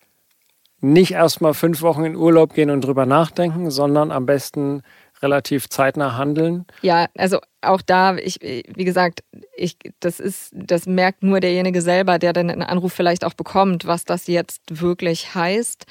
nicht 0.82 1.12
erstmal 1.12 1.54
fünf 1.54 1.80
Wochen 1.80 2.04
in 2.04 2.16
Urlaub 2.16 2.54
gehen 2.54 2.70
und 2.70 2.82
drüber 2.82 3.06
nachdenken, 3.06 3.70
sondern 3.70 4.10
am 4.10 4.26
besten 4.26 4.82
relativ 5.22 5.68
zeitnah 5.68 6.16
handeln. 6.16 6.66
Ja, 6.82 7.06
also 7.16 7.38
auch 7.60 7.80
da, 7.80 8.16
ich, 8.16 8.40
wie 8.40 8.84
gesagt, 8.84 9.22
ich, 9.56 9.76
das 10.00 10.18
ist, 10.18 10.50
das 10.52 10.86
merkt 10.86 11.22
nur 11.22 11.38
derjenige 11.38 11.80
selber, 11.80 12.18
der 12.18 12.32
dann 12.32 12.50
einen 12.50 12.62
Anruf 12.62 12.92
vielleicht 12.92 13.24
auch 13.24 13.34
bekommt, 13.34 13.86
was 13.86 14.04
das 14.04 14.26
jetzt 14.26 14.62
wirklich 14.68 15.34
heißt. 15.34 15.86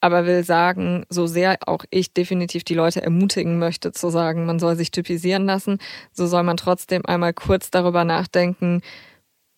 Aber 0.00 0.26
will 0.26 0.42
sagen, 0.42 1.04
so 1.08 1.28
sehr 1.28 1.58
auch 1.66 1.84
ich 1.90 2.12
definitiv 2.12 2.64
die 2.64 2.74
Leute 2.74 3.00
ermutigen 3.02 3.60
möchte, 3.60 3.92
zu 3.92 4.10
sagen, 4.10 4.46
man 4.46 4.58
soll 4.58 4.74
sich 4.74 4.90
typisieren 4.90 5.46
lassen, 5.46 5.78
so 6.12 6.26
soll 6.26 6.42
man 6.42 6.56
trotzdem 6.56 7.06
einmal 7.06 7.32
kurz 7.32 7.70
darüber 7.70 8.04
nachdenken, 8.04 8.82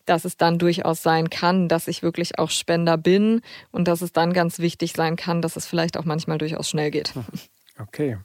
dass 0.06 0.24
es 0.24 0.36
dann 0.36 0.58
durchaus 0.58 1.02
sein 1.02 1.30
kann, 1.30 1.68
dass 1.68 1.88
ich 1.88 2.02
wirklich 2.02 2.38
auch 2.38 2.50
Spender 2.50 2.96
bin 2.96 3.40
und 3.70 3.88
dass 3.88 4.02
es 4.02 4.12
dann 4.12 4.32
ganz 4.32 4.58
wichtig 4.58 4.92
sein 4.94 5.16
kann, 5.16 5.42
dass 5.42 5.56
es 5.56 5.66
vielleicht 5.66 5.96
auch 5.96 6.04
manchmal 6.04 6.38
durchaus 6.38 6.68
schnell 6.68 6.90
geht. 6.90 7.12
Okay. 7.80 8.18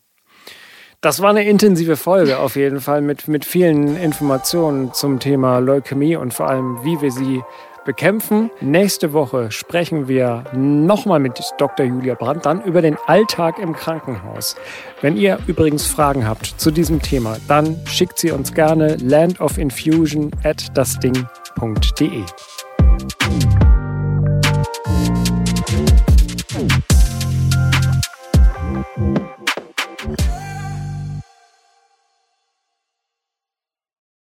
Das 1.01 1.21
war 1.21 1.29
eine 1.29 1.43
intensive 1.43 1.95
Folge 1.95 2.39
auf 2.39 2.57
jeden 2.57 2.81
Fall 2.81 3.01
mit, 3.01 3.27
mit 3.29 3.45
vielen 3.45 3.95
Informationen 3.95 4.93
zum 4.93 5.19
Thema 5.19 5.59
Leukämie 5.59 6.17
und 6.17 6.33
vor 6.33 6.49
allem, 6.49 6.83
wie 6.83 6.99
wir 7.01 7.11
sie 7.11 7.41
bekämpfen. 7.85 8.51
Nächste 8.59 9.13
Woche 9.13 9.49
sprechen 9.49 10.09
wir 10.09 10.43
nochmal 10.53 11.19
mit 11.19 11.41
Dr. 11.57 11.85
Julia 11.85 12.15
Brandt 12.15 12.45
dann 12.45 12.61
über 12.63 12.81
den 12.81 12.97
Alltag 13.07 13.59
im 13.59 13.73
Krankenhaus. 13.73 14.57
Wenn 15.01 15.15
ihr 15.15 15.39
übrigens 15.47 15.87
Fragen 15.87 16.27
habt 16.27 16.45
zu 16.45 16.69
diesem 16.69 17.01
Thema, 17.01 17.37
dann 17.47 17.77
schickt 17.87 18.19
sie 18.19 18.31
uns 18.31 18.53
gerne 18.53 18.97
landofinfusion 18.97 20.31
at 20.43 20.67
dasding.de 20.77 21.38
www.ftf.de. 21.59 22.58